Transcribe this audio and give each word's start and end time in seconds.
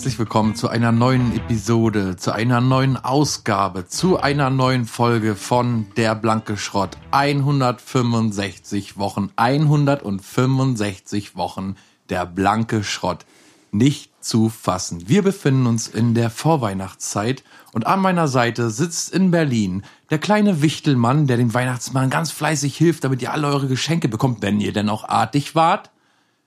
Herzlich 0.00 0.18
willkommen 0.18 0.54
zu 0.54 0.70
einer 0.70 0.92
neuen 0.92 1.36
Episode, 1.36 2.16
zu 2.16 2.32
einer 2.32 2.62
neuen 2.62 2.96
Ausgabe, 2.96 3.86
zu 3.86 4.18
einer 4.18 4.48
neuen 4.48 4.86
Folge 4.86 5.36
von 5.36 5.88
Der 5.98 6.14
blanke 6.14 6.56
Schrott. 6.56 6.96
165 7.10 8.96
Wochen, 8.96 9.28
165 9.36 11.36
Wochen 11.36 11.76
Der 12.08 12.24
blanke 12.24 12.82
Schrott. 12.82 13.26
Nicht 13.72 14.10
zu 14.24 14.48
fassen. 14.48 15.06
Wir 15.06 15.20
befinden 15.20 15.66
uns 15.66 15.86
in 15.86 16.14
der 16.14 16.30
Vorweihnachtszeit 16.30 17.44
und 17.72 17.86
an 17.86 18.00
meiner 18.00 18.26
Seite 18.26 18.70
sitzt 18.70 19.12
in 19.12 19.30
Berlin 19.30 19.82
der 20.08 20.18
kleine 20.18 20.62
Wichtelmann, 20.62 21.26
der 21.26 21.36
dem 21.36 21.52
Weihnachtsmann 21.52 22.08
ganz 22.08 22.30
fleißig 22.30 22.74
hilft, 22.74 23.04
damit 23.04 23.20
ihr 23.20 23.34
alle 23.34 23.48
eure 23.48 23.68
Geschenke 23.68 24.08
bekommt, 24.08 24.40
wenn 24.40 24.62
ihr 24.62 24.72
denn 24.72 24.88
auch 24.88 25.06
artig 25.06 25.54
wart. 25.54 25.90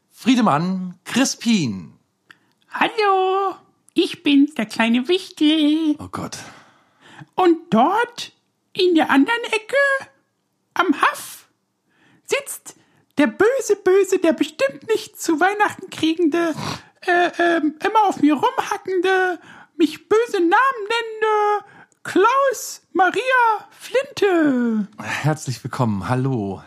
Friedemann 0.09 0.95
Crispin. 1.05 1.92
Hallo, 2.73 3.55
ich 3.93 4.23
bin's, 4.23 4.55
der 4.55 4.65
kleine 4.65 5.07
Wichtel. 5.07 5.95
Oh 5.99 6.07
Gott. 6.11 6.37
Und 7.35 7.71
dort, 7.71 8.31
in 8.73 8.95
der 8.95 9.09
anderen 9.11 9.43
Ecke, 9.51 10.09
am 10.73 10.99
Haff, 11.01 11.47
sitzt 12.25 12.75
der 13.19 13.27
böse 13.27 13.75
Böse, 13.83 14.17
der 14.17 14.33
bestimmt 14.33 14.87
nicht 14.87 15.21
zu 15.21 15.39
Weihnachten 15.39 15.89
kriegende, 15.91 16.55
äh, 17.01 17.29
ähm, 17.37 17.75
immer 17.85 18.05
auf 18.07 18.21
mir 18.21 18.33
rumhackende, 18.33 19.39
mich 19.77 20.09
böse 20.09 20.37
Namen 20.39 20.49
nennende, 20.49 21.65
Klaus 22.03 22.81
Maria 22.91 23.21
Flinte. 23.69 24.87
Herzlich 24.99 25.63
willkommen. 25.63 26.09
Hallo. 26.09 26.63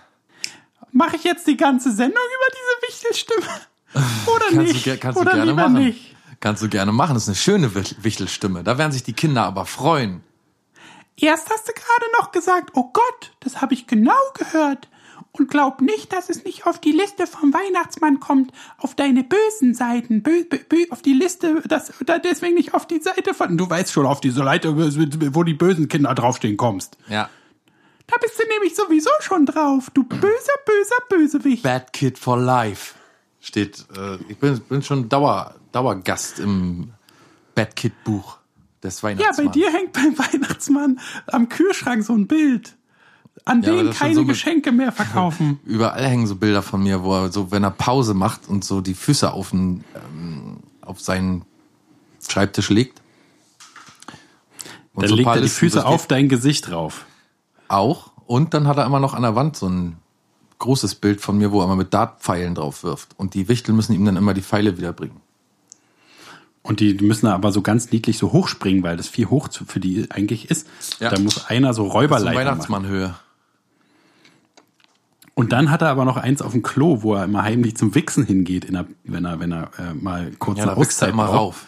Mache 0.92 1.17
ich 1.17 1.25
jetzt 1.25 1.47
die 1.48 1.56
ganze 1.56 1.91
Sendung 1.91 2.23
über 2.23 2.56
diese 2.56 2.92
Wichtelstimme? 2.95 3.61
Oder 4.27 4.47
Kannst 4.50 4.73
nicht? 4.73 4.86
du, 4.86 4.98
kannst 4.98 5.17
du 5.17 5.20
Oder 5.23 5.33
gerne 5.33 5.50
lieber 5.50 5.69
machen. 5.69 5.84
nicht? 5.84 6.05
Kannst 6.41 6.62
du 6.62 6.69
gerne 6.69 6.92
machen. 6.92 7.15
Das 7.15 7.25
ist 7.25 7.29
eine 7.29 7.37
schöne 7.37 7.75
Wich- 7.75 7.97
Wichtelstimme. 8.03 8.62
Da 8.62 8.79
werden 8.79 8.92
sich 8.92 9.03
die 9.03 9.12
Kinder 9.15 9.45
aber 9.45 9.65
freuen. 9.67 10.23
Erst 11.19 11.48
hast 11.51 11.67
du 11.69 11.73
gerade 11.73 12.12
noch 12.20 12.31
gesagt, 12.33 12.70
oh 12.75 12.91
Gott, 12.92 13.33
das 13.41 13.61
habe 13.62 13.75
ich 13.75 13.87
genau 13.87 14.12
gehört. 14.34 14.89
Und 15.33 15.51
glaub 15.51 15.83
nicht, 15.83 16.12
dass 16.14 16.31
es 16.31 16.45
nicht 16.45 16.67
auf 16.67 16.79
die 16.81 16.92
Liste 16.92 17.27
vom 17.27 17.53
Weihnachtsmann 17.53 18.20
kommt, 18.20 18.53
auf 18.79 18.95
deine 18.95 19.23
bösen 19.23 19.75
Seiten, 19.75 20.23
bö, 20.23 20.45
bö, 20.45 20.59
bö, 20.67 20.84
auf 20.91 21.03
die 21.03 21.12
Liste, 21.12 21.62
das, 21.67 21.92
da 22.07 22.19
deswegen 22.19 22.55
nicht 22.55 22.73
auf 22.73 22.87
die 22.87 23.01
Seite 23.01 23.34
von, 23.34 23.57
du 23.59 23.69
weißt 23.69 23.92
schon, 23.92 24.07
auf 24.07 24.20
diese 24.20 24.42
Seite, 24.45 24.75
wo 25.34 25.42
die 25.42 25.53
bösen 25.55 25.89
Kinder 25.89 26.14
draufstehen 26.14 26.57
kommst. 26.57 26.97
Ja. 27.09 27.29
Da 28.07 28.17
bist 28.19 28.39
du 28.39 28.45
nämlich 28.48 28.75
sowieso 28.75 29.11
schon 29.20 29.45
drauf, 29.45 29.91
du 29.92 30.05
böser, 30.05 30.53
böser 30.64 30.97
Bösewicht. 31.11 31.62
Bad 31.62 31.92
Kid 31.92 32.19
for 32.19 32.39
Life 32.39 32.95
steht. 33.47 33.86
Äh, 33.97 34.16
ich 34.28 34.39
bin, 34.39 34.58
bin 34.61 34.83
schon 34.83 35.08
Dauer, 35.08 35.55
Dauergast 35.72 36.41
im 36.41 36.92
Bad 37.55 37.77
Kid 37.77 37.92
Buch 38.05 38.39
des 38.83 39.00
Ja, 39.00 39.08
Weihnachtsmanns. 39.08 39.36
bei 39.36 39.47
dir 39.52 39.72
hängt 39.72 39.92
beim 39.92 40.19
Weihnachtsmann 40.19 41.00
am 41.28 41.48
Kühlschrank 41.48 42.05
so 42.05 42.12
ein 42.14 42.27
Bild, 42.27 42.77
an 43.44 43.62
Ja, 43.62 43.77
dem 43.77 43.91
keine 43.92 44.14
so 44.14 44.24
Geschenke 44.24 44.72
mehr 44.72 44.92
verkaufen. 44.92 45.61
Überall 45.64 46.05
hängen 46.06 46.27
so 46.27 46.36
Bilder 46.36 46.62
von 46.62 46.83
mir, 46.83 47.02
wo 47.05 47.14
er 47.14 47.33
so, 47.33 47.50
wenn 47.50 47.62
er 47.62 47.70
Pause 47.70 48.14
macht 48.14 48.48
und 48.48 48.64
so 48.64 48.80
die 48.80 48.94
Füße 48.94 49.33
auf, 49.33 49.50
den, 49.50 49.84
ähm, 49.94 50.58
auf 50.83 51.01
seinen 51.01 51.45
Schreibtisch 52.28 52.70
legt. 52.70 53.01
Und 54.92 55.02
Dann 55.02 55.11
so 55.11 55.14
legt 55.17 55.28
er 55.28 55.40
die 55.40 55.48
Füße 55.48 55.84
auf 55.86 56.07
dein 56.07 56.28
Gesicht 56.28 56.70
drauf. 56.70 57.05
Auch. 57.68 58.13
Und 58.27 58.55
dann 58.55 58.67
hat 58.67 58.77
er 58.78 58.86
immer 58.86 58.98
noch 58.98 59.14
an 59.14 59.23
der 59.23 59.36
Wand 59.36 59.57
so 59.57 59.68
ein 59.68 59.98
großes 60.58 60.94
Bild 60.96 61.20
von 61.20 61.36
mir, 61.39 61.52
wo 61.52 61.61
er 61.61 61.64
immer 61.64 61.77
mit 61.77 61.92
Dartpfeilen 61.94 62.55
drauf 62.55 62.83
wirft. 62.83 63.11
Und 63.18 63.34
die 63.34 63.48
Wichtel 63.48 63.74
müssen 63.74 63.92
ihm 63.92 64.05
dann 64.05 64.17
immer 64.17 64.34
die 64.34 64.42
Pfeile 64.42 64.78
wiederbringen. 64.78 65.20
Und 66.62 66.80
die 66.80 66.94
müssen 66.94 67.27
aber 67.28 67.52
so 67.52 67.62
ganz 67.62 67.92
niedlich 67.92 68.18
so 68.18 68.33
hochspringen, 68.33 68.83
weil 68.83 68.96
das 68.96 69.06
viel 69.08 69.27
hoch 69.27 69.48
für 69.66 69.78
die 69.78 70.11
eigentlich 70.11 70.50
ist. 70.50 70.66
Ja. 70.98 71.11
Da 71.11 71.18
muss 71.20 71.46
einer 71.46 71.72
so 71.74 71.84
Räuberleiter 71.86 72.34
machen. 72.34 72.46
Weihnachtsmannhöhe. 72.48 73.14
Und 75.34 75.52
dann 75.52 75.70
hat 75.70 75.83
er 75.83 75.90
aber 75.90 76.05
noch 76.06 76.16
eins 76.16 76.40
auf 76.40 76.52
dem 76.52 76.62
Klo, 76.62 77.02
wo 77.02 77.14
er 77.14 77.24
immer 77.24 77.42
heimlich 77.42 77.77
zum 77.77 77.95
Wichsen 77.95 78.24
hingeht, 78.24 78.64
in 78.64 78.72
der, 78.72 78.86
wenn 79.05 79.24
er, 79.27 79.39
wenn 79.39 79.52
er 79.52 79.70
äh, 79.78 79.92
mal 79.95 80.33
kurz 80.39 80.58
Ja, 80.58 80.64
da 80.66 80.70
wächst 80.72 80.78
er 80.78 81.08
Auszeit 81.08 81.08
immer 81.11 81.27
braucht. 81.27 81.36
rauf. 81.39 81.66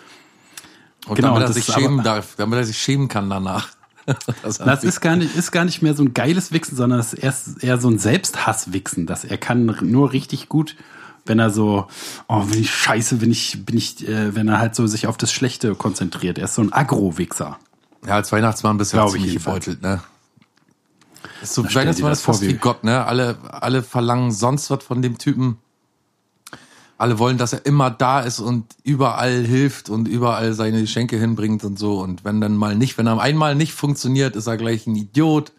Und 1.07 1.17
Genau, 1.17 1.29
damit 1.35 1.49
er 1.49 1.53
sich 1.53 1.69
ist 1.69 1.75
aber- 1.75 1.81
schämen 1.83 2.03
darf, 2.03 2.35
damit 2.37 2.59
er 2.59 2.65
sich 2.65 2.79
schämen 2.79 3.09
kann 3.09 3.29
danach. 3.31 3.69
Dass 4.43 4.59
er 4.61 4.67
Das 4.67 4.85
ist 4.85 5.01
gar 5.01 5.17
nicht, 5.17 5.37
ist 5.37 5.53
gar 5.53 5.65
nicht 5.65 5.83
mehr 5.83 5.95
so 5.95 6.03
ein 6.03 6.15
geiles 6.15 6.53
Wichsen, 6.53 6.77
sondern 6.77 6.99
das 6.99 7.13
ist 7.13 7.63
eher 7.63 7.79
so 7.79 7.89
ein 7.89 7.99
Selbsthasswichsen, 7.99 9.07
dass 9.07 9.25
er 9.25 9.39
kann 9.39 9.67
nur 9.83 10.13
richtig 10.13 10.49
gut, 10.49 10.77
wenn 11.27 11.39
er 11.39 11.51
so, 11.51 11.87
oh, 12.27 12.41
bin 12.45 12.61
ich 12.61 12.71
scheiße, 12.71 13.17
bin 13.17 13.31
ich, 13.31 13.65
bin 13.67 13.77
ich, 13.77 14.07
äh, 14.09 14.35
wenn 14.35 14.49
er 14.49 14.59
halt 14.59 14.75
so 14.75 14.87
sich 14.87 15.07
auf 15.07 15.17
das 15.17 15.31
Schlechte 15.33 15.75
konzentriert. 15.75 16.39
Er 16.39 16.45
ist 16.45 16.55
so 16.55 16.63
ein 16.63 16.73
Agro-Wichser. 16.73 17.59
Ja, 18.07 18.15
als 18.15 18.33
Weihnachtsmann 18.33 18.79
bist 18.79 18.93
du 18.93 18.97
ja 18.97 19.07
ziemlich 19.09 19.35
gebeutelt, 19.35 19.83
ne? 19.83 20.01
Ist 21.43 21.55
so, 21.55 21.65
Weihnachtsmann 21.65 22.11
das 22.11 22.21
ist 22.21 22.25
fast 22.25 22.43
wie- 22.43 22.55
Gott, 22.55 22.85
ne? 22.85 23.05
Alle, 23.05 23.37
alle 23.51 23.83
verlangen 23.83 24.33
sonst 24.33 24.71
was 24.71 24.83
von 24.83 25.03
dem 25.03 25.19
Typen. 25.19 25.59
Alle 26.99 27.21
wollen, 27.21 27.39
dass 27.39 27.53
er 27.53 27.65
immer 27.65 27.91
da 27.91 28.21
ist 28.21 28.41
und 28.41 28.75
überall 28.83 29.45
hilft 29.45 29.89
und 29.89 30.09
überall 30.09 30.53
seine 30.53 30.81
Geschenke 30.81 31.17
hinbringt 31.17 31.63
und 31.63 31.79
so. 31.79 32.01
Und 32.01 32.25
wenn 32.25 32.41
dann 32.41 32.57
mal 32.57 32.75
nicht, 32.75 32.99
wenn 32.99 33.07
er 33.07 33.21
einmal 33.21 33.55
nicht 33.55 33.73
funktioniert, 33.73 34.35
ist 34.35 34.49
er 34.49 34.57
gleich 34.57 34.87
ein 34.89 34.97
Idiot. 34.97 35.53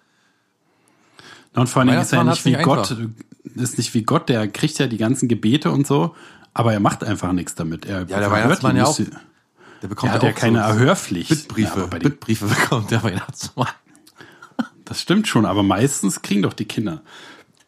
Und 1.53 1.67
vor 1.67 1.81
allem 1.81 1.97
ist 1.97 2.11
er 2.11 2.25
nicht 2.25 2.43
wie 2.43 2.53
Gott, 2.53 2.91
einfach. 2.91 3.05
ist 3.55 3.77
nicht 3.77 3.93
wie 3.93 4.03
Gott, 4.03 4.27
der 4.27 4.49
kriegt 4.49 4.77
ja 4.79 4.87
die 4.87 4.97
ganzen 4.97 5.29
Gebete 5.29 5.71
und 5.71 5.87
so, 5.87 6.13
aber 6.53 6.73
er 6.73 6.81
macht 6.81 7.05
einfach 7.05 7.31
nichts 7.31 7.55
damit. 7.55 7.85
Er 7.85 8.01
Ja, 8.01 8.19
der 8.19 8.31
Weihnachtsmann 8.31 8.75
ja 8.75 8.85
auch. 8.85 8.99
Der 9.81 9.87
bekommt 9.87 10.11
Er 10.11 10.15
hat 10.15 10.23
ja 10.23 10.31
auch 10.31 10.35
keine 10.35 10.59
so 10.59 10.65
Erhörpflicht. 10.65 11.29
Ja, 11.29 11.35
Bittbriefe. 11.37 11.71
aber 11.71 11.87
bei 11.87 11.99
Bittbriefe 11.99 12.45
bekommt 12.47 12.91
der 12.91 13.01
Weihnachtsmann. 13.01 13.69
das 14.83 14.99
stimmt 14.99 15.27
schon, 15.29 15.45
aber 15.45 15.63
meistens 15.63 16.21
kriegen 16.21 16.41
doch 16.41 16.53
die 16.53 16.65
Kinder. 16.65 17.01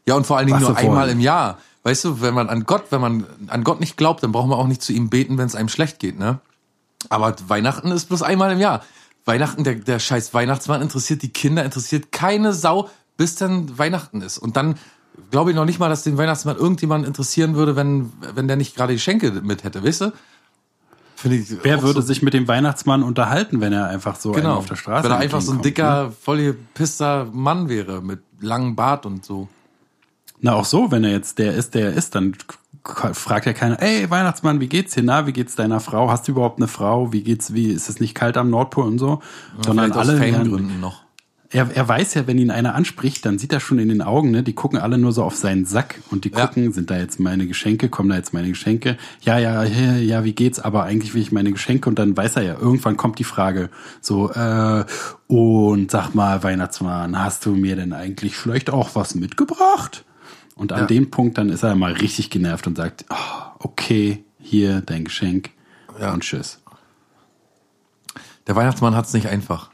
Ja, 0.06 0.16
und 0.16 0.28
vor 0.28 0.38
allen 0.38 0.48
Dingen 0.48 0.60
nur 0.60 0.70
wollen. 0.70 0.78
einmal 0.78 1.10
im 1.10 1.22
Jahr. 1.22 1.60
Weißt 1.84 2.04
du, 2.06 2.22
wenn 2.22 2.34
man 2.34 2.50
an 2.50 2.66
Gott, 2.66 2.86
wenn 2.92 3.02
man 3.02 3.26
an 3.48 3.64
Gott 3.64 3.80
nicht 3.80 3.98
glaubt, 3.98 4.22
dann 4.22 4.32
braucht 4.32 4.48
man 4.48 4.58
auch 4.58 4.68
nicht 4.68 4.82
zu 4.82 4.94
ihm 4.94 5.10
beten, 5.10 5.38
wenn 5.38 5.48
es 5.48 5.56
einem 5.56 5.70
schlecht 5.70 6.00
geht, 6.00 6.20
ne? 6.20 6.40
Aber 7.10 7.36
Weihnachten 7.48 7.92
ist 7.92 8.06
bloß 8.06 8.22
einmal 8.22 8.52
im 8.52 8.60
Jahr. 8.60 8.84
Weihnachten, 9.26 9.64
der, 9.64 9.76
der 9.76 10.00
scheiß 10.00 10.34
Weihnachtsmann 10.34 10.82
interessiert 10.82 11.22
die 11.24 11.30
Kinder, 11.30 11.66
interessiert 11.66 12.12
keine 12.12 12.54
Sau, 12.54 12.90
bis 13.18 13.36
dann 13.36 13.78
Weihnachten 13.78 14.22
ist. 14.22 14.38
Und 14.38 14.58
dann 14.58 14.76
glaube 15.32 15.52
ich 15.52 15.56
noch 15.56 15.66
nicht 15.66 15.80
mal, 15.80 15.90
dass 15.90 16.04
den 16.04 16.18
Weihnachtsmann 16.18 16.58
irgendjemand 16.58 17.06
interessieren 17.06 17.56
würde, 17.56 17.76
wenn, 17.76 18.12
wenn 18.36 18.48
der 18.48 18.58
nicht 18.58 18.76
gerade 18.76 18.94
Geschenke 18.94 19.32
mit 19.44 19.64
hätte, 19.64 19.84
weißt 19.84 20.02
du? 20.02 20.14
Finde 21.16 21.38
ich 21.38 21.50
Wer 21.62 21.84
würde 21.84 22.02
so, 22.02 22.08
sich 22.08 22.24
mit 22.24 22.34
dem 22.34 22.48
Weihnachtsmann 22.48 23.04
unterhalten, 23.04 23.62
wenn 23.62 23.74
er 23.74 23.88
einfach 23.88 24.16
so 24.16 24.32
genau, 24.32 24.56
auf 24.56 24.66
der 24.66 24.76
Straße 24.76 25.04
wenn 25.04 25.12
er 25.12 25.20
einfach 25.20 25.42
so 25.42 25.52
ein 25.52 25.58
entgegenkommt, 25.58 25.94
ne? 25.94 26.06
dicker, 26.06 26.16
vollgepisster 26.20 27.26
Mann 27.32 27.70
wäre, 27.70 28.02
mit 28.02 28.22
langem 28.40 28.76
Bart 28.76 29.06
und 29.06 29.24
so. 29.24 29.48
Na, 30.42 30.54
auch 30.54 30.66
so, 30.66 30.92
wenn 30.92 31.04
er 31.04 31.12
jetzt 31.12 31.38
der 31.40 31.54
ist, 31.56 31.76
der 31.76 31.88
er 31.90 31.94
ist, 31.94 32.16
dann 32.16 32.36
fragt 32.84 33.46
ja 33.46 33.54
keiner, 33.54 33.82
ey, 33.82 34.10
Weihnachtsmann, 34.10 34.60
wie 34.60 34.68
geht's 34.68 34.94
dir? 34.96 35.04
Na, 35.04 35.28
wie 35.28 35.34
geht's 35.34 35.56
deiner 35.56 35.80
Frau? 35.80 36.10
Hast 36.10 36.28
du 36.28 36.32
überhaupt 36.32 36.58
eine 36.60 36.68
Frau? 36.68 37.14
Wie 37.14 37.22
geht's, 37.22 37.54
wie, 37.54 37.68
ist 37.68 37.90
es 37.90 38.00
nicht 38.00 38.16
kalt 38.16 38.38
am 38.38 38.50
Nordpol 38.50 38.86
und 38.86 38.98
so? 38.98 39.22
Sondern 39.64 39.92
Vielleicht 39.94 40.10
aus 40.10 40.10
alle, 40.10 40.32
Fangründen 40.34 40.80
noch. 40.80 41.04
er, 41.52 41.70
er 41.76 41.88
weiß 41.88 42.16
ja, 42.16 42.26
wenn 42.26 42.40
ihn 42.40 42.50
einer 42.50 42.74
anspricht, 42.74 43.24
dann 43.26 43.38
sieht 43.38 43.54
er 43.54 43.60
schon 43.60 43.78
in 43.78 43.90
den 43.90 44.02
Augen, 44.02 44.32
ne, 44.32 44.42
die 44.42 44.54
gucken 44.54 44.80
alle 44.80 44.98
nur 44.98 45.12
so 45.12 45.24
auf 45.24 45.36
seinen 45.36 45.66
Sack 45.66 46.02
und 46.10 46.26
die 46.26 46.32
Ja. 46.32 46.48
gucken, 46.48 46.72
sind 46.74 46.90
da 46.90 46.98
jetzt 46.98 47.20
meine 47.20 47.46
Geschenke, 47.46 47.88
kommen 47.90 48.10
da 48.10 48.16
jetzt 48.16 48.34
meine 48.34 48.48
Geschenke? 48.50 48.98
Ja, 49.22 49.38
ja, 49.38 49.64
ja, 49.64 49.98
ja, 49.98 50.24
wie 50.24 50.34
geht's? 50.34 50.60
Aber 50.60 50.84
eigentlich 50.84 51.14
will 51.14 51.22
ich 51.22 51.32
meine 51.32 51.52
Geschenke 51.52 51.88
und 51.88 52.00
dann 52.00 52.18
weiß 52.18 52.38
er 52.38 52.42
ja, 52.42 52.56
irgendwann 52.60 52.98
kommt 52.98 53.20
die 53.20 53.26
Frage 53.26 53.70
so, 54.02 54.32
äh, 54.32 54.86
und 55.28 55.92
sag 55.92 56.16
mal, 56.16 56.42
Weihnachtsmann, 56.42 57.20
hast 57.24 57.46
du 57.46 57.52
mir 57.52 57.76
denn 57.76 57.94
eigentlich 57.94 58.36
vielleicht 58.36 58.72
auch 58.72 58.96
was 58.96 59.14
mitgebracht? 59.14 60.04
Und 60.62 60.74
an 60.74 60.82
Ja. 60.82 60.86
dem 60.86 61.10
Punkt 61.10 61.40
dann 61.40 61.50
ist 61.50 61.64
er 61.64 61.74
mal 61.74 61.94
richtig 61.94 62.30
genervt 62.30 62.68
und 62.68 62.78
sagt, 62.78 63.06
oh, 63.10 63.16
okay, 63.58 64.24
hier 64.38 64.82
dein 64.82 65.06
Geschenk 65.06 65.50
Ja. 66.00 66.14
und 66.14 66.22
tschüss. 66.22 66.60
Der 68.46 68.56
Weihnachtsmann 68.56 68.96
hat's 68.96 69.12
nicht 69.14 69.26
einfach. 69.26 69.72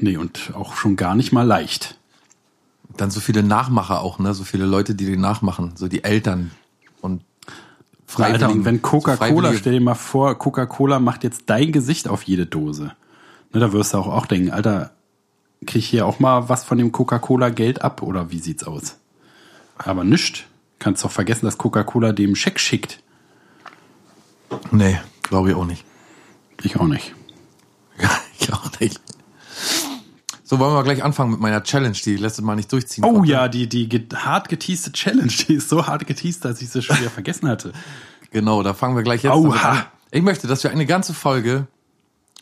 Nee, 0.00 0.16
und 0.16 0.52
auch 0.54 0.76
schon 0.76 0.96
gar 0.96 1.14
nicht 1.14 1.30
mal 1.32 1.42
leicht. 1.42 1.98
Dann 2.96 3.10
so 3.10 3.20
viele 3.20 3.42
Nachmacher 3.42 4.00
auch, 4.00 4.18
ne? 4.18 4.32
So 4.32 4.44
viele 4.44 4.64
Leute, 4.64 4.94
die 4.94 5.04
den 5.04 5.20
nachmachen, 5.20 5.72
so 5.76 5.88
die 5.88 6.04
Eltern 6.04 6.50
und 7.02 7.22
und 8.16 8.64
wenn 8.64 8.76
so 8.76 8.80
Coca-Cola, 8.82 9.16
Freiwillige- 9.16 9.58
stell 9.58 9.72
dir 9.74 9.80
mal 9.82 9.94
vor, 9.94 10.38
Coca-Cola 10.38 11.00
macht 11.00 11.22
jetzt 11.22 11.42
dein 11.50 11.70
Gesicht 11.70 12.08
auf 12.08 12.22
jede 12.22 12.46
Dose. 12.46 12.92
Ne, 13.52 13.60
da 13.60 13.72
wirst 13.74 13.92
du 13.92 13.98
auch, 13.98 14.06
auch 14.06 14.24
denken, 14.24 14.52
Alter, 14.52 14.92
krieg 15.66 15.80
ich 15.82 15.88
hier 15.90 16.06
auch 16.06 16.18
mal 16.18 16.48
was 16.48 16.64
von 16.64 16.78
dem 16.78 16.92
Coca-Cola-Geld 16.92 17.82
ab 17.82 18.00
oder 18.00 18.30
wie 18.30 18.38
sieht's 18.38 18.64
aus? 18.64 18.96
Aber 19.76 20.04
nischt. 20.04 20.46
Kannst 20.78 21.04
doch 21.04 21.10
vergessen, 21.10 21.46
dass 21.46 21.58
Coca-Cola 21.58 22.12
dem 22.12 22.34
Scheck 22.36 22.60
schickt. 22.60 23.02
Nee, 24.70 24.98
glaube 25.22 25.50
ich 25.50 25.56
auch 25.56 25.64
nicht. 25.64 25.84
Ich 26.62 26.76
auch 26.78 26.86
nicht. 26.86 27.14
ich 28.38 28.52
auch 28.52 28.70
nicht. 28.80 29.00
So, 30.42 30.58
wollen 30.58 30.74
wir 30.74 30.82
gleich 30.82 31.02
anfangen 31.02 31.30
mit 31.30 31.40
meiner 31.40 31.62
Challenge, 31.62 31.96
die 32.04 32.14
ich 32.14 32.20
letztes 32.20 32.44
Mal 32.44 32.54
nicht 32.54 32.70
durchziehen 32.70 33.02
Oh 33.04 33.14
konnte. 33.14 33.30
ja, 33.30 33.48
die, 33.48 33.68
die 33.68 33.88
ge- 33.88 34.06
hart 34.14 34.48
geteaste 34.48 34.92
Challenge, 34.92 35.32
die 35.48 35.54
ist 35.54 35.68
so 35.70 35.86
hart 35.86 36.06
geteased, 36.06 36.44
dass 36.44 36.60
ich 36.60 36.68
sie 36.70 36.82
schon 36.82 36.98
wieder 36.98 37.10
vergessen 37.10 37.48
hatte. 37.48 37.72
Genau, 38.30 38.62
da 38.62 38.74
fangen 38.74 38.94
wir 38.94 39.02
gleich 39.02 39.22
jetzt 39.22 39.32
Oha. 39.34 39.70
an. 39.70 39.84
Ich 40.10 40.22
möchte, 40.22 40.46
dass 40.46 40.62
wir 40.62 40.70
eine 40.70 40.86
ganze 40.86 41.14
Folge, 41.14 41.66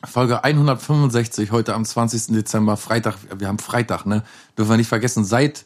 Folge 0.04 0.42
165, 0.42 1.52
heute 1.52 1.74
am 1.74 1.84
20. 1.84 2.34
Dezember, 2.34 2.76
Freitag, 2.76 3.16
wir 3.38 3.46
haben 3.46 3.60
Freitag, 3.60 4.04
ne? 4.04 4.24
Dürfen 4.58 4.70
wir 4.72 4.76
nicht 4.78 4.88
vergessen, 4.88 5.24
seit 5.24 5.64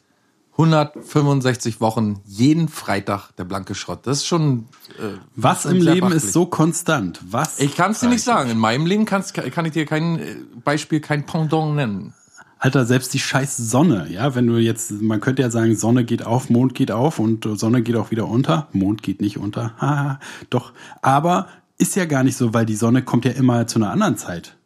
165 0.58 1.80
Wochen 1.80 2.20
jeden 2.24 2.68
Freitag 2.68 3.30
der 3.36 3.44
blanke 3.44 3.74
Schrott. 3.74 4.06
Das 4.06 4.18
ist 4.18 4.26
schon. 4.26 4.66
Äh, 4.98 5.18
Was 5.34 5.66
im 5.66 5.76
Leben 5.76 6.00
beachtlich. 6.00 6.24
ist 6.24 6.32
so 6.32 6.46
konstant? 6.46 7.20
Was? 7.30 7.60
Ich 7.60 7.76
kann 7.76 7.90
es 7.90 8.00
dir 8.00 8.08
nicht 8.08 8.24
sagen. 8.24 8.50
In 8.50 8.58
meinem 8.58 8.86
Leben 8.86 9.04
kann's, 9.04 9.34
kann 9.34 9.66
ich 9.66 9.72
dir 9.72 9.84
kein 9.84 10.18
äh, 10.18 10.36
Beispiel, 10.64 11.00
kein 11.00 11.26
Pendant 11.26 11.76
nennen. 11.76 12.14
Alter, 12.58 12.86
selbst 12.86 13.12
die 13.12 13.18
scheiß 13.18 13.58
Sonne, 13.58 14.06
ja, 14.10 14.34
wenn 14.34 14.46
du 14.46 14.56
jetzt, 14.56 14.90
man 14.90 15.20
könnte 15.20 15.42
ja 15.42 15.50
sagen, 15.50 15.76
Sonne 15.76 16.04
geht 16.04 16.24
auf, 16.24 16.48
Mond 16.48 16.74
geht 16.74 16.90
auf 16.90 17.18
und 17.18 17.46
Sonne 17.58 17.82
geht 17.82 17.96
auch 17.96 18.10
wieder 18.10 18.26
unter. 18.26 18.68
Mond 18.72 19.02
geht 19.02 19.20
nicht 19.20 19.36
unter. 19.36 19.74
Haha, 19.78 20.20
doch. 20.50 20.72
Aber 21.02 21.48
ist 21.76 21.96
ja 21.96 22.06
gar 22.06 22.24
nicht 22.24 22.36
so, 22.36 22.54
weil 22.54 22.64
die 22.64 22.76
Sonne 22.76 23.02
kommt 23.02 23.26
ja 23.26 23.32
immer 23.32 23.66
zu 23.66 23.78
einer 23.78 23.90
anderen 23.90 24.16
Zeit. 24.16 24.56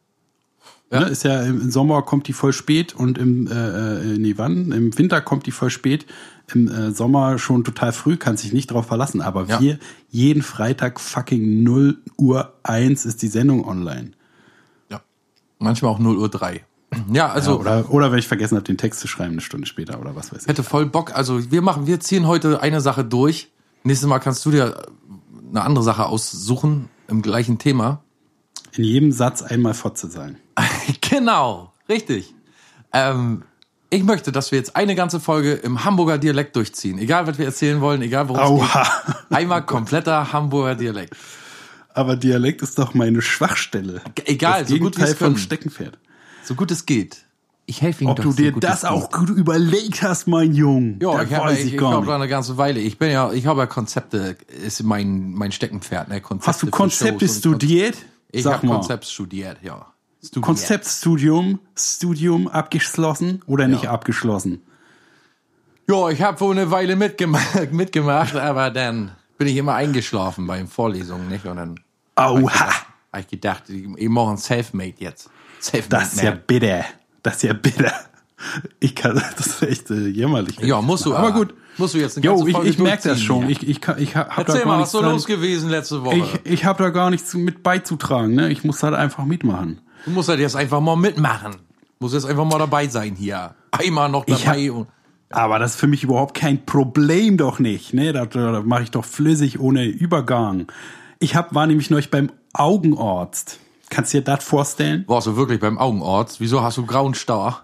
Ja. 0.91 0.99
Ne, 1.01 1.05
ist 1.07 1.23
ja 1.23 1.41
im 1.43 1.71
Sommer 1.71 2.01
kommt 2.01 2.27
die 2.27 2.33
voll 2.33 2.51
spät 2.51 2.93
und 2.93 3.17
im 3.17 3.47
äh, 3.47 3.53
äh, 3.53 4.17
nee, 4.17 4.33
wann? 4.35 4.71
Im 4.73 4.97
Winter 4.97 5.21
kommt 5.21 5.45
die 5.45 5.51
voll 5.51 5.69
spät, 5.69 6.05
im 6.53 6.67
äh, 6.67 6.91
Sommer 6.91 7.39
schon 7.39 7.63
total 7.63 7.93
früh, 7.93 8.17
kann 8.17 8.35
sich 8.35 8.51
nicht 8.51 8.71
drauf 8.71 8.87
verlassen. 8.87 9.21
Aber 9.21 9.45
Ja. 9.45 9.61
wir 9.61 9.79
jeden 10.09 10.41
Freitag 10.43 10.99
fucking 10.99 11.63
0 11.63 11.97
Uhr 12.17 12.53
1 12.63 13.05
ist 13.05 13.21
die 13.21 13.27
Sendung 13.29 13.65
online. 13.65 14.11
Ja. 14.89 15.01
Manchmal 15.59 15.91
auch 15.91 15.99
0 15.99 16.17
Uhr 16.17 16.27
3. 16.29 16.65
Ja, 17.13 17.29
also. 17.31 17.51
Ja, 17.51 17.57
oder, 17.57 17.89
oder 17.91 18.11
wenn 18.11 18.19
ich 18.19 18.27
vergessen 18.27 18.55
habe, 18.57 18.65
den 18.65 18.77
Text 18.77 18.99
zu 18.99 19.07
schreiben, 19.07 19.31
eine 19.31 19.41
Stunde 19.41 19.65
später 19.67 19.97
oder 20.01 20.13
was 20.17 20.33
weiß 20.33 20.41
ich. 20.41 20.47
hätte 20.49 20.61
voll 20.63 20.85
Bock. 20.87 21.15
Also 21.15 21.49
wir 21.51 21.61
machen, 21.61 21.87
wir 21.87 22.01
ziehen 22.01 22.27
heute 22.27 22.61
eine 22.61 22.81
Sache 22.81 23.05
durch. 23.05 23.49
Nächstes 23.85 24.09
Mal 24.09 24.19
kannst 24.19 24.45
du 24.45 24.51
dir 24.51 24.83
eine 25.51 25.61
andere 25.61 25.85
Sache 25.85 26.05
aussuchen 26.05 26.89
im 27.07 27.21
gleichen 27.21 27.59
Thema. 27.59 28.03
In 28.73 28.83
jedem 28.83 29.11
Satz 29.13 29.41
einmal 29.41 29.73
Fotze 29.73 30.07
sein. 30.09 30.37
Genau, 31.11 31.71
richtig. 31.87 32.33
Ähm, 32.93 33.43
ich 33.89 34.03
möchte, 34.03 34.31
dass 34.31 34.51
wir 34.51 34.57
jetzt 34.57 34.75
eine 34.75 34.95
ganze 34.95 35.19
Folge 35.19 35.53
im 35.53 35.83
Hamburger 35.83 36.17
Dialekt 36.17 36.55
durchziehen. 36.55 36.97
Egal, 36.97 37.27
was 37.27 37.37
wir 37.37 37.45
erzählen 37.45 37.81
wollen, 37.81 38.01
egal 38.01 38.29
worum 38.29 38.63
es 38.63 38.73
geht. 38.73 38.85
Einmal 39.29 39.65
kompletter 39.65 40.31
Hamburger 40.31 40.75
Dialekt. 40.75 41.15
Aber 41.93 42.15
Dialekt 42.15 42.61
ist 42.61 42.79
doch 42.79 42.93
meine 42.93 43.21
Schwachstelle. 43.21 44.01
Egal, 44.25 44.61
das 44.61 44.69
so 44.69 44.77
gut 44.77 44.97
es 44.97 45.13
vom. 45.15 45.37
Steckenpferd. 45.37 45.97
So 46.43 46.55
gut 46.55 46.71
es 46.71 46.85
geht. 46.85 47.25
Ich 47.65 47.81
helfe 47.81 48.03
Ihnen 48.03 48.11
Ob 48.11 48.17
doch 48.17 48.23
du 48.23 48.31
so 48.31 48.37
dir 48.37 48.51
gut 48.53 48.63
das 48.63 48.83
auch 48.85 49.11
gut 49.11 49.29
überlegt 49.29 50.01
hast, 50.01 50.27
mein 50.27 50.53
Junge, 50.53 50.97
Ja, 51.01 51.21
ich 51.21 51.33
habe 51.33 51.49
weiß 51.51 51.59
ich, 51.59 51.75
ich 51.75 51.81
habe 51.81 52.05
da 52.05 52.15
eine 52.15 52.27
ganze 52.27 52.57
Weile. 52.57 52.79
Ich 52.79 52.97
bin 52.97 53.11
ja, 53.11 53.31
ich 53.31 53.45
habe 53.45 53.61
ja 53.61 53.65
Konzepte, 53.65 54.35
ist 54.65 54.83
mein 54.83 55.31
mein 55.31 55.51
Steckenpferd. 55.51 56.09
Ne? 56.09 56.21
Konzepte 56.21 56.47
Hast 56.47 56.63
du 56.63 56.67
Konzepte 56.67 57.27
studiert? 57.27 57.97
Ich 58.31 58.45
habe 58.45 58.65
mal. 58.65 58.75
Konzept 58.75 59.05
studiert, 59.05 59.57
ja. 59.61 59.85
Studiert. 60.23 60.45
Konzeptstudium, 60.45 61.59
Studium 61.75 62.47
abgeschlossen 62.47 63.41
oder 63.47 63.67
nicht 63.67 63.87
abgeschlossen? 63.87 64.61
Ja, 65.89 66.09
ich 66.09 66.21
habe 66.21 66.39
wohl 66.39 66.57
eine 66.57 66.69
Weile 66.71 66.95
mitgemacht, 66.95 67.71
mitgemacht, 67.71 68.35
aber 68.35 68.69
dann 68.69 69.11
bin 69.37 69.47
ich 69.47 69.57
immer 69.57 69.73
eingeschlafen 69.73 70.45
bei 70.47 70.57
den 70.57 70.67
Vorlesungen, 70.67 71.27
nicht? 71.27 71.45
Und 71.45 71.57
dann 71.57 71.79
Aua, 72.15 72.51
habe 72.51 73.21
ich 73.21 73.27
gedacht, 73.27 73.63
ich 73.69 73.87
ich 73.97 74.09
mache 74.09 74.31
ein 74.31 74.37
Selfmade 74.37 74.93
jetzt. 74.99 75.29
Selfmade 75.59 76.03
das 76.03 76.13
ist 76.13 76.21
ja 76.21 76.31
bitter. 76.31 76.85
Das 77.23 77.35
ist 77.37 77.43
ja 77.43 77.53
bitter. 77.53 77.91
Ich 78.79 78.95
kann, 78.95 79.15
das 79.37 79.47
ist 79.47 79.61
echt 79.63 79.89
äh, 79.89 80.07
jämmerlich. 80.07 80.59
Ja, 80.59 80.81
musst 80.81 81.05
du 81.05 81.15
Aber 81.15 81.31
gut. 81.31 81.53
Musst 81.77 81.93
du 81.95 81.99
jetzt 81.99 82.17
eine 82.17 82.25
Jo, 82.25 82.35
ganze 82.35 82.49
ich, 82.49 82.55
Folge 82.55 82.69
ich 82.69 82.77
merke 82.79 83.09
das 83.09 83.21
schon. 83.21 83.49
Ich, 83.49 83.67
ich, 83.67 83.79
kann- 83.81 83.97
ich 83.97 84.15
hab 84.15 84.29
da 84.35 84.41
Erzähl 84.41 84.59
gar 84.61 84.67
mal, 84.67 84.81
was 84.81 84.91
so 84.91 84.99
dran. 85.01 85.13
los 85.13 85.25
gewesen 85.25 85.69
letzte 85.69 86.03
Woche? 86.03 86.17
Ich, 86.17 86.51
ich 86.51 86.65
habe 86.65 86.83
da 86.83 86.89
gar 86.89 87.09
nichts 87.09 87.33
mit 87.33 87.63
beizutragen. 87.63 88.35
Ne? 88.35 88.49
Ich 88.51 88.63
muss 88.63 88.83
halt 88.83 88.93
einfach 88.93 89.23
mitmachen. 89.25 89.79
Du 90.05 90.11
musst 90.11 90.29
halt 90.29 90.39
jetzt 90.39 90.55
einfach 90.55 90.79
mal 90.79 90.95
mitmachen. 90.95 91.55
Muss 91.99 92.13
jetzt 92.13 92.25
einfach 92.25 92.45
mal 92.45 92.57
dabei 92.57 92.87
sein 92.87 93.15
hier. 93.15 93.53
Einmal 93.71 94.09
noch 94.09 94.25
dabei. 94.25 94.67
hab- 94.67 94.75
und, 94.75 94.87
Aber 95.29 95.59
das 95.59 95.71
ist 95.71 95.79
für 95.79 95.87
mich 95.87 96.03
überhaupt 96.03 96.35
kein 96.35 96.65
Problem 96.65 97.37
doch 97.37 97.59
nicht. 97.59 97.93
Ne? 97.93 98.11
Das, 98.11 98.29
das 98.29 98.65
mache 98.65 98.83
ich 98.83 98.91
doch 98.91 99.05
flüssig 99.05 99.59
ohne 99.59 99.85
Übergang. 99.85 100.67
Ich 101.19 101.35
hab, 101.35 101.53
war 101.53 101.67
nämlich 101.67 101.89
neulich 101.89 102.09
beim 102.09 102.31
Augenarzt. 102.53 103.59
Kannst 103.89 104.13
du 104.13 104.19
dir 104.19 104.23
das 104.23 104.43
vorstellen? 104.43 105.03
warst 105.07 105.27
du 105.27 105.35
wirklich 105.35 105.59
beim 105.59 105.77
Augenarzt? 105.77 106.39
Wieso 106.39 106.61
hast 106.61 106.77
du 106.77 106.85
grauen 106.85 107.13
Star? 107.13 107.63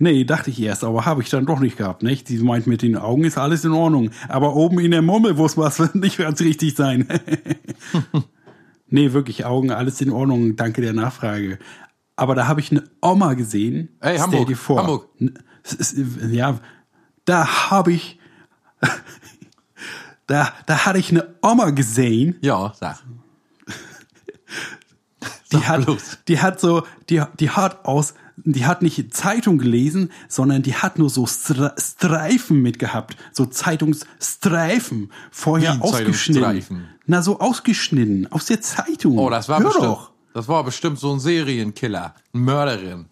Nee, 0.00 0.24
dachte 0.24 0.50
ich 0.50 0.62
erst, 0.62 0.84
aber 0.84 1.06
habe 1.06 1.22
ich 1.22 1.28
dann 1.28 1.44
doch 1.44 1.58
nicht 1.58 1.76
gehabt, 1.76 2.02
nicht? 2.04 2.28
Die 2.28 2.38
meint, 2.38 2.68
mit 2.68 2.82
den 2.82 2.96
Augen 2.96 3.24
ist 3.24 3.36
alles 3.36 3.64
in 3.64 3.72
Ordnung. 3.72 4.10
Aber 4.28 4.54
oben 4.54 4.78
in 4.78 4.92
der 4.92 5.02
Mummel 5.02 5.34
muss 5.34 5.56
was 5.56 5.78
nicht 5.94 6.18
ganz 6.18 6.40
richtig 6.40 6.76
sein. 6.76 7.06
nee, 8.88 9.12
wirklich 9.12 9.44
Augen, 9.44 9.70
alles 9.70 10.00
in 10.00 10.10
Ordnung, 10.10 10.56
danke 10.56 10.80
der 10.82 10.92
Nachfrage. 10.92 11.58
Aber 12.16 12.34
da 12.34 12.46
habe 12.48 12.60
ich 12.60 12.70
eine 12.70 12.84
Oma 13.00 13.34
gesehen. 13.34 13.90
Ey, 14.00 14.14
Stell 14.14 14.20
Hamburg, 14.22 14.48
dir 14.48 14.56
vor. 14.56 14.78
Hamburg. 14.78 15.08
Ja, 16.30 16.58
da 17.24 17.70
habe 17.70 17.92
ich, 17.92 18.18
da, 20.26 20.52
da 20.66 20.86
hatte 20.86 20.98
ich 20.98 21.10
eine 21.10 21.34
Oma 21.42 21.70
gesehen, 21.70 22.36
Ja, 22.40 22.72
sag. 22.78 23.02
die 25.52 25.58
hat, 25.58 25.84
bloß. 25.84 26.18
die 26.28 26.40
hat 26.40 26.60
so, 26.60 26.82
die, 27.08 27.22
die 27.38 27.50
hat 27.50 27.84
aus, 27.84 28.14
die 28.44 28.66
hat 28.66 28.82
nicht 28.82 29.14
Zeitung 29.14 29.58
gelesen, 29.58 30.10
sondern 30.28 30.62
die 30.62 30.74
hat 30.74 30.98
nur 30.98 31.10
so 31.10 31.26
Streifen 31.26 32.62
mitgehabt, 32.62 33.16
so 33.32 33.46
Zeitungsstreifen 33.46 35.10
vorher 35.30 35.76
Wie 35.76 35.80
ausgeschnitten. 35.80 36.88
Na 37.06 37.22
so 37.22 37.40
ausgeschnitten 37.40 38.30
aus 38.30 38.46
der 38.46 38.60
Zeitung. 38.60 39.18
Oh, 39.18 39.30
das 39.30 39.48
war 39.48 39.58
Hör 39.58 39.66
bestimmt. 39.66 39.86
doch. 39.86 40.10
Das 40.34 40.46
war 40.48 40.62
bestimmt 40.62 40.98
so 40.98 41.12
ein 41.12 41.20
Serienkiller, 41.20 42.14
eine 42.32 42.42
Mörderin. 42.42 43.06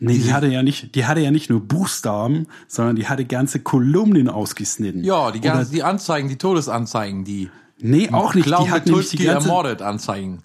Nee, 0.00 0.18
die 0.18 0.32
hatte 0.32 0.46
ja 0.46 0.62
nicht, 0.62 0.94
die 0.94 1.06
hatte 1.06 1.20
ja 1.20 1.30
nicht 1.30 1.50
nur 1.50 1.60
Buchstaben, 1.60 2.46
sondern 2.68 2.96
die 2.96 3.08
hatte 3.08 3.24
ganze 3.24 3.60
Kolumnen 3.60 4.28
ausgeschnitten. 4.28 5.02
Ja, 5.04 5.32
die 5.32 5.40
ganzen, 5.40 5.72
die 5.72 5.82
Anzeigen, 5.82 6.28
die 6.28 6.38
Todesanzeigen, 6.38 7.24
die 7.24 7.50
Nee, 7.80 8.10
auch 8.10 8.34
nicht. 8.34 8.44
Clown 8.46 8.64
Die 8.64 8.70
hat, 8.70 8.86
nämlich 8.86 9.10
die, 9.10 9.18
ganze, 9.18 9.48
ermordet 9.48 9.82
Anzeigen. 9.82 10.42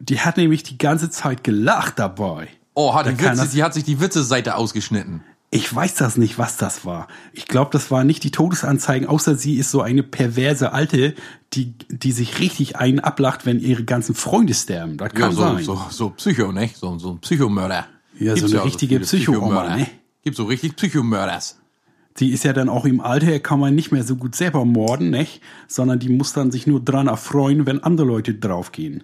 die 0.00 0.20
hat 0.20 0.36
nämlich 0.36 0.62
die 0.62 0.78
ganze 0.78 1.10
Zeit 1.10 1.44
gelacht 1.44 1.98
dabei. 1.98 2.48
Oh, 2.80 2.94
hat 2.94 3.06
Witze, 3.06 3.22
das- 3.22 3.50
die 3.50 3.62
hat 3.62 3.74
sich 3.74 3.84
die 3.84 4.00
Witze-Seite 4.00 4.54
ausgeschnitten. 4.56 5.22
Ich 5.52 5.74
weiß 5.74 5.96
das 5.96 6.16
nicht, 6.16 6.38
was 6.38 6.56
das 6.58 6.84
war. 6.84 7.08
Ich 7.32 7.46
glaube, 7.46 7.70
das 7.72 7.90
war 7.90 8.04
nicht 8.04 8.22
die 8.22 8.30
Todesanzeigen, 8.30 9.08
außer 9.08 9.34
sie 9.34 9.56
ist 9.56 9.72
so 9.72 9.82
eine 9.82 10.04
perverse 10.04 10.72
Alte, 10.72 11.14
die, 11.54 11.74
die 11.88 12.12
sich 12.12 12.38
richtig 12.38 12.76
einen 12.76 13.00
ablacht, 13.00 13.46
wenn 13.46 13.58
ihre 13.58 13.82
ganzen 13.84 14.14
Freunde 14.14 14.54
sterben. 14.54 14.96
Das 14.96 15.12
kann 15.12 15.30
Ja, 15.30 15.36
so, 15.36 15.42
sein. 15.42 15.64
so, 15.64 15.80
so 15.90 16.10
Psycho, 16.10 16.52
ne? 16.52 16.70
So, 16.72 16.96
so 16.98 17.10
ein 17.14 17.18
Psychomörder. 17.18 17.86
Ja, 18.18 18.36
so 18.36 18.46
eine 18.46 18.64
richtige 18.64 19.00
Psycho-Oma, 19.00 19.40
Psychomörder. 19.64 19.76
ne? 19.76 19.86
Gibt 20.22 20.36
so 20.36 20.44
richtig 20.44 20.76
Psychomörders. 20.76 21.56
Die 22.18 22.30
ist 22.30 22.44
ja 22.44 22.52
dann 22.52 22.68
auch 22.68 22.84
im 22.84 23.00
Alter, 23.00 23.40
kann 23.40 23.58
man 23.58 23.74
nicht 23.74 23.90
mehr 23.90 24.04
so 24.04 24.14
gut 24.16 24.36
selber 24.36 24.64
morden, 24.64 25.10
nicht? 25.10 25.40
Sondern 25.66 25.98
die 25.98 26.10
muss 26.10 26.32
dann 26.32 26.52
sich 26.52 26.66
nur 26.68 26.80
dran 26.80 27.08
erfreuen, 27.08 27.66
wenn 27.66 27.82
andere 27.82 28.06
Leute 28.06 28.34
draufgehen. 28.34 29.02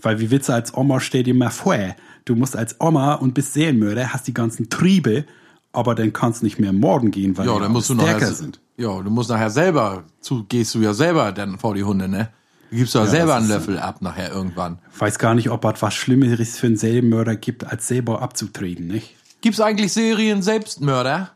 Weil 0.00 0.20
wie 0.20 0.30
willst 0.30 0.48
du 0.48 0.52
als 0.52 0.74
Oma, 0.74 1.00
stell 1.00 1.22
dir 1.24 1.34
mal 1.34 1.50
vor, 1.50 1.76
du 2.24 2.34
musst 2.36 2.56
als 2.56 2.76
Oma 2.80 3.14
und 3.14 3.34
bist 3.34 3.52
Serienmörder, 3.54 4.12
hast 4.12 4.26
die 4.28 4.34
ganzen 4.34 4.70
Triebe, 4.70 5.24
aber 5.72 5.94
dann 5.94 6.12
kannst 6.12 6.40
du 6.42 6.46
nicht 6.46 6.58
mehr 6.58 6.72
morden 6.72 7.10
gehen, 7.10 7.36
weil 7.36 7.46
Ja, 7.46 7.54
die 7.54 7.60
dann 7.62 7.72
musst 7.72 7.90
du 7.90 7.94
stärker 7.94 8.12
nachher, 8.20 8.32
sind. 8.34 8.60
ja, 8.76 9.00
du 9.02 9.10
musst 9.10 9.28
nachher 9.30 9.50
selber, 9.50 10.04
zu, 10.20 10.44
gehst 10.44 10.74
du 10.74 10.80
ja 10.80 10.94
selber 10.94 11.32
dann 11.32 11.58
vor 11.58 11.74
die 11.74 11.84
Hunde, 11.84 12.08
ne? 12.08 12.30
Du 12.70 12.76
gibst 12.76 12.94
ja, 12.94 13.06
selber 13.06 13.34
einen 13.36 13.48
Löffel 13.48 13.78
ab 13.78 14.02
nachher 14.02 14.30
irgendwann. 14.30 14.78
Weiß 14.98 15.18
gar 15.18 15.34
nicht, 15.34 15.50
ob 15.50 15.64
es 15.64 15.80
was 15.82 15.94
Schlimmeres 15.94 16.58
für 16.58 16.66
einen 16.66 16.76
Serienmörder 16.76 17.34
gibt, 17.34 17.64
als 17.66 17.88
selber 17.88 18.20
abzutreten, 18.20 18.86
nicht? 18.86 19.14
Gibt's 19.40 19.60
eigentlich 19.60 19.92
Serien 19.92 20.42
Selbstmörder? 20.42 21.30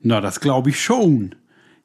Na, 0.00 0.20
das 0.20 0.40
glaube 0.40 0.70
ich 0.70 0.82
schon. 0.82 1.34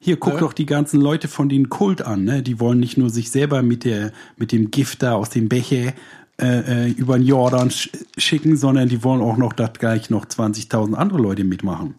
Hier, 0.04 0.16
guck 0.16 0.34
Ja. 0.34 0.40
doch 0.40 0.52
die 0.52 0.66
ganzen 0.66 1.00
Leute 1.00 1.28
von 1.28 1.48
den 1.48 1.68
Kult 1.68 2.02
an, 2.02 2.24
ne? 2.24 2.42
Die 2.42 2.58
wollen 2.58 2.80
nicht 2.80 2.98
nur 2.98 3.08
sich 3.08 3.30
selber 3.30 3.62
mit 3.62 3.84
der, 3.84 4.10
mit 4.36 4.50
dem 4.50 4.72
Gift 4.72 5.00
da 5.04 5.14
aus 5.14 5.30
dem 5.30 5.48
Becher 5.48 5.92
äh, 6.40 6.86
äh, 6.86 6.90
über 6.90 7.16
den 7.16 7.24
Jordan 7.24 7.70
sch 7.70 7.88
schicken, 8.18 8.56
sondern 8.56 8.88
die 8.88 9.04
wollen 9.04 9.20
auch 9.20 9.36
noch, 9.36 9.52
dass 9.52 9.74
gleich 9.74 10.10
noch 10.10 10.24
20.000 10.24 10.94
andere 10.94 11.20
Leute 11.20 11.44
mitmachen. 11.44 11.94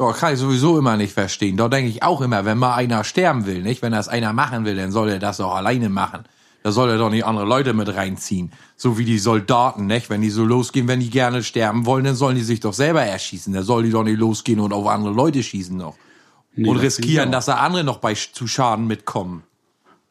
Ja, 0.00 0.12
kann 0.12 0.32
ich 0.32 0.40
sowieso 0.40 0.78
immer 0.78 0.96
nicht 0.96 1.12
verstehen. 1.12 1.58
Da 1.58 1.68
denke 1.68 1.90
ich 1.90 2.02
auch 2.02 2.22
immer, 2.22 2.46
wenn 2.46 2.56
mal 2.56 2.74
einer 2.74 3.04
sterben 3.04 3.44
will, 3.44 3.62
nicht? 3.62 3.82
Wenn 3.82 3.92
das 3.92 4.08
einer 4.08 4.32
machen 4.32 4.64
will, 4.64 4.76
dann 4.76 4.90
soll 4.90 5.10
er 5.10 5.18
das 5.18 5.38
auch 5.38 5.56
alleine 5.56 5.90
machen. 5.90 6.20
Da 6.62 6.72
soll 6.72 6.88
er 6.88 6.96
doch 6.96 7.10
nicht 7.10 7.26
andere 7.26 7.44
Leute 7.44 7.74
mit 7.74 7.94
reinziehen. 7.94 8.50
So 8.78 8.96
wie 8.96 9.04
die 9.04 9.18
Soldaten, 9.18 9.86
nicht? 9.86 10.08
Wenn 10.08 10.22
die 10.22 10.30
so 10.30 10.44
losgehen, 10.46 10.88
wenn 10.88 11.00
die 11.00 11.10
gerne 11.10 11.42
sterben 11.42 11.84
wollen, 11.84 12.04
dann 12.04 12.14
sollen 12.14 12.36
die 12.36 12.42
sich 12.42 12.60
doch 12.60 12.72
selber 12.72 13.02
erschießen. 13.02 13.52
Da 13.52 13.62
soll 13.62 13.82
die 13.82 13.90
doch 13.90 14.04
nicht 14.04 14.18
losgehen 14.18 14.58
und 14.60 14.72
auf 14.72 14.86
andere 14.86 15.12
Leute 15.12 15.42
schießen 15.42 15.76
noch. 15.76 15.96
Nee, 16.56 16.68
und 16.68 16.76
das 16.76 16.84
riskieren, 16.98 17.30
dass 17.32 17.46
da 17.46 17.56
andere 17.56 17.84
noch 17.84 17.98
bei 17.98 18.14
zu 18.14 18.46
Schaden 18.46 18.86
mitkommen. 18.86 19.42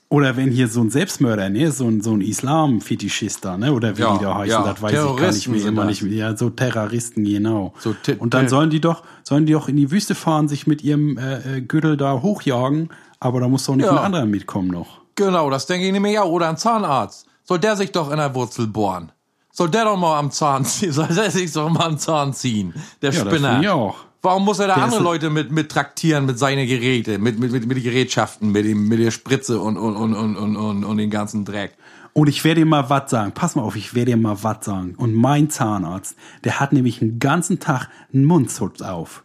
Oder 0.09 0.37
wenn 0.37 0.51
hier 0.51 0.67
so 0.67 0.81
ein 0.81 0.91
Selbstmörder, 0.91 1.49
ne, 1.49 1.71
so 1.71 1.87
ein, 1.87 1.99
so 2.01 2.13
ein 2.13 2.21
Islam-Fetischist 2.21 3.43
da, 3.43 3.57
ne, 3.57 3.73
oder 3.73 3.97
wie 3.97 4.01
Ja, 4.01 4.17
die 4.17 4.23
da 4.23 4.35
heißen, 4.35 4.49
ja, 4.51 4.63
das 4.73 4.81
weiß 4.81 4.91
ich 4.91 5.17
gar 5.17 5.31
nicht 5.31 5.47
mehr, 5.49 5.65
immer 5.65 5.81
das. 5.81 5.89
nicht 5.89 6.03
mehr. 6.03 6.13
Ja, 6.13 6.37
so 6.37 6.49
Terroristen, 6.51 7.23
genau. 7.25 7.73
So 7.79 7.95
Und 8.19 8.33
dann 8.33 8.47
sollen 8.47 8.69
die 8.69 8.79
doch, 8.79 9.03
sollen 9.23 9.45
die 9.45 9.53
doch 9.53 9.67
in 9.67 9.75
die 9.77 9.89
Wüste 9.91 10.13
fahren, 10.15 10.47
sich 10.47 10.67
mit 10.67 10.83
ihrem 10.83 11.17
äh, 11.17 11.57
äh, 11.57 11.61
Gürtel 11.61 11.97
da 11.97 12.21
hochjagen, 12.21 12.89
aber 13.19 13.39
da 13.39 13.47
muss 13.47 13.65
doch 13.65 13.75
nicht 13.75 13.85
Ja. 13.87 13.93
ein 13.93 13.97
anderer 13.97 14.25
mitkommen 14.25 14.69
noch. 14.69 15.01
Genau, 15.15 15.49
das 15.49 15.65
denke 15.65 15.87
ich 15.87 15.91
nämlich 15.93 16.19
auch. 16.19 16.29
Oder 16.29 16.49
ein 16.49 16.57
Zahnarzt. 16.57 17.25
Soll 17.43 17.59
der 17.59 17.75
sich 17.75 17.91
doch 17.91 18.11
in 18.11 18.17
der 18.17 18.33
Wurzel 18.35 18.67
bohren? 18.67 19.11
Soll 19.51 19.69
der 19.69 19.85
doch 19.85 19.97
mal 19.97 20.19
am 20.19 20.29
Zahn 20.31 20.65
ziehen? 20.65 20.91
Soll 20.93 21.07
der 21.07 21.31
sich 21.31 21.51
doch 21.51 21.69
mal 21.69 21.85
am 21.85 21.97
Zahn 21.97 22.33
ziehen? 22.33 22.73
Der 23.01 23.11
Ja, 23.11 23.23
das 23.23 23.33
Spinner. 23.33 23.49
finde 23.53 23.63
ich 23.65 23.69
auch. 23.71 23.95
Warum 24.25 24.43
muss 24.43 24.57
er 24.57 24.67
da 24.67 24.75
Der 24.75 24.83
andere 24.83 25.03
Leute 25.03 25.29
mit, 25.29 25.51
mit 25.51 25.69
traktieren, 25.69 26.25
mit 26.25 26.39
seinen 26.39 26.67
Geräte, 26.67 27.19
mit, 27.19 27.37
mit, 27.37 27.51
mit, 27.51 27.67
mit 27.67 27.77
den 27.77 27.83
Gerätschaften, 27.83 28.51
mit, 28.51 28.65
dem, 28.65 28.87
mit 28.87 28.99
der 28.99 29.11
Spritze 29.11 29.59
und, 29.59 29.77
und, 29.77 29.95
und, 29.95 30.15
und, 30.15 30.35
und, 30.35 30.55
und, 30.55 30.83
und 30.83 30.97
den 30.97 31.11
ganzen 31.11 31.45
Dreck? 31.45 31.77
Und 32.13 32.27
ich 32.27 32.43
werde 32.43 32.61
dir 32.61 32.65
mal 32.65 32.89
was 32.89 33.11
sagen. 33.11 33.33
Pass 33.33 33.55
mal 33.55 33.61
auf, 33.61 33.75
ich 33.75 33.93
werde 33.93 34.11
dir 34.11 34.17
mal 34.17 34.41
was 34.41 34.65
sagen. 34.65 34.95
Und 34.97 35.13
mein 35.13 35.51
Zahnarzt, 35.51 36.15
der 36.43 36.59
hat 36.59 36.73
nämlich 36.73 37.01
einen 37.01 37.19
ganzen 37.19 37.59
Tag 37.59 37.89
einen 38.11 38.25
Mundschutz 38.25 38.81
auf. 38.81 39.23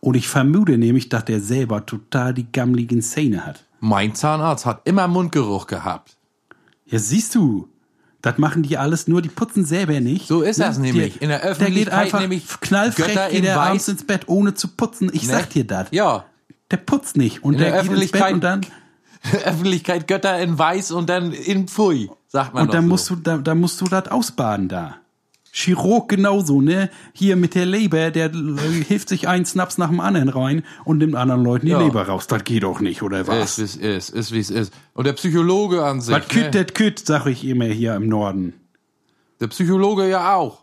Und 0.00 0.16
ich 0.16 0.28
vermute 0.28 0.76
nämlich, 0.76 1.08
dass 1.08 1.24
der 1.24 1.40
selber 1.40 1.86
total 1.86 2.34
die 2.34 2.50
gammeligen 2.52 3.00
Zähne 3.00 3.46
hat. 3.46 3.64
Mein 3.80 4.14
Zahnarzt 4.14 4.66
hat 4.66 4.82
immer 4.84 5.08
Mundgeruch 5.08 5.66
gehabt. 5.66 6.16
Ja, 6.84 6.98
siehst 6.98 7.34
du. 7.34 7.68
Das 8.22 8.38
machen 8.38 8.62
die 8.62 8.78
alles 8.78 9.08
nur, 9.08 9.20
die 9.20 9.28
putzen 9.28 9.64
selber 9.64 9.98
nicht. 10.00 10.28
So 10.28 10.42
ist 10.42 10.60
das 10.60 10.78
nämlich. 10.78 11.14
Der, 11.14 11.22
In 11.22 11.28
der 11.28 11.38
der 11.40 11.48
geht 11.48 11.60
Öffentlichkeit 11.60 11.98
einfach 11.98 12.20
nämlich 12.20 12.44
knallfrech, 12.60 13.06
Götter 13.08 13.28
geht 13.28 13.38
in 13.40 13.44
er 13.44 13.56
Weiß. 13.56 13.66
abends 13.68 13.88
ins 13.88 14.06
Bett, 14.06 14.22
ohne 14.28 14.54
zu 14.54 14.68
putzen. 14.68 15.10
Ich 15.12 15.26
Ne? 15.26 15.32
sag 15.32 15.50
dir 15.50 15.66
das. 15.66 15.88
Ja. 15.90 16.24
Der 16.70 16.76
putzt 16.76 17.16
nicht. 17.16 17.42
Und 17.42 17.54
In 17.54 17.58
der, 17.60 17.72
der 17.72 17.82
geht 17.82 17.90
ins 17.90 18.12
Bett 18.12 18.22
Öffentlichkeit- 18.22 18.34
und 18.34 18.44
dann, 18.44 18.60
Öffentlichkeit 19.44 20.06
Götter 20.08 20.38
in 20.38 20.58
Weiß 20.58 20.90
und 20.92 21.08
dann 21.10 21.32
in 21.32 21.66
Pfui, 21.68 22.10
sagt 22.28 22.54
man 22.54 22.64
und 22.64 22.74
dann 22.74 22.84
so. 22.84 22.88
musst 22.88 23.10
du, 23.10 23.16
da, 23.16 23.38
da 23.38 23.54
musst 23.54 23.80
du 23.80 23.86
das 23.86 24.08
ausbaden 24.08 24.68
da. 24.68 24.96
Chirurg 25.54 26.08
genauso, 26.08 26.62
ne? 26.62 26.88
Hier 27.12 27.36
mit 27.36 27.54
der 27.54 27.66
Leber, 27.66 28.10
der 28.10 28.32
äh, 28.32 28.84
hilft 28.88 29.10
sich 29.10 29.28
einen 29.28 29.44
Snaps 29.44 29.76
nach 29.76 29.90
dem 29.90 30.00
anderen 30.00 30.30
rein 30.30 30.64
und 30.86 30.96
nimmt 30.98 31.14
anderen 31.14 31.44
Leuten 31.44 31.66
die 31.66 31.72
Ja. 31.72 31.78
Leber 31.78 32.08
raus. 32.08 32.26
Das 32.26 32.42
geht 32.42 32.62
doch 32.62 32.80
nicht, 32.80 33.02
oder 33.02 33.26
was? 33.26 33.58
Ist, 33.58 33.82
wie 33.82 33.86
es 33.86 34.08
ist, 34.08 34.16
ist, 34.16 34.32
wie 34.32 34.38
es 34.40 34.50
ist. 34.50 34.72
Und 34.94 35.06
der 35.06 35.12
Psychologe 35.12 35.84
an 35.84 36.00
sich. 36.00 36.14
Was 36.14 36.26
kütt, 36.28 36.54
ne? 36.54 36.64
das 36.64 36.72
kütt, 36.72 36.98
sag 37.00 37.26
ich 37.26 37.44
immer 37.44 37.66
hier 37.66 37.94
im 37.94 38.08
Norden. 38.08 38.54
Der 39.40 39.48
Psychologe 39.48 40.08
ja 40.08 40.36
auch. 40.36 40.62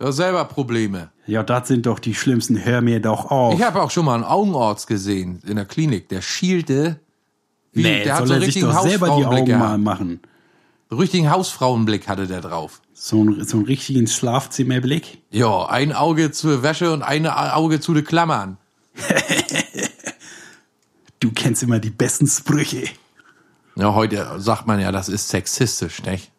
Der 0.00 0.08
hat 0.08 0.14
selber 0.14 0.44
Probleme. 0.46 1.10
Ja, 1.26 1.44
das 1.44 1.68
sind 1.68 1.86
doch 1.86 2.00
die 2.00 2.16
schlimmsten. 2.16 2.64
Hör 2.64 2.80
mir 2.80 3.00
doch 3.00 3.30
auf. 3.30 3.54
Ich 3.54 3.62
habe 3.62 3.80
auch 3.82 3.92
schon 3.92 4.04
mal 4.04 4.14
einen 4.16 4.24
Augenarzt 4.24 4.88
gesehen 4.88 5.40
in 5.46 5.54
der 5.54 5.64
Klinik. 5.64 6.08
Der 6.08 6.22
schielte. 6.22 6.98
Wie, 7.72 7.82
nee, 7.82 8.02
der 8.02 8.14
hat 8.14 8.26
soll 8.26 8.40
so 8.40 8.44
er 8.44 8.50
sich 8.50 8.60
doch 8.60 8.82
selber 8.82 9.16
die 9.16 9.24
Augen 9.24 9.58
mal 9.58 9.78
machen. 9.78 10.20
Richtigen 10.90 11.30
Hausfrauenblick 11.30 12.08
hatte 12.08 12.26
der 12.26 12.40
drauf. 12.40 12.80
So, 12.94 13.24
ein, 13.24 13.44
so 13.44 13.56
einen 13.58 13.66
richtigen 13.66 14.06
Schlafzimmerblick. 14.06 15.18
Ja, 15.30 15.66
ein 15.66 15.92
Auge 15.92 16.30
zur 16.30 16.62
Wäsche 16.62 16.92
und 16.92 17.02
ein 17.02 17.26
Auge 17.26 17.80
zu 17.80 17.92
den 17.94 18.04
Klammern. 18.04 18.56
Du 21.20 21.32
kennst 21.32 21.62
immer 21.62 21.78
die 21.78 21.88
besten 21.88 22.26
Sprüche. 22.26 22.82
Ja, 23.76 23.94
heute 23.94 24.26
sagt 24.36 24.66
man 24.66 24.78
ja, 24.78 24.92
das 24.92 25.08
ist 25.08 25.30
sexistisch, 25.30 26.02
nicht? 26.02 26.30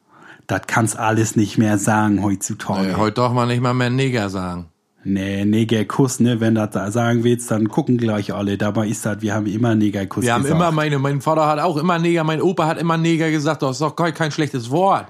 Das 0.45 0.61
kannst 0.67 0.95
alles 0.95 1.35
nicht 1.35 1.57
mehr 1.57 1.79
sagen 1.79 2.21
heutzutage. 2.21 2.89
Äh, 2.91 2.93
heute 2.93 3.15
darf 3.15 3.33
man 3.33 3.47
nicht 3.47 3.61
mal 3.61 3.73
mehr 3.73 3.89
Neger 3.89 4.29
sagen. 4.29 4.67
Nee, 5.03 5.43
Negerkuss, 5.43 6.19
ne? 6.19 6.39
Wenn 6.39 6.53
du 6.53 6.67
das 6.67 6.93
sagen 6.93 7.23
willst, 7.23 7.49
dann 7.49 7.67
gucken 7.67 7.97
gleich 7.97 8.31
alle. 8.31 8.59
Dabei 8.59 8.87
ist 8.87 9.03
das, 9.07 9.21
wir 9.21 9.33
haben 9.33 9.47
immer 9.47 9.73
Negerkuss 9.73 10.23
Wir 10.23 10.35
haben 10.35 10.43
gesagt. 10.43 10.61
immer, 10.61 10.71
meine, 10.71 10.99
mein 10.99 11.19
Vater 11.19 11.47
hat 11.47 11.57
auch 11.57 11.77
immer 11.77 11.97
Neger, 11.97 12.23
mein 12.23 12.41
Opa 12.41 12.67
hat 12.67 12.77
immer 12.77 12.97
Neger 12.97 13.31
gesagt, 13.31 13.63
das 13.63 13.77
ist 13.77 13.81
doch 13.81 13.95
kein, 13.95 14.13
kein 14.13 14.31
schlechtes 14.31 14.69
Wort. 14.69 15.07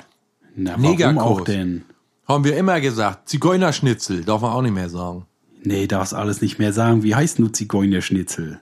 Na, 0.55 0.71
warum 0.71 0.81
Negerkuss. 0.81 1.24
auch 1.24 1.41
denn? 1.41 1.83
Haben 2.27 2.43
wir 2.43 2.57
immer 2.57 2.79
gesagt. 2.81 3.29
Zigeunerschnitzel, 3.29 4.24
darf 4.24 4.41
man 4.41 4.51
auch 4.51 4.62
nicht 4.62 4.74
mehr 4.74 4.89
sagen. 4.89 5.25
Nee, 5.63 5.88
darfst 5.88 6.13
alles 6.13 6.41
nicht 6.41 6.59
mehr 6.59 6.74
sagen. 6.74 7.03
Wie 7.03 7.15
heißt 7.15 7.39
nur 7.39 7.51
Zigeunerschnitzel? 7.53 8.59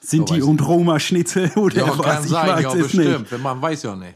Sind 0.00 0.30
Ja, 0.30 0.36
die 0.36 0.42
und 0.42 0.66
Roma-Schnitzel 0.66 1.50
oder 1.56 1.76
Ja, 1.86 1.98
was? 1.98 2.06
kann 2.06 2.24
ich 2.24 2.30
sein, 2.30 2.48
weiß 2.48 2.62
ja, 2.62 2.72
es 2.74 2.82
bestimmt. 2.82 3.20
nicht. 3.20 3.32
Wenn 3.32 3.42
Man 3.42 3.60
weiß 3.62 3.82
ja 3.84 3.96
nicht. 3.96 4.14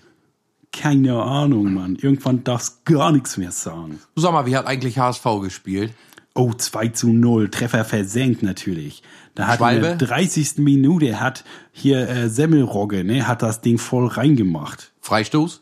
Keine 0.73 1.23
Ahnung, 1.23 1.73
Mann. 1.75 1.97
Irgendwann 1.97 2.43
darfst 2.43 2.85
gar 2.85 3.13
nichts 3.13 3.37
mehr 3.37 3.53
sagen. 3.53 4.01
Du 4.17 4.21
sag 4.23 4.33
mal, 4.33 4.45
wie 4.47 4.57
hat 4.57 4.67
eigentlich 4.67 4.99
HSV 4.99 5.25
gespielt? 5.43 5.93
Oh, 6.35 6.53
2 6.53 6.89
zu 6.89 7.09
0. 7.13 7.49
Treffer 7.51 7.85
versenkt 7.85 8.43
natürlich. 8.43 9.03
Da 9.37 9.47
hat 9.47 9.55
in 9.55 9.59
Schwalbe? 9.59 9.97
der 9.97 10.09
30. 10.09 10.59
Minute 10.59 11.21
hat 11.21 11.45
hier 11.71 12.09
äh, 12.09 12.29
Semmelrogge, 12.29 13.05
ne, 13.05 13.29
hat 13.29 13.43
das 13.43 13.61
Ding 13.61 13.79
voll 13.79 14.07
reingemacht. 14.09 14.93
Freistoß? 15.01 15.61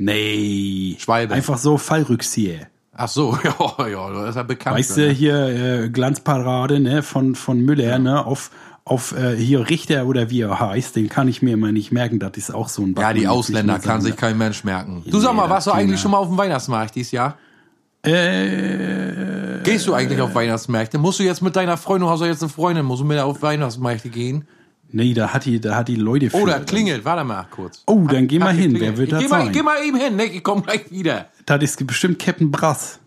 Nee. 0.00 0.96
Schwalbe. 0.98 1.34
Einfach 1.34 1.58
so 1.58 1.76
Fallrückzieher. 1.76 2.68
Ach 2.92 3.08
so, 3.08 3.38
ja, 3.44 3.86
ja, 3.88 4.10
das 4.10 4.30
ist 4.30 4.36
ja 4.36 4.42
bekannt. 4.42 4.76
Weißt 4.78 4.96
du, 4.96 5.00
ne? 5.02 5.10
hier 5.10 5.46
äh, 5.46 5.88
Glanzparade 5.90 6.80
ne, 6.80 7.02
von, 7.02 7.34
von 7.34 7.60
Müller 7.60 7.98
ne, 7.98 8.24
auf, 8.24 8.50
auf 8.84 9.12
äh, 9.12 9.36
hier 9.36 9.68
Richter 9.68 10.06
oder 10.06 10.30
wie 10.30 10.40
er 10.40 10.58
heißt, 10.58 10.96
den 10.96 11.08
kann 11.08 11.28
ich 11.28 11.42
mir 11.42 11.52
immer 11.54 11.70
nicht 11.70 11.92
merken. 11.92 12.18
Das 12.18 12.32
ist 12.36 12.52
auch 12.52 12.68
so 12.68 12.82
ein 12.82 12.94
Ja, 12.98 13.12
die 13.12 13.28
Ausländer 13.28 13.78
kann 13.78 14.00
sich 14.00 14.16
kein 14.16 14.38
Mensch 14.38 14.64
merken. 14.64 15.02
Du 15.06 15.20
sag 15.20 15.34
mal, 15.34 15.48
warst 15.50 15.66
du 15.66 15.72
eigentlich 15.72 16.00
schon 16.00 16.10
mal 16.10 16.18
auf 16.18 16.28
dem 16.28 16.38
Weihnachtsmarkt 16.38 16.94
dieses 16.94 17.12
Jahr? 17.12 17.36
Äh, 18.02 19.62
Gehst 19.62 19.86
du 19.86 19.92
eigentlich 19.92 20.20
auf 20.22 20.34
Weihnachtsmärkte? 20.34 20.96
Musst 20.96 21.18
du 21.20 21.22
jetzt 21.22 21.42
mit 21.42 21.54
deiner 21.54 21.76
Freundin, 21.76 22.06
du 22.06 22.12
hast 22.12 22.20
ja 22.20 22.26
jetzt 22.26 22.42
eine 22.42 22.48
Freundin, 22.48 22.86
musst 22.86 23.02
du 23.02 23.06
mit 23.06 23.18
auf 23.18 23.42
Weihnachtsmärkte 23.42 24.08
gehen? 24.08 24.46
Nee, 24.92 25.14
da 25.14 25.32
hat 25.32 25.44
die, 25.44 25.60
da 25.60 25.76
hat 25.76 25.88
die 25.88 25.96
Leute 25.96 26.30
für. 26.30 26.38
Oder 26.38 26.60
klingelt, 26.60 27.04
warte 27.04 27.24
mal 27.24 27.46
kurz. 27.50 27.82
Oh, 27.86 28.06
dann 28.08 28.28
geh 28.28 28.38
mal 28.38 28.52
Hat 28.52 28.56
hin. 28.56 28.78
Wer 28.78 28.96
wird 28.96 29.12
mal, 29.12 29.28
sein? 29.28 29.52
Geh 29.52 29.62
mal 29.62 29.82
eben 29.84 29.98
hin, 29.98 30.16
ne? 30.16 30.24
ich 30.24 30.42
komm 30.42 30.62
gleich 30.62 30.90
wieder. 30.90 31.28
Das 31.46 31.62
ist 31.62 31.86
bestimmt 31.86 32.18
Captain 32.18 32.50
Brass. 32.50 33.00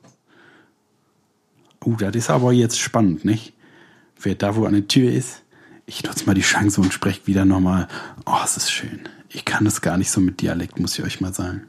Oh, 1.85 1.95
das 1.97 2.15
ist 2.15 2.29
aber 2.29 2.53
jetzt 2.53 2.79
spannend, 2.79 3.25
nicht? 3.25 3.53
Wer 4.19 4.35
da 4.35 4.55
wo 4.55 4.65
an 4.65 4.73
der 4.73 4.87
Tür 4.87 5.11
ist. 5.11 5.41
Ich 5.85 6.03
nutze 6.03 6.25
mal 6.25 6.33
die 6.33 6.41
Chance 6.41 6.79
und 6.79 6.93
spreche 6.93 7.27
wieder 7.27 7.43
nochmal. 7.43 7.87
Oh, 8.25 8.37
es 8.43 8.55
ist 8.55 8.71
schön. 8.71 9.01
Ich 9.29 9.43
kann 9.43 9.65
das 9.65 9.81
gar 9.81 9.97
nicht 9.97 10.11
so 10.11 10.21
mit 10.21 10.41
Dialekt, 10.41 10.79
muss 10.79 10.97
ich 10.97 11.03
euch 11.03 11.19
mal 11.19 11.33
sagen. 11.33 11.67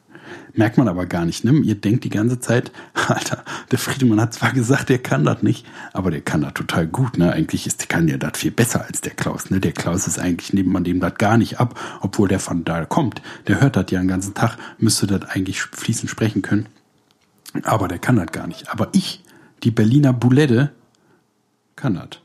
Merkt 0.53 0.79
man 0.79 0.89
aber 0.89 1.07
gar 1.07 1.25
nicht, 1.25 1.45
ne? 1.45 1.53
Ihr 1.53 1.75
denkt 1.75 2.05
die 2.05 2.11
ganze 2.11 2.41
Zeit, 2.41 2.71
Alter, 2.95 3.45
der 3.71 3.79
Friedemann 3.79 4.21
hat 4.21 4.35
zwar 4.35 4.53
gesagt, 4.53 4.89
der 4.89 4.99
kann 4.99 5.25
das 5.25 5.43
nicht, 5.43 5.67
aber 5.93 6.11
der 6.11 6.21
kann 6.21 6.43
das 6.43 6.55
total 6.55 6.87
gut, 6.87 7.19
ne? 7.19 7.33
Eigentlich 7.33 7.67
ist, 7.67 7.89
kann 7.89 8.07
der 8.07 8.19
das 8.19 8.39
viel 8.39 8.51
besser 8.51 8.85
als 8.87 9.01
der 9.01 9.15
Klaus, 9.15 9.51
ne? 9.51 9.61
Der 9.61 9.73
Klaus 9.73 10.07
ist 10.07 10.19
eigentlich 10.19 10.53
neben 10.53 10.73
man 10.73 10.85
dem 10.85 11.01
das 11.01 11.15
gar 11.15 11.37
nicht 11.37 11.61
ab, 11.61 11.79
obwohl 12.01 12.29
der 12.29 12.41
von 12.41 12.65
da 12.65 12.85
kommt. 12.85 13.23
Der 13.49 13.61
hört 13.61 13.77
das 13.77 13.87
ja 13.91 13.99
den 13.99 14.09
ganzen 14.09 14.35
Tag, 14.35 14.57
müsste 14.79 15.07
das 15.07 15.23
eigentlich 15.25 15.63
fließend 15.63 16.11
sprechen 16.11 16.43
können. 16.43 16.67
Aber 17.63 17.89
der 17.89 17.99
kann 17.99 18.17
das 18.17 18.33
gar 18.33 18.47
nicht. 18.47 18.71
Aber 18.71 18.89
ich, 18.93 19.23
die 19.63 19.71
Berliner 19.71 20.13
Boulette, 20.13 20.73
kann 21.77 21.95
das. 21.95 22.21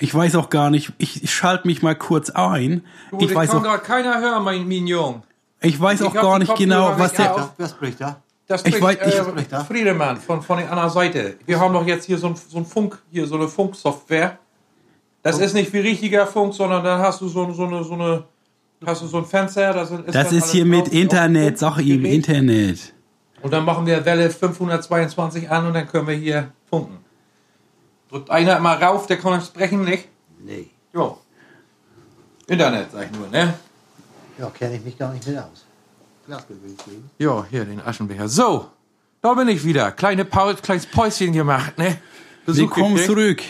Ich 0.00 0.14
weiß 0.14 0.34
auch 0.36 0.48
gar 0.50 0.70
nicht, 0.70 0.92
ich, 0.98 1.22
ich 1.22 1.32
schalte 1.34 1.66
mich 1.66 1.82
mal 1.82 1.94
kurz 1.94 2.30
ein. 2.30 2.82
Ich 3.18 3.34
weiß 3.34 3.50
auch, 3.50 3.62
gerade 3.62 3.82
keiner 3.82 4.18
hören, 4.20 4.42
mein 4.42 4.66
Mignon. 4.66 5.22
ich 5.60 5.78
weiß 5.80 6.02
auch 6.02 6.14
hab 6.14 6.22
gar 6.22 6.38
nicht 6.38 6.54
genau, 6.56 6.94
was 6.98 7.12
der. 7.12 7.34
auf. 7.34 7.50
Wer 7.58 7.68
spricht 7.68 8.00
da? 8.00 8.16
Das 8.46 8.62
Ich 8.64 8.74
spricht, 8.76 9.00
weiß- 9.02 9.06
ich- 9.08 9.14
äh, 9.14 9.24
spricht 9.24 9.52
da? 9.52 9.62
Friedemann 9.64 10.16
von, 10.16 10.42
von 10.42 10.58
der 10.58 10.70
anderen 10.72 10.90
Seite. 10.90 11.36
Wir 11.46 11.60
haben 11.60 11.72
doch 11.74 11.86
jetzt 11.86 12.06
hier 12.06 12.18
so 12.18 12.28
ein, 12.28 12.34
so 12.34 12.58
ein 12.58 12.64
Funk, 12.64 12.98
hier 13.10 13.26
so 13.26 13.36
eine 13.36 13.46
Funksoftware. 13.46 14.38
Das 15.22 15.38
ist 15.38 15.52
nicht 15.54 15.72
wie 15.74 15.78
richtiger 15.80 16.26
Funk, 16.26 16.54
sondern 16.54 16.82
dann 16.82 16.98
hast 17.00 17.20
du 17.20 17.28
so, 17.28 17.52
so 17.52 17.66
eine, 17.66 17.84
so 17.84 17.92
eine, 17.92 18.24
hast 18.86 19.02
du 19.02 19.06
so 19.06 19.18
ein 19.18 19.26
Fenster. 19.26 19.72
Das 19.74 19.90
ist, 19.90 20.02
Das 20.14 20.32
ist 20.32 20.50
hier 20.50 20.64
mit 20.64 20.88
Internet, 20.88 21.58
sag 21.58 21.78
ihm. 21.78 22.04
Internet. 22.06 22.94
Und 23.42 23.52
dann 23.52 23.64
machen 23.66 23.84
wir 23.86 24.02
Welle 24.04 24.30
522 24.30 25.50
an 25.50 25.66
und 25.66 25.74
dann 25.74 25.86
können 25.86 26.06
wir 26.08 26.14
hier 26.14 26.50
funken. 26.70 26.96
Drückt 28.10 28.30
einer 28.30 28.58
mal 28.60 28.82
rauf, 28.82 29.06
der 29.06 29.18
kann 29.18 29.40
sprechen, 29.40 29.84
nicht? 29.84 30.08
Nee. 30.40 30.68
Jo. 30.92 31.18
Internet, 32.46 32.90
sag 32.92 33.06
ich 33.10 33.16
nur, 33.16 33.28
ne? 33.28 33.54
Ja, 34.38 34.50
kenne 34.50 34.76
ich 34.76 34.84
mich 34.84 34.98
gar 34.98 35.12
nicht 35.12 35.26
mit 35.26 35.38
aus. 35.38 35.64
Ich. 36.26 36.34
Ja, 37.18 37.44
hier 37.48 37.64
den 37.64 37.80
Aschenbecher. 37.80 38.28
So, 38.28 38.70
da 39.22 39.34
bin 39.34 39.48
ich 39.48 39.64
wieder. 39.64 39.92
Kleine 39.92 40.24
Paul, 40.24 40.54
kleines 40.56 40.86
Päuschen 40.86 41.32
gemacht, 41.32 41.78
ne? 41.78 41.98
Besuch 42.46 42.62
Willkommen 42.62 42.96
gekriegt. 42.96 43.06
zurück. 43.06 43.42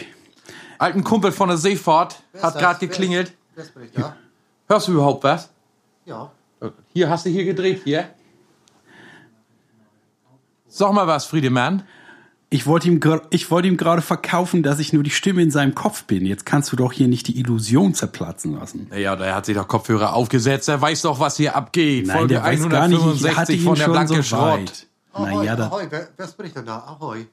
Alten 0.79 1.05
Kumpel 1.05 1.33
von 1.33 1.49
der 1.49 1.59
Seefahrt 1.59 2.23
Wer 2.33 2.43
hat 2.43 2.55
ist 2.55 2.61
gerade 2.61 2.73
das? 2.75 2.81
Wer- 2.83 2.89
geklingelt. 2.89 3.33
Wer 3.55 3.65
spricht 3.65 3.99
da? 3.99 4.17
Hörst 4.69 4.89
du 4.89 4.93
überhaupt 4.93 5.25
was? 5.25 5.49
Ja. 6.07 6.31
Hier 6.93 7.09
hast 7.09 7.25
du 7.27 7.31
hier 7.31 7.45
gedreht, 7.45 7.83
hier. 7.85 8.09
Sag 10.69 10.93
mal 10.93 11.07
was, 11.07 11.25
Friedemann. 11.27 11.83
Ich 12.53 12.67
wollte 12.67 12.89
ihm, 12.89 13.01
ich 13.31 13.49
wollte 13.53 13.69
ihm 13.69 13.77
gerade 13.77 14.03
verkaufen, 14.03 14.65
dass 14.65 14.81
ich 14.81 14.93
nur 14.93 15.05
die 15.05 15.11
Stimme 15.11 15.41
in 15.41 15.53
seinem 15.53 15.73
Kopf 15.77 16.03
bin. 16.05 16.27
Jetzt 16.27 16.45
kannst 16.45 16.73
du 16.73 16.77
doch 16.77 16.93
hier 16.93 17.07
nicht 17.07 17.29
die 17.29 17.39
Illusion 17.39 17.95
zerplatzen 17.95 18.55
lassen. 18.59 18.89
Naja, 18.91 19.15
der 19.15 19.37
hat 19.37 19.47
sich 19.47 19.55
doch 19.57 19.69
Kopfhörer 19.69 20.15
aufgesetzt. 20.15 20.69
Er 20.69 20.81
weiß 20.81 21.03
doch, 21.03 21.21
was 21.21 21.37
hier 21.37 21.55
abgeht. 21.55 22.09
Nein, 22.09 22.17
Folge 22.19 22.35
der 22.35 22.43
weiß 22.43 22.69
gar 22.69 22.89
nicht, 22.89 22.99
ich 22.99 23.37
hatte 23.37 23.53
165 23.53 23.57
ihn 23.61 23.65
von 23.65 23.75
der 23.77 23.85
schon 23.85 23.93
Blanke 23.93 24.15
so 24.17 24.23
Schrott. 24.23 24.87
Ahoi, 25.13 25.35
Naja, 25.35 25.57
da. 25.57 25.67
ahoi, 25.69 25.87
wer, 25.91 26.09
wer 26.17 26.27
spricht 26.29 26.57
denn 26.57 26.67
da? 26.67 26.79
Ahoi. 26.79 27.27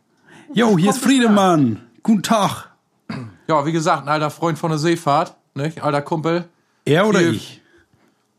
Jo, 0.54 0.78
hier 0.78 0.92
ist 0.92 1.00
Friedemann. 1.00 1.82
Guten 2.04 2.22
Tag. 2.24 2.70
Ja, 3.48 3.66
wie 3.66 3.72
gesagt, 3.72 4.04
ein 4.04 4.10
alter 4.10 4.30
Freund 4.30 4.60
von 4.60 4.70
der 4.70 4.78
Seefahrt. 4.78 5.36
Nicht? 5.56 5.82
Alter 5.82 6.04
Kumpel. 6.04 6.46
Er 6.86 7.08
oder 7.08 7.20
Hier. 7.20 7.32
ich? 7.32 7.62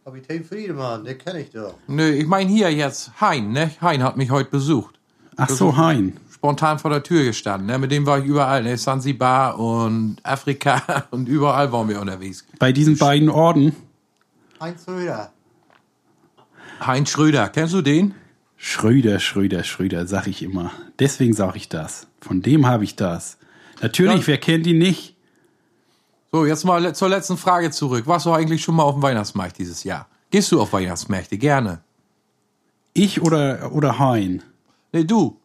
Kapitän 0.04 0.44
Friedemann, 0.44 1.04
den 1.04 1.18
kenne 1.18 1.40
ich 1.40 1.50
doch. 1.50 1.74
Nö, 1.88 2.08
ich 2.08 2.26
meine 2.26 2.48
hier 2.50 2.72
jetzt 2.72 3.10
Hein, 3.20 3.50
ne? 3.52 3.70
Hein 3.80 4.02
hat 4.04 4.16
mich 4.16 4.30
heute 4.30 4.50
besucht. 4.50 4.94
Ach 5.36 5.48
so, 5.50 5.76
Hein. 5.76 6.16
Spontan 6.48 6.78
vor 6.78 6.90
der 6.90 7.02
Tür 7.02 7.24
gestanden. 7.24 7.66
Ne? 7.66 7.78
Mit 7.78 7.90
dem 7.92 8.06
war 8.06 8.18
ich 8.20 8.24
überall, 8.24 8.62
ne? 8.62 8.78
Sansibar 8.78 9.58
und 9.58 10.16
Afrika 10.22 11.04
und 11.10 11.28
überall 11.28 11.70
waren 11.72 11.88
wir 11.90 12.00
unterwegs. 12.00 12.46
Bei 12.58 12.72
diesen 12.72 12.96
beiden 12.96 13.28
Orden, 13.28 13.76
Heinz 14.58 14.88
Röder. 14.88 15.30
Heinz 16.80 17.10
Schröder, 17.10 17.48
kennst 17.50 17.74
du 17.74 17.82
den? 17.82 18.14
Schröder, 18.56 19.20
Schröder, 19.20 19.62
Schröder, 19.62 20.06
sag 20.06 20.26
ich 20.26 20.42
immer. 20.42 20.70
Deswegen 20.98 21.34
sag 21.34 21.54
ich 21.54 21.68
das. 21.68 22.06
Von 22.20 22.40
dem 22.40 22.66
habe 22.66 22.84
ich 22.84 22.96
das. 22.96 23.36
Natürlich, 23.82 24.22
Ja. 24.22 24.26
wer 24.28 24.38
kennt 24.38 24.66
ihn 24.66 24.78
nicht? 24.78 25.16
So, 26.32 26.46
jetzt 26.46 26.64
mal 26.64 26.94
zur 26.94 27.08
letzten 27.10 27.36
Frage 27.36 27.70
zurück. 27.70 28.06
Warst 28.06 28.24
du 28.26 28.32
eigentlich 28.32 28.62
schon 28.62 28.74
mal 28.76 28.84
auf 28.84 28.94
dem 28.94 29.02
Weihnachtsmarkt 29.02 29.58
dieses 29.58 29.84
Jahr? 29.84 30.06
Gehst 30.30 30.50
du 30.50 30.60
auf 30.62 30.72
Weihnachtsmärkte? 30.72 31.36
Gerne. 31.36 31.80
Ich 32.94 33.20
oder, 33.20 33.70
oder 33.72 33.98
Hein? 33.98 34.42
Nee, 34.92 35.04
du. 35.04 35.36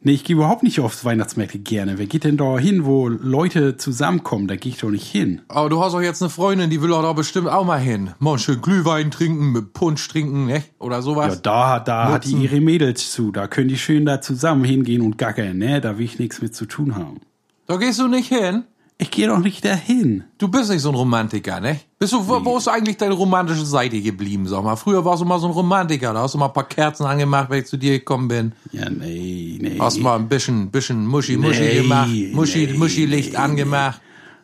Nee, 0.00 0.12
ich 0.12 0.22
gehe 0.22 0.36
überhaupt 0.36 0.62
nicht 0.62 0.78
aufs 0.78 1.04
Weihnachtsmärkte 1.04 1.58
gerne. 1.58 1.98
Wer 1.98 2.06
geht 2.06 2.22
denn 2.22 2.36
da 2.36 2.56
hin, 2.56 2.84
wo 2.84 3.08
Leute 3.08 3.76
zusammenkommen? 3.76 4.46
Da 4.46 4.54
gehe 4.54 4.70
ich 4.70 4.78
doch 4.78 4.90
nicht 4.90 5.10
hin. 5.10 5.40
Aber 5.48 5.68
du 5.68 5.82
hast 5.82 5.92
doch 5.92 6.00
jetzt 6.00 6.22
eine 6.22 6.30
Freundin, 6.30 6.70
die 6.70 6.80
will 6.80 6.90
doch 6.90 7.02
da 7.02 7.12
bestimmt 7.12 7.48
auch 7.48 7.64
mal 7.64 7.80
hin. 7.80 8.10
Mal 8.20 8.38
schön 8.38 8.62
Glühwein 8.62 9.10
trinken, 9.10 9.50
mit 9.50 9.72
Punsch 9.72 10.06
trinken, 10.06 10.46
ne? 10.46 10.62
Oder 10.78 11.02
sowas. 11.02 11.34
Ja, 11.34 11.40
da, 11.40 11.80
da 11.80 12.12
hat 12.12 12.26
die 12.26 12.34
ihre 12.34 12.60
Mädels 12.60 13.10
zu. 13.10 13.32
Da 13.32 13.48
können 13.48 13.68
die 13.68 13.76
schön 13.76 14.06
da 14.06 14.20
zusammen 14.20 14.64
hingehen 14.64 15.02
und 15.02 15.18
gackern, 15.18 15.58
ne? 15.58 15.80
Da 15.80 15.98
will 15.98 16.04
ich 16.04 16.20
nichts 16.20 16.40
mit 16.40 16.54
zu 16.54 16.66
tun 16.66 16.94
haben. 16.94 17.20
Da 17.66 17.76
gehst 17.76 17.98
du 17.98 18.06
nicht 18.06 18.28
hin. 18.28 18.64
Ich 19.00 19.12
gehe 19.12 19.28
doch 19.28 19.38
nicht 19.38 19.64
dahin. 19.64 20.24
Du 20.38 20.48
bist 20.48 20.70
nicht 20.70 20.80
so 20.80 20.88
ein 20.88 20.96
Romantiker, 20.96 21.60
ne? 21.60 21.78
Bist 22.00 22.12
du, 22.12 22.26
wo, 22.26 22.44
wo 22.44 22.58
ist 22.58 22.66
eigentlich 22.66 22.96
deine 22.96 23.14
romantische 23.14 23.64
Seite 23.64 24.00
geblieben, 24.00 24.48
sag 24.48 24.64
mal? 24.64 24.74
Früher 24.74 25.04
warst 25.04 25.22
du 25.22 25.24
mal 25.24 25.38
so 25.38 25.46
ein 25.46 25.52
Romantiker, 25.52 26.12
da 26.12 26.22
hast 26.22 26.34
du 26.34 26.38
mal 26.38 26.46
ein 26.46 26.52
paar 26.52 26.66
Kerzen 26.66 27.06
angemacht, 27.06 27.48
wenn 27.48 27.60
ich 27.60 27.66
zu 27.66 27.76
dir 27.76 27.92
gekommen 28.00 28.26
bin. 28.26 28.52
Ja, 28.72 28.90
nee, 28.90 29.56
nee. 29.60 29.78
Hast 29.78 30.00
mal 30.00 30.16
ein 30.16 30.28
bisschen, 30.28 30.72
bisschen 30.72 31.06
Muschi, 31.06 31.36
Muschi 31.36 31.60
Nee, 31.60 31.82
gemacht, 31.82 32.10
Muschi, 32.32 32.66
nee, 32.66 32.76
Muschi-Licht 32.76 33.32
nee, 33.34 33.38
angemacht. 33.38 34.00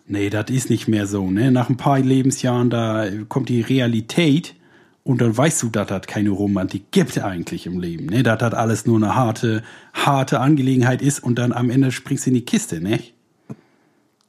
Nee, 0.06 0.30
das 0.30 0.50
ist 0.50 0.70
nicht 0.70 0.86
mehr 0.86 1.08
so, 1.08 1.28
ne? 1.28 1.50
Nach 1.50 1.68
ein 1.68 1.76
paar 1.76 1.98
Lebensjahren, 1.98 2.70
da 2.70 3.06
kommt 3.28 3.48
die 3.48 3.60
Realität 3.60 4.54
und 5.02 5.20
dann 5.20 5.36
weißt 5.36 5.64
du, 5.64 5.70
dass 5.70 5.88
das 5.88 6.02
keine 6.02 6.30
Romantik 6.30 6.92
gibt 6.92 7.18
eigentlich 7.18 7.66
im 7.66 7.80
Leben, 7.80 8.06
ne? 8.06 8.22
Dass 8.22 8.38
das 8.38 8.54
alles 8.54 8.86
nur 8.86 8.98
eine 8.98 9.16
harte, 9.16 9.64
harte 9.94 10.38
Angelegenheit 10.38 11.02
ist 11.02 11.24
und 11.24 11.40
dann 11.40 11.52
am 11.52 11.70
Ende 11.70 11.90
springst 11.90 12.26
du 12.26 12.30
in 12.30 12.34
die 12.34 12.44
Kiste, 12.44 12.80
ne? 12.80 13.00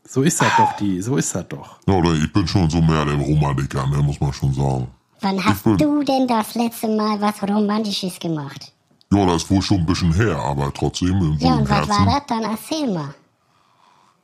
So 0.07 0.21
ist 0.21 0.39
das 0.41 0.55
doch, 0.57 0.74
die, 0.77 1.01
so 1.01 1.17
ist 1.17 1.33
das 1.33 1.47
doch. 1.47 1.77
Ja, 1.88 1.93
oder 1.95 2.13
ich 2.13 2.31
bin 2.31 2.47
schon 2.47 2.69
so 2.69 2.81
mehr 2.81 3.05
der 3.05 3.15
Romantiker, 3.15 3.88
ne, 3.88 3.97
muss 3.97 4.19
man 4.19 4.31
schon 4.33 4.53
sagen. 4.53 4.88
Wann 5.21 5.43
hast 5.43 5.63
bin- 5.63 5.77
du 5.77 6.03
denn 6.03 6.27
das 6.27 6.53
letzte 6.55 6.88
Mal 6.88 7.19
was 7.19 7.41
Romantisches 7.41 8.19
gemacht? 8.19 8.71
Ja, 9.12 9.25
das 9.25 9.43
ist 9.43 9.51
wohl 9.51 9.62
schon 9.62 9.77
ein 9.77 9.85
bisschen 9.85 10.13
her, 10.13 10.38
aber 10.38 10.71
trotzdem 10.74 11.09
im 11.09 11.38
Ja, 11.39 11.53
so 11.53 11.59
und 11.59 11.69
was 11.69 11.77
Herzen. 11.88 11.89
war 11.89 12.05
das? 12.05 12.25
Dann 12.27 12.43
erzähl 12.43 12.93
mal. 12.93 13.13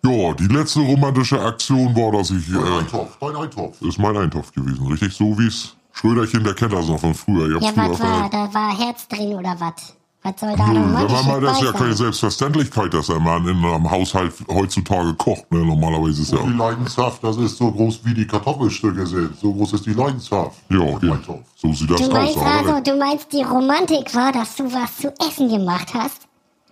Ja, 0.03 0.33
die 0.33 0.47
letzte 0.47 0.79
romantische 0.81 1.39
Aktion 1.41 1.95
war, 1.95 2.11
dass 2.11 2.31
ich. 2.31 2.49
Äh, 2.51 2.57
Eintopf, 2.79 3.17
dein 3.19 3.35
Eintopf. 3.35 3.81
ist 3.81 3.99
mein 3.99 4.17
Eintopf 4.17 4.51
gewesen, 4.51 4.85
richtig? 4.87 5.13
So 5.15 5.37
wie's 5.37 5.75
Schröderchen, 5.93 6.43
der 6.43 6.53
kennt 6.55 6.73
das 6.73 6.87
noch 6.87 6.99
von 6.99 7.13
früher. 7.13 7.55
Ich 7.57 7.63
Ja, 7.63 7.71
was 7.75 7.99
war? 7.99 8.29
Da 8.29 8.53
war 8.53 8.77
Herz 8.77 9.07
drin 9.07 9.33
oder 9.35 9.55
was? 9.59 9.95
Was 10.23 10.33
soll 10.39 10.55
da 10.55 10.67
Nö, 10.67 10.79
romantisch 10.81 11.23
mal, 11.25 11.41
das 11.41 11.57
ist 11.57 11.63
ja 11.63 11.71
keine 11.71 11.85
sein? 11.87 11.97
Selbstverständlichkeit, 11.97 12.93
dass 12.93 13.09
ein 13.09 13.23
Mann 13.23 13.47
in 13.47 13.57
einem 13.65 13.89
Haushalt 13.89 14.33
heutzutage 14.49 15.13
kocht. 15.15 15.51
Ne? 15.51 15.65
Normalerweise 15.65 16.21
ist 16.21 16.31
ja. 16.31 16.39
Die 16.43 16.53
Leidenschaft, 16.53 17.23
das 17.23 17.37
ist 17.37 17.57
so 17.57 17.71
groß 17.71 18.01
wie 18.03 18.13
die 18.13 18.27
Kartoffelstücke 18.27 19.07
sind. 19.07 19.35
So 19.39 19.51
groß 19.51 19.73
ist 19.73 19.85
die 19.87 19.93
Leidenschaft. 19.93 20.57
Ja. 20.69 20.79
Eintopf. 20.81 21.39
so 21.55 21.73
sieht 21.73 21.89
das 21.89 22.01
Du 22.01 22.05
aus. 22.07 22.13
meinst 22.13 22.37
also, 22.37 22.79
du 22.83 22.95
meinst 22.97 23.33
die 23.33 23.41
Romantik 23.41 24.13
war, 24.13 24.31
dass 24.31 24.55
du 24.55 24.71
was 24.71 24.95
zu 24.97 25.11
essen 25.27 25.49
gemacht 25.49 25.87
hast? 25.93 26.27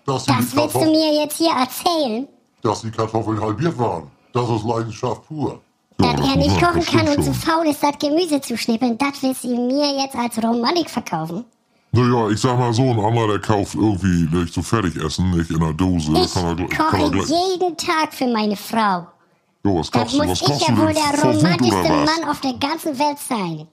Das 0.05 0.27
willst 0.55 0.75
du 0.75 0.85
mir 0.85 1.21
jetzt 1.23 1.37
hier 1.37 1.51
erzählen? 1.51 2.27
dass 2.61 2.81
die 2.81 2.91
Kartoffeln 2.91 3.39
halbiert 3.39 3.77
waren. 3.77 4.11
Das 4.33 4.49
ist 4.49 4.63
Leidenschaft 4.65 5.25
pur. 5.27 5.59
Ja, 6.01 6.11
dass 6.13 6.21
das 6.21 6.29
er 6.29 6.35
nicht 6.37 6.61
kochen 6.61 6.85
kann 6.85 7.07
und 7.07 7.23
zu 7.23 7.33
schon. 7.33 7.33
faul 7.33 7.67
ist, 7.67 7.81
das 7.81 7.97
Gemüse 7.99 8.41
zu 8.41 8.57
schnippeln, 8.57 8.97
das 8.97 9.21
willst 9.21 9.43
du 9.43 9.55
mir 9.55 10.01
jetzt 10.01 10.15
als 10.15 10.37
Romantik 10.43 10.89
verkaufen? 10.89 11.45
Naja, 11.91 12.29
ich 12.29 12.39
sag 12.39 12.57
mal 12.59 12.71
so, 12.73 12.83
ein 12.83 12.99
anderer, 12.99 13.27
der 13.29 13.39
kauft 13.39 13.73
irgendwie 13.75 14.27
nicht 14.37 14.53
so 14.53 14.61
Fertigessen, 14.61 15.31
nicht 15.31 15.49
in 15.49 15.57
einer 15.61 15.73
Dose. 15.73 16.11
Ich 16.19 16.33
kann 16.33 16.45
er, 16.59 16.67
kann 16.67 16.93
er 16.93 16.99
koche 16.99 17.11
gleich. 17.11 17.29
jeden 17.29 17.75
Tag 17.77 18.13
für 18.13 18.27
meine 18.27 18.55
Frau. 18.55 19.07
Jo, 19.65 19.79
was 19.79 19.91
kaufst 19.91 20.13
du? 20.15 20.19
Was 20.19 20.27
muss 20.47 20.61
ich 20.61 20.67
ja 20.67 20.73
du 20.75 20.81
wohl 20.81 20.93
denn? 20.93 20.95
der 20.95 21.19
Vor 21.19 21.33
Wut 21.33 21.39
oder 21.39 21.49
romantischste 21.49 21.89
was? 21.89 22.05
Mann 22.19 22.29
auf 22.29 22.41
der 22.41 22.53
ganzen 22.53 22.99
Welt 22.99 23.17
sein. 23.19 23.67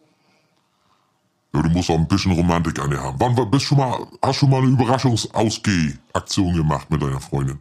Ja, 1.54 1.62
du 1.62 1.68
musst 1.70 1.90
auch 1.90 1.94
ein 1.94 2.08
bisschen 2.08 2.32
Romantik 2.32 2.78
an 2.80 2.90
dir 2.90 3.02
haben. 3.02 3.16
Wann 3.20 3.36
war- 3.36 3.46
bist 3.46 3.64
schon 3.66 3.78
mal, 3.78 4.06
hast 4.22 4.36
schon 4.36 4.50
mal 4.50 4.58
eine 4.62 4.68
Überraschungsausgeh-Aktion 4.68 6.54
gemacht 6.54 6.90
mit 6.90 7.02
deiner 7.02 7.20
Freundin? 7.20 7.58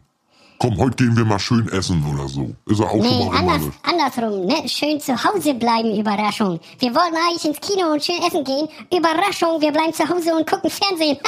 Komm, 0.58 0.76
heute 0.78 0.96
gehen 1.04 1.16
wir 1.16 1.24
mal 1.24 1.38
schön 1.38 1.68
essen 1.68 2.02
oder 2.14 2.28
so. 2.28 2.54
Ist 2.66 2.80
ja 2.80 2.86
auch 2.86 2.94
Nee, 2.94 3.08
schon 3.08 3.26
mal 3.26 3.36
anders, 3.38 3.62
andersrum, 3.82 4.46
ne? 4.46 4.68
Schön 4.68 4.98
zu 5.00 5.12
Hause 5.22 5.54
bleiben, 5.54 5.94
Überraschung. 5.98 6.58
Wir 6.78 6.94
wollten 6.94 7.16
eigentlich 7.16 7.44
ins 7.44 7.60
Kino 7.60 7.92
und 7.92 8.02
schön 8.02 8.22
essen 8.26 8.42
gehen. 8.44 8.68
Überraschung, 8.96 9.60
wir 9.60 9.70
bleiben 9.72 9.92
zu 9.92 10.08
Hause 10.08 10.34
und 10.34 10.48
gucken 10.48 10.70
Fernsehen. 10.70 11.18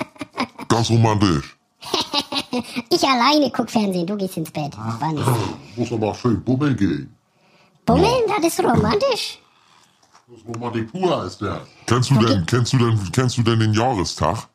Ganz 0.68 0.88
romantisch. 0.90 1.56
ich 2.90 3.02
alleine 3.02 3.50
guck 3.50 3.70
Fernsehen, 3.70 4.06
du 4.06 4.16
gehst 4.16 4.36
ins 4.36 4.50
Bett. 4.50 4.72
Wann 5.00 5.16
ist 5.16 5.26
Muss 5.76 5.92
aber 5.92 6.14
schön 6.14 6.42
bummeln 6.44 6.76
gehen. 6.76 7.16
Bummeln, 7.86 8.22
das 8.40 8.52
ist 8.52 8.60
romantisch. 8.60 9.38
Das 10.28 10.38
ist 10.38 10.46
Romantik 10.46 10.92
pur 10.92 11.24
ist 11.24 11.40
der. 11.40 11.62
Kennst 11.86 12.10
du 12.10 12.18
denn, 12.18 12.46
kennst 12.46 12.72
du 12.72 12.78
denn, 12.78 13.00
kennst 13.12 13.36
du 13.38 13.42
denn 13.42 13.58
den 13.58 13.72
Jahrestag? 13.74 14.48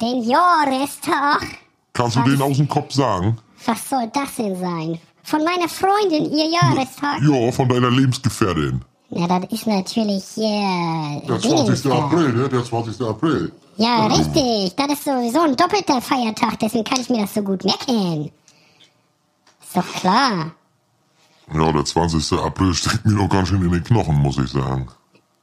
Den 0.00 0.22
Jahrestag. 0.24 1.46
Kannst 1.92 2.16
du 2.16 2.20
Was? 2.20 2.28
den 2.28 2.42
aus 2.42 2.56
dem 2.56 2.68
Kopf 2.68 2.92
sagen? 2.92 3.38
Was 3.66 3.88
soll 3.88 4.10
das 4.12 4.34
denn 4.36 4.56
sein? 4.58 4.98
Von 5.24 5.44
meiner 5.44 5.68
Freundin, 5.68 6.32
ihr 6.32 6.50
Jahrestag? 6.50 7.20
Ja, 7.22 7.52
von 7.52 7.68
deiner 7.68 7.90
Lebensgefährtin. 7.90 8.82
Ja, 9.10 9.26
das 9.26 9.52
ist 9.52 9.66
natürlich 9.66 10.24
hier. 10.34 11.22
Der 11.28 11.38
20. 11.38 11.92
April, 11.92 12.32
ne? 12.32 12.48
Der 12.48 12.64
20. 12.64 13.00
April. 13.06 13.52
Ja, 13.76 14.06
richtig. 14.06 14.74
Das 14.74 14.88
ist 14.88 15.04
sowieso 15.04 15.42
ein 15.42 15.54
doppelter 15.54 16.00
Feiertag, 16.00 16.58
deswegen 16.60 16.84
kann 16.84 17.00
ich 17.00 17.10
mir 17.10 17.20
das 17.20 17.34
so 17.34 17.42
gut 17.42 17.64
merken. 17.64 18.32
Ist 19.62 19.76
doch 19.76 20.00
klar. 20.00 20.52
Ja, 21.54 21.72
der 21.72 21.84
20. 21.84 22.38
April 22.38 22.74
steckt 22.74 23.04
mir 23.04 23.14
noch 23.14 23.28
ganz 23.28 23.48
schön 23.48 23.62
in 23.62 23.70
den 23.70 23.84
Knochen, 23.84 24.16
muss 24.16 24.38
ich 24.38 24.50
sagen. 24.50 24.88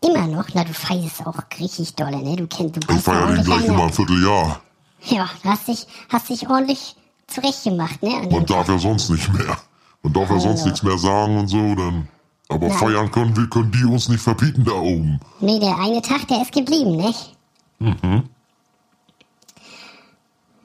Immer 0.01 0.27
noch? 0.27 0.45
Na, 0.53 0.63
du 0.63 0.73
feierst 0.73 1.25
auch 1.27 1.38
richtig 1.59 1.93
dolle, 1.95 2.17
ne? 2.17 2.35
Du 2.35 2.47
kennst, 2.47 2.75
du 2.75 2.79
Ich 2.81 2.88
bist 2.88 3.03
feiere 3.03 3.33
den 3.35 3.43
gleich 3.43 3.65
immer 3.65 3.83
ein 3.83 3.93
Vierteljahr. 3.93 4.62
Ja, 5.03 5.29
hast 5.43 5.67
dich, 5.67 5.88
hast 6.09 6.29
dich 6.29 6.49
ordentlich 6.49 6.95
zurechtgemacht, 7.27 8.01
ne? 8.03 8.27
Man 8.29 8.45
darf 8.45 8.67
ja 8.67 8.77
sonst 8.77 9.09
nicht 9.09 9.31
mehr. 9.33 9.57
Man 10.03 10.13
darf 10.13 10.29
ja 10.29 10.39
sonst 10.39 10.65
nichts 10.65 10.83
mehr 10.83 10.97
sagen 10.97 11.38
und 11.38 11.47
so, 11.47 11.75
dann. 11.75 12.07
Aber 12.47 12.67
Nein. 12.67 12.77
feiern 12.77 13.12
können 13.12 13.35
wir, 13.38 13.47
können 13.47 13.71
die 13.71 13.83
uns 13.85 14.09
nicht 14.09 14.21
verbieten 14.21 14.63
da 14.63 14.71
oben. 14.71 15.19
Nee, 15.39 15.59
der 15.59 15.77
eine 15.77 16.01
Tag, 16.01 16.27
der 16.27 16.41
ist 16.41 16.51
geblieben, 16.51 16.97
nicht? 16.97 17.35
Mhm. 17.77 18.23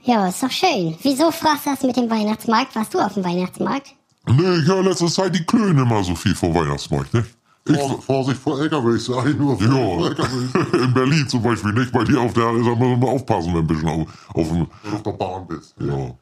Ja, 0.05 0.29
ist 0.29 0.43
doch 0.43 0.51
schön. 0.51 0.97
Wieso 1.03 1.31
fragst 1.31 1.67
du 1.67 1.71
das 1.71 1.83
mit 1.83 1.97
dem 1.97 2.11
Weihnachtsmarkt? 2.11 2.75
Warst 2.75 2.95
du 2.95 3.01
auf 3.01 3.15
dem 3.15 3.25
Weihnachtsmarkt? 3.25 3.95
Nee, 4.27 4.57
ich 4.57 4.67
höre 4.67 4.83
letzte 4.83 5.07
Zeit, 5.07 5.35
die 5.35 5.45
klönen 5.45 5.79
immer 5.79 6.03
so 6.03 6.15
viel 6.15 6.35
vor 6.35 6.55
Weihnachtsmarkt, 6.55 7.13
ne? 7.13 7.27
Ich, 7.67 7.77
Vor, 7.77 8.03
Vorsicht 8.03 8.39
vor 8.41 8.61
LKWs, 8.61 9.07
sag 9.07 9.39
nur. 9.39 9.59
Vor 9.59 10.11
ja, 10.11 10.79
in 10.85 10.93
Berlin 10.93 11.27
zum 11.27 11.43
Beispiel 11.43 11.73
nicht. 11.73 11.93
Bei 11.93 12.05
dir 12.05 12.21
auf 12.21 12.35
der, 12.35 12.45
da 12.45 12.53
muss 12.53 12.79
man 12.79 13.01
mal 13.01 13.09
aufpassen, 13.09 13.55
wenn 13.55 13.61
ein 13.61 13.67
bisschen 13.67 13.89
auf, 13.89 14.07
auf 14.35 14.49
dem, 14.49 14.67
Wenn 14.83 14.91
du 14.91 14.97
auf 14.97 15.03
der 15.03 15.13
Bahn 15.13 15.47
bist. 15.47 15.75
ja. 15.81 16.15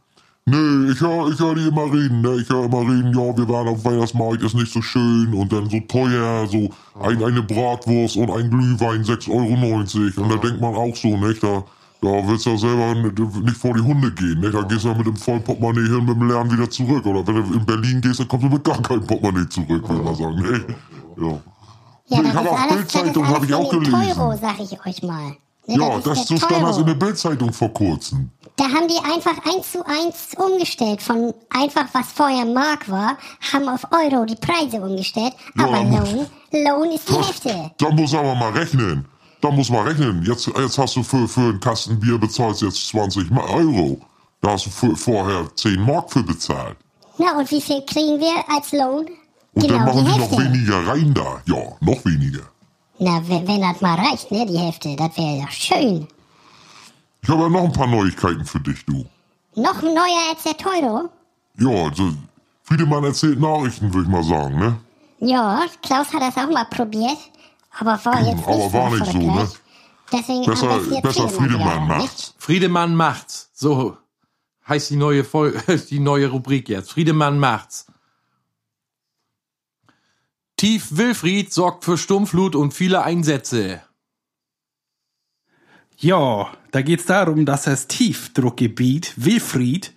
Nee, 0.45 0.91
ich 0.91 1.01
höre 1.01 1.31
ich 1.31 1.39
hör 1.39 1.55
die 1.55 1.69
immer 1.69 1.85
reden, 1.85 2.21
ne? 2.21 2.35
Ich 2.41 2.49
höre 2.49 2.65
immer 2.65 2.81
reden, 2.81 3.15
ja, 3.15 3.37
wir 3.37 3.49
waren 3.49 3.69
auf 3.69 3.85
Weihnachtsmarkt, 3.85 4.43
ist 4.43 4.55
nicht 4.57 4.73
so 4.73 4.83
schön 4.83 5.33
und 5.35 5.53
dann 5.53 5.71
so 5.71 5.79
teuer, 5.87 6.49
so 6.49 6.69
ein, 7.01 7.23
eine 7.23 7.43
Bratwurst 7.43 8.17
und 8.17 8.29
ein 8.29 8.51
Glühwein 8.51 9.05
6,90 9.05 9.31
Euro. 9.31 10.25
Und 10.25 10.29
da 10.31 10.37
denkt 10.37 10.61
man 10.61 10.75
auch 10.75 10.97
so, 10.97 11.17
nicht? 11.17 11.45
Da, 11.45 11.65
da 12.03 12.09
willst 12.29 12.45
du 12.47 12.51
ja 12.51 12.57
selber 12.59 12.95
nicht 12.95 13.57
vor 13.57 13.73
die 13.75 13.81
Hunde 13.81 14.13
gehen, 14.13 14.41
nicht? 14.41 14.53
Da 14.55 14.63
gehst 14.63 14.85
du 14.85 14.89
ja 14.89 14.95
mit 14.95 15.07
dem 15.07 15.17
vollen 15.17 15.43
Portemonnaie 15.43 15.87
hin, 15.89 16.05
mit 16.05 16.17
dem 16.17 16.29
Lernen 16.29 16.51
wieder 16.53 16.69
zurück. 16.69 17.07
Oder 17.07 17.27
wenn 17.27 17.37
du 17.49 17.55
in 17.55 17.65
Berlin 17.65 18.01
gehst, 18.01 18.21
dann 18.21 18.29
kommst 18.29 18.45
du 18.45 18.51
mit 18.51 18.65
gar 18.65 18.83
keinem 18.83 19.07
Portemonnaie 19.07 19.49
zurück, 19.49 19.89
würde 19.89 20.03
man 20.03 20.15
sagen, 20.15 20.35
nicht? 20.37 20.65
Ja. 21.17 21.41
Ja, 22.09 22.19
Ich 22.21 22.27
das 22.27 22.35
habe 22.35 22.49
ist 22.49 22.53
auch 22.53 22.67
das 22.67 22.77
Bildzeitung, 22.77 23.29
habe 23.29 23.47
ich 23.47 23.55
auch 23.55 23.71
gelesen. 23.71 23.93
Teuro, 24.15 24.37
sag 24.41 24.61
ich 24.61 24.87
euch 24.87 25.03
mal. 25.03 25.37
Ne, 25.69 25.77
Ja, 25.79 25.95
das 26.01 26.03
der 26.05 26.15
so 26.17 26.37
stand 26.37 26.51
das 26.51 26.61
Teuro. 26.77 26.81
in 26.81 26.87
der 26.87 26.95
Bildzeitung 26.95 27.53
vor 27.53 27.73
kurzem. 27.73 28.31
Da 28.57 28.65
haben 28.65 28.87
die 28.89 28.99
einfach 28.99 29.39
eins 29.51 29.73
zu 29.73 29.87
eins 29.87 30.35
umgestellt. 30.37 31.01
Von 31.01 31.33
einfach, 31.51 31.87
was 31.93 32.13
vorher 32.13 32.45
Mark 32.45 32.91
war, 32.91 33.17
haben 33.53 33.69
auf 33.69 33.87
Euro 33.93 34.25
die 34.27 34.35
Preise 34.35 34.79
umgestellt. 34.83 35.33
Ja, 35.57 35.65
aber 35.65 35.79
aber- 35.79 35.85
Lohn, 35.89 36.27
Lohn 36.53 36.91
ist 36.93 37.09
die 37.09 37.15
Hälfte. 37.15 37.71
Da 37.79 37.91
muss 37.91 38.13
aber 38.13 38.35
mal 38.35 38.51
rechnen. 38.51 39.07
Da 39.43 39.51
muss 39.51 39.69
man 39.71 39.87
rechnen. 39.87 40.23
Jetzt, 40.25 40.47
jetzt 40.47 40.79
hast 40.79 40.95
du 40.97 41.03
für, 41.03 41.27
für 41.29 41.41
einen 41.41 41.61
Kasten 41.61 41.99
Bier 42.01 42.17
bezahlst 42.17 42.63
jetzt 42.63 42.89
20 42.89 43.29
Ma- 43.31 43.45
Euro. 43.45 44.01
Da 44.41 44.53
hast 44.53 44.67
du 44.67 44.71
für, 44.71 44.97
vorher 44.97 45.47
10 45.57 45.81
Mark 45.85 46.11
für 46.13 46.23
bezahlt. 46.23 46.77
Na, 47.19 47.37
und 47.39 47.51
wie 47.51 47.61
viel 47.61 47.83
kriegen 47.85 48.19
wir 48.21 48.35
als 48.55 48.73
Lohn? 48.73 49.07
Und 49.55 49.69
dann 49.71 49.85
genau 49.85 50.01
machen 50.03 50.05
die 50.07 50.13
die 50.13 50.19
noch 50.19 50.39
weniger 50.39 50.87
rein 50.87 51.13
da. 51.13 51.43
Ja, 51.47 51.63
noch 51.81 52.05
weniger. 52.05 52.43
Na, 52.99 53.21
wenn, 53.29 53.47
wenn 53.49 53.61
das 53.61 53.81
mal 53.81 53.97
reicht, 53.97 54.31
ne, 54.31 54.47
die 54.47 54.59
Hälfte, 54.59 54.95
das 54.97 55.17
wäre 55.17 55.39
ja 55.41 55.51
schön. 55.51 56.07
Ich 57.23 57.29
habe 57.29 57.43
ja 57.43 57.49
noch 57.49 57.65
ein 57.65 57.73
paar 57.73 57.87
Neuigkeiten 57.89 58.45
für 58.45 58.61
dich, 58.61 58.85
du. 58.87 59.05
Noch 59.57 59.83
neuer 59.83 60.31
als 60.31 60.45
der 60.45 60.57
Teuro? 60.57 61.09
Ja, 61.59 61.89
also, 61.89 62.13
Friedemann 62.63 63.05
erzählt 63.05 63.39
Nachrichten, 63.41 63.93
würde 63.93 64.07
ich 64.07 64.13
mal 64.13 64.25
sagen, 64.25 64.59
ne? 64.59 64.77
Ja, 65.19 65.63
Klaus 65.83 66.13
hat 66.13 66.23
das 66.23 66.37
auch 66.43 66.51
mal 66.51 66.65
probiert, 66.65 67.19
aber 67.79 68.05
war 68.05 68.21
jetzt 68.21 68.37
nicht 68.37 68.47
Aber 68.49 68.73
war 68.73 68.91
nicht 68.91 69.07
so, 69.07 69.19
ne? 69.19 69.51
Deswegen 70.13 70.45
Besser- 70.45 71.01
besser 71.03 71.29
Friedemann 71.29 71.85
wieder, 71.87 71.97
macht's. 71.99 72.35
Friedemann 72.39 72.95
macht's. 72.97 73.51
So 73.55 73.97
heißt 74.69 74.91
die 74.91 74.97
neue 74.97 75.25
Fol 75.25 75.53
die 75.91 76.01
neue 76.01 76.29
Rubrik 76.29 76.69
jetzt. 76.69 76.91
Friedemann 76.93 77.39
macht's. 77.39 77.87
Tief 80.57 80.89
Wilfried 80.97 81.53
sorgt 81.53 81.85
für 81.85 81.99
Sturmflut 81.99 82.55
und 82.55 82.73
viele 82.75 83.03
Einsätze. 83.03 83.83
Ja, 85.97 86.53
da 86.73 86.83
geht's 86.83 87.07
darum, 87.07 87.47
dass 87.47 87.65
das 87.65 87.87
Tiefdruckgebiet 87.89 89.15
Wilfried 89.17 89.93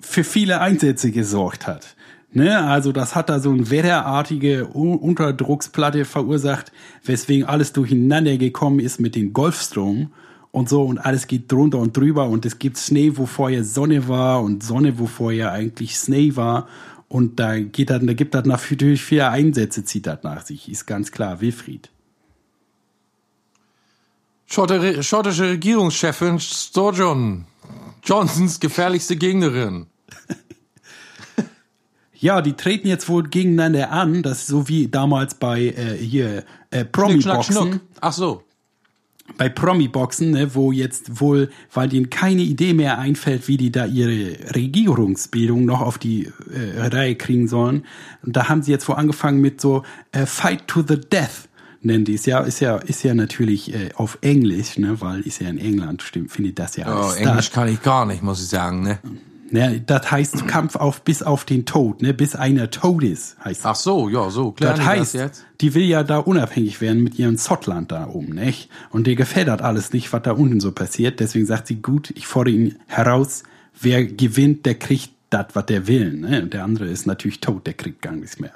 für 0.00 0.24
viele 0.24 0.60
Einsätze 0.60 1.10
gesorgt 1.10 1.66
hat. 1.66 1.95
Ne, 2.36 2.58
also 2.58 2.92
das 2.92 3.14
hat 3.14 3.30
da 3.30 3.40
so 3.40 3.48
eine 3.48 3.70
wetterartige 3.70 4.66
Unterdrucksplatte 4.66 6.04
verursacht, 6.04 6.70
weswegen 7.02 7.48
alles 7.48 7.72
durcheinander 7.72 8.36
gekommen 8.36 8.78
ist 8.78 9.00
mit 9.00 9.14
dem 9.14 9.32
Golfstrom 9.32 10.12
und 10.50 10.68
so 10.68 10.82
und 10.82 10.98
alles 10.98 11.28
geht 11.28 11.50
drunter 11.50 11.78
und 11.78 11.96
drüber 11.96 12.28
und 12.28 12.44
es 12.44 12.58
gibt 12.58 12.76
Schnee, 12.76 13.12
wo 13.14 13.24
vorher 13.24 13.64
Sonne 13.64 14.06
war 14.06 14.42
und 14.42 14.62
Sonne, 14.62 14.98
wo 14.98 15.06
vorher 15.06 15.52
eigentlich 15.52 15.96
Schnee 15.96 16.36
war 16.36 16.68
und 17.08 17.40
da 17.40 17.58
geht 17.58 17.88
das, 17.88 18.02
da 18.04 18.12
gibt 18.12 18.34
das 18.34 18.44
natürlich 18.44 19.00
viele 19.00 19.30
Einsätze, 19.30 19.84
zieht 19.84 20.06
das 20.06 20.22
nach 20.22 20.44
sich, 20.44 20.70
ist 20.70 20.84
ganz 20.84 21.12
klar, 21.12 21.40
Wilfried. 21.40 21.88
Schottische 24.44 25.48
Regierungschefin 25.48 26.38
Sturgeon. 26.38 27.46
Johnsons 28.04 28.60
gefährlichste 28.60 29.16
Gegnerin. 29.16 29.86
Ja, 32.26 32.42
die 32.42 32.54
treten 32.54 32.88
jetzt 32.88 33.08
wohl 33.08 33.22
gegeneinander 33.22 33.92
an, 33.92 34.24
das 34.24 34.40
ist 34.40 34.46
so 34.48 34.66
wie 34.66 34.88
damals 34.88 35.34
bei 35.34 35.66
äh, 35.66 35.96
hier 35.96 36.42
äh, 36.72 36.84
Promi-Boxen. 36.84 37.80
Ach 38.00 38.12
so. 38.12 38.42
Bei 39.38 39.48
Promi-Boxen, 39.48 40.32
ne, 40.32 40.52
wo 40.52 40.72
jetzt 40.72 41.20
wohl, 41.20 41.50
weil 41.72 41.88
denen 41.88 42.10
keine 42.10 42.42
Idee 42.42 42.74
mehr 42.74 42.98
einfällt, 42.98 43.46
wie 43.46 43.56
die 43.56 43.70
da 43.70 43.86
ihre 43.86 44.56
Regierungsbildung 44.56 45.64
noch 45.64 45.80
auf 45.80 45.98
die 45.98 46.32
äh, 46.52 46.88
Reihe 46.88 47.14
kriegen 47.14 47.46
sollen. 47.46 47.84
Und 48.24 48.34
da 48.34 48.48
haben 48.48 48.60
sie 48.60 48.72
jetzt 48.72 48.88
wohl 48.88 48.96
angefangen 48.96 49.40
mit 49.40 49.60
so 49.60 49.84
äh, 50.10 50.26
Fight 50.26 50.66
to 50.66 50.82
the 50.82 51.00
Death 51.00 51.48
nennen 51.82 52.04
die 52.04 52.14
es 52.14 52.26
ja, 52.26 52.40
ist 52.40 52.58
ja, 52.58 52.78
ist 52.78 53.04
ja 53.04 53.14
natürlich 53.14 53.72
äh, 53.72 53.90
auf 53.94 54.18
Englisch, 54.20 54.76
ne, 54.78 55.00
weil 55.00 55.20
ist 55.20 55.40
ja 55.40 55.48
in 55.48 55.58
England, 55.58 56.02
stimmt, 56.02 56.32
finde 56.32 56.48
ich 56.48 56.56
das 56.56 56.74
ja 56.74 56.86
Oh, 56.88 57.12
Englisch 57.12 57.52
kann 57.52 57.68
ich 57.68 57.80
gar 57.80 58.04
nicht, 58.04 58.24
muss 58.24 58.42
ich 58.42 58.48
sagen, 58.48 58.82
ne? 58.82 58.98
Ne, 59.50 59.80
das 59.84 60.10
heißt 60.10 60.48
Kampf 60.48 60.74
auf 60.74 61.02
bis 61.02 61.22
auf 61.22 61.44
den 61.44 61.66
Tod, 61.66 62.02
ne, 62.02 62.12
bis 62.12 62.34
einer 62.34 62.70
tot 62.70 63.04
ist, 63.04 63.36
heißt 63.44 63.60
das. 63.60 63.70
Ach 63.70 63.76
so, 63.76 64.08
ja, 64.08 64.28
so. 64.28 64.52
Klären 64.52 64.72
Das 64.72 64.80
die 64.80 64.86
heißt, 64.86 65.14
jetzt? 65.14 65.44
die 65.60 65.74
will 65.74 65.84
ja 65.84 66.02
da 66.02 66.18
unabhängig 66.18 66.80
werden 66.80 67.02
mit 67.02 67.18
ihrem 67.18 67.38
Schottland 67.38 67.92
da 67.92 68.08
oben, 68.08 68.34
nicht? 68.34 68.68
Und 68.90 69.06
dir 69.06 69.14
gefällt 69.14 69.48
das 69.48 69.60
alles 69.60 69.92
nicht, 69.92 70.12
was 70.12 70.22
da 70.22 70.32
unten 70.32 70.58
so 70.60 70.72
passiert. 70.72 71.20
Deswegen 71.20 71.46
sagt 71.46 71.68
sie, 71.68 71.76
gut, 71.76 72.10
ich 72.16 72.26
fordere 72.26 72.54
ihn 72.54 72.78
heraus. 72.86 73.44
Wer 73.80 74.04
gewinnt, 74.04 74.66
der 74.66 74.74
kriegt 74.74 75.10
das, 75.30 75.46
was 75.52 75.66
der 75.66 75.86
will. 75.86 76.12
Ne? 76.12 76.42
Und 76.42 76.52
der 76.52 76.64
andere 76.64 76.86
ist 76.86 77.06
natürlich 77.06 77.40
tot, 77.40 77.66
der 77.66 77.74
kriegt 77.74 78.02
gar 78.02 78.12
nichts 78.12 78.40
mehr. 78.40 78.52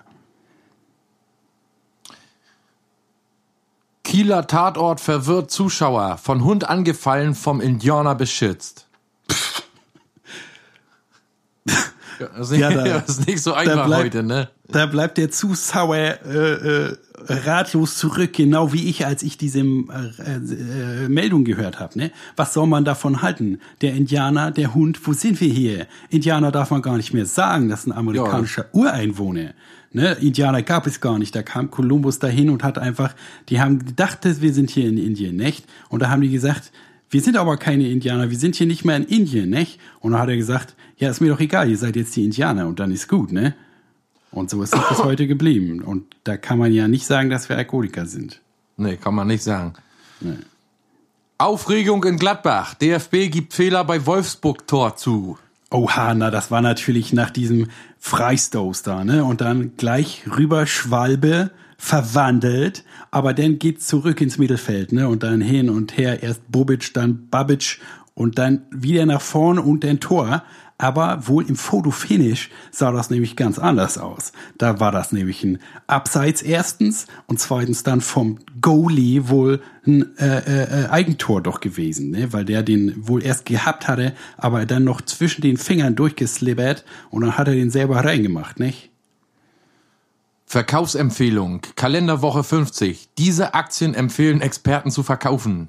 Kieler 4.02 4.48
Tatort 4.48 5.00
verwirrt 5.00 5.52
Zuschauer. 5.52 6.18
Von 6.18 6.42
Hund 6.42 6.68
angefallen, 6.68 7.36
vom 7.36 7.60
Indianer 7.60 8.16
beschützt. 8.16 8.88
Ja, 11.66 12.28
das, 12.36 12.46
ist 12.46 12.50
nicht, 12.52 12.60
Ja, 12.60 12.70
da- 12.70 12.84
das 13.06 13.08
ist 13.18 13.26
nicht 13.26 13.42
so 13.42 13.54
einfach 13.54 13.86
bleibt- 13.86 14.04
heute, 14.04 14.22
ne? 14.22 14.48
Da 14.72 14.86
bleibt 14.86 15.18
der 15.18 15.30
Zuschauer 15.32 15.96
äh, 15.96 16.12
äh, 16.28 16.96
ratlos 17.26 17.98
zurück, 17.98 18.32
genau 18.34 18.72
wie 18.72 18.88
ich, 18.88 19.04
als 19.04 19.24
ich 19.24 19.36
diese 19.36 19.58
äh, 19.60 19.64
äh, 19.64 21.08
Meldung 21.08 21.44
gehört 21.44 21.80
habe. 21.80 21.98
Ne? 21.98 22.12
Was 22.36 22.54
soll 22.54 22.68
man 22.68 22.84
davon 22.84 23.20
halten? 23.20 23.58
Der 23.80 23.94
Indianer, 23.94 24.52
der 24.52 24.72
Hund, 24.74 25.04
wo 25.08 25.12
sind 25.12 25.40
wir 25.40 25.52
hier? 25.52 25.88
Indianer 26.10 26.52
darf 26.52 26.70
man 26.70 26.82
gar 26.82 26.96
nicht 26.96 27.12
mehr 27.12 27.26
sagen, 27.26 27.68
das 27.68 27.80
ist 27.80 27.86
ein 27.86 27.92
amerikanischer 27.92 28.66
Ureinwohner. 28.72 29.54
Ne? 29.92 30.12
Indianer 30.20 30.62
gab 30.62 30.86
es 30.86 31.00
gar 31.00 31.18
nicht. 31.18 31.34
Da 31.34 31.42
kam 31.42 31.72
Kolumbus 31.72 32.20
dahin 32.20 32.48
und 32.48 32.62
hat 32.62 32.78
einfach, 32.78 33.14
die 33.48 33.60
haben 33.60 33.84
gedacht, 33.84 34.24
dass 34.24 34.40
wir 34.40 34.52
sind 34.54 34.70
hier 34.70 34.88
in 34.88 34.98
Indien, 34.98 35.34
nicht? 35.34 35.64
Und 35.88 36.00
da 36.00 36.10
haben 36.10 36.20
die 36.22 36.30
gesagt, 36.30 36.70
wir 37.10 37.20
sind 37.20 37.36
aber 37.36 37.56
keine 37.56 37.88
Indianer, 37.88 38.30
wir 38.30 38.38
sind 38.38 38.54
hier 38.54 38.66
nicht 38.66 38.84
mehr 38.84 38.96
in 38.96 39.04
Indien, 39.04 39.50
nicht? 39.50 39.80
Und 39.98 40.12
dann 40.12 40.20
hat 40.20 40.28
er 40.28 40.36
gesagt, 40.36 40.74
ja, 40.96 41.10
ist 41.10 41.20
mir 41.20 41.28
doch 41.28 41.40
egal, 41.40 41.68
ihr 41.68 41.76
seid 41.76 41.96
jetzt 41.96 42.14
die 42.14 42.24
Indianer 42.24 42.68
und 42.68 42.78
dann 42.78 42.92
ist 42.92 43.08
gut, 43.08 43.32
ne? 43.32 43.54
Und 44.30 44.48
so 44.48 44.62
ist 44.62 44.74
es 44.74 44.88
bis 44.88 44.98
heute 45.04 45.26
geblieben. 45.26 45.82
Und 45.82 46.16
da 46.22 46.36
kann 46.36 46.58
man 46.58 46.72
ja 46.72 46.86
nicht 46.86 47.04
sagen, 47.04 47.30
dass 47.30 47.48
wir 47.48 47.56
Alkoholiker 47.56 48.06
sind. 48.06 48.40
Nee, 48.76 48.96
kann 48.96 49.14
man 49.14 49.26
nicht 49.26 49.42
sagen. 49.42 49.74
Aufregung 51.36 52.04
in 52.04 52.16
Gladbach. 52.16 52.74
DFB 52.74 53.30
gibt 53.30 53.54
Fehler 53.54 53.84
bei 53.84 54.06
Wolfsburg-Tor 54.06 54.96
zu. 54.96 55.38
Oha, 55.70 56.14
na, 56.14 56.30
das 56.30 56.50
war 56.50 56.60
natürlich 56.60 57.12
nach 57.12 57.30
diesem 57.30 57.68
Freistoß 57.98 58.82
da, 58.82 59.04
ne? 59.04 59.24
Und 59.24 59.40
dann 59.40 59.76
gleich 59.76 60.24
rüber 60.36 60.66
Schwalbe 60.66 61.50
verwandelt, 61.80 62.84
aber 63.10 63.32
dann 63.32 63.58
geht's 63.58 63.86
zurück 63.86 64.20
ins 64.20 64.36
Mittelfeld, 64.36 64.92
ne? 64.92 65.08
Und 65.08 65.22
dann 65.22 65.40
hin 65.40 65.70
und 65.70 65.96
her, 65.96 66.22
erst 66.22 66.42
Bobic, 66.52 66.92
dann 66.92 67.28
Babic 67.30 67.80
und 68.12 68.36
dann 68.36 68.66
wieder 68.70 69.06
nach 69.06 69.22
vorne 69.22 69.62
und 69.62 69.82
dann 69.82 69.98
Tor. 69.98 70.44
Aber 70.76 71.26
wohl 71.26 71.48
im 71.48 71.56
Fotofinish 71.56 72.50
sah 72.70 72.92
das 72.92 73.08
nämlich 73.08 73.34
ganz 73.34 73.58
anders 73.58 73.96
aus. 73.96 74.32
Da 74.58 74.78
war 74.78 74.92
das 74.92 75.12
nämlich 75.12 75.42
ein 75.42 75.58
Abseits 75.86 76.42
erstens 76.42 77.06
und 77.26 77.40
zweitens 77.40 77.82
dann 77.82 78.02
vom 78.02 78.38
Goalie 78.60 79.28
wohl 79.28 79.60
ein 79.86 80.16
äh, 80.18 80.38
äh, 80.38 80.84
äh, 80.84 80.88
Eigentor 80.88 81.42
doch 81.42 81.60
gewesen, 81.60 82.10
ne? 82.10 82.32
weil 82.32 82.44
der 82.44 82.62
den 82.62 82.94
wohl 82.96 83.22
erst 83.22 83.46
gehabt 83.46 83.88
hatte, 83.88 84.14
aber 84.36 84.64
dann 84.66 84.84
noch 84.84 85.00
zwischen 85.00 85.42
den 85.42 85.56
Fingern 85.56 85.96
durchgeslibbert 85.96 86.84
und 87.10 87.22
dann 87.22 87.38
hat 87.38 87.48
er 87.48 87.54
den 87.54 87.70
selber 87.70 88.04
reingemacht, 88.04 88.58
nicht? 88.58 88.89
Verkaufsempfehlung. 90.50 91.60
Kalenderwoche 91.76 92.42
50. 92.42 93.10
Diese 93.18 93.54
Aktien 93.54 93.94
empfehlen 93.94 94.40
Experten 94.40 94.90
zu 94.90 95.04
verkaufen. 95.04 95.68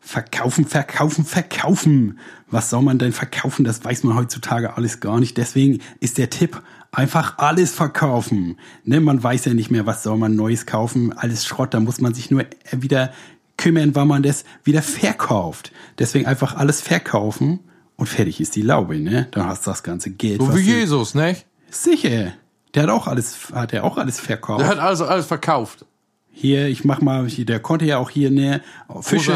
Verkaufen, 0.00 0.66
verkaufen, 0.66 1.24
verkaufen. 1.24 2.18
Was 2.50 2.70
soll 2.70 2.82
man 2.82 2.98
denn 2.98 3.12
verkaufen? 3.12 3.64
Das 3.64 3.84
weiß 3.84 4.02
man 4.02 4.16
heutzutage 4.16 4.76
alles 4.76 4.98
gar 4.98 5.20
nicht. 5.20 5.36
Deswegen 5.36 5.82
ist 6.00 6.18
der 6.18 6.30
Tipp, 6.30 6.60
einfach 6.90 7.38
alles 7.38 7.70
verkaufen. 7.70 8.58
Ne, 8.82 8.98
man 8.98 9.22
weiß 9.22 9.44
ja 9.44 9.54
nicht 9.54 9.70
mehr, 9.70 9.86
was 9.86 10.02
soll 10.02 10.18
man 10.18 10.34
Neues 10.34 10.66
kaufen. 10.66 11.12
Alles 11.12 11.46
Schrott, 11.46 11.72
da 11.72 11.78
muss 11.78 12.00
man 12.00 12.12
sich 12.12 12.28
nur 12.32 12.44
wieder 12.72 13.12
kümmern, 13.56 13.94
wann 13.94 14.08
man 14.08 14.24
das 14.24 14.44
wieder 14.64 14.82
verkauft. 14.82 15.70
Deswegen 16.00 16.26
einfach 16.26 16.56
alles 16.56 16.80
verkaufen 16.80 17.60
und 17.94 18.08
fertig 18.08 18.40
ist 18.40 18.56
die 18.56 18.62
Laube, 18.62 18.98
ne? 18.98 19.28
Dann 19.30 19.46
hast 19.46 19.64
du 19.64 19.70
das 19.70 19.84
ganze 19.84 20.10
Geld. 20.10 20.40
So 20.42 20.56
wie 20.56 20.62
Jesus, 20.62 21.14
ne? 21.14 21.36
Sicher. 21.70 22.32
Der 22.76 22.84
hat 22.84 22.90
auch 22.90 23.06
alles, 23.06 23.38
hat 23.52 23.72
er 23.72 23.84
auch 23.84 23.96
alles 23.96 24.20
verkauft. 24.20 24.60
Der 24.60 24.68
hat 24.68 24.78
also 24.78 25.06
alles 25.06 25.26
verkauft. 25.26 25.84
Hier, 26.30 26.68
ich 26.68 26.84
mach 26.84 27.00
mal, 27.00 27.26
der 27.26 27.60
konnte 27.60 27.86
ja 27.86 27.96
auch 27.98 28.10
hier, 28.10 28.30
ne, 28.30 28.60
Fische. 29.00 29.32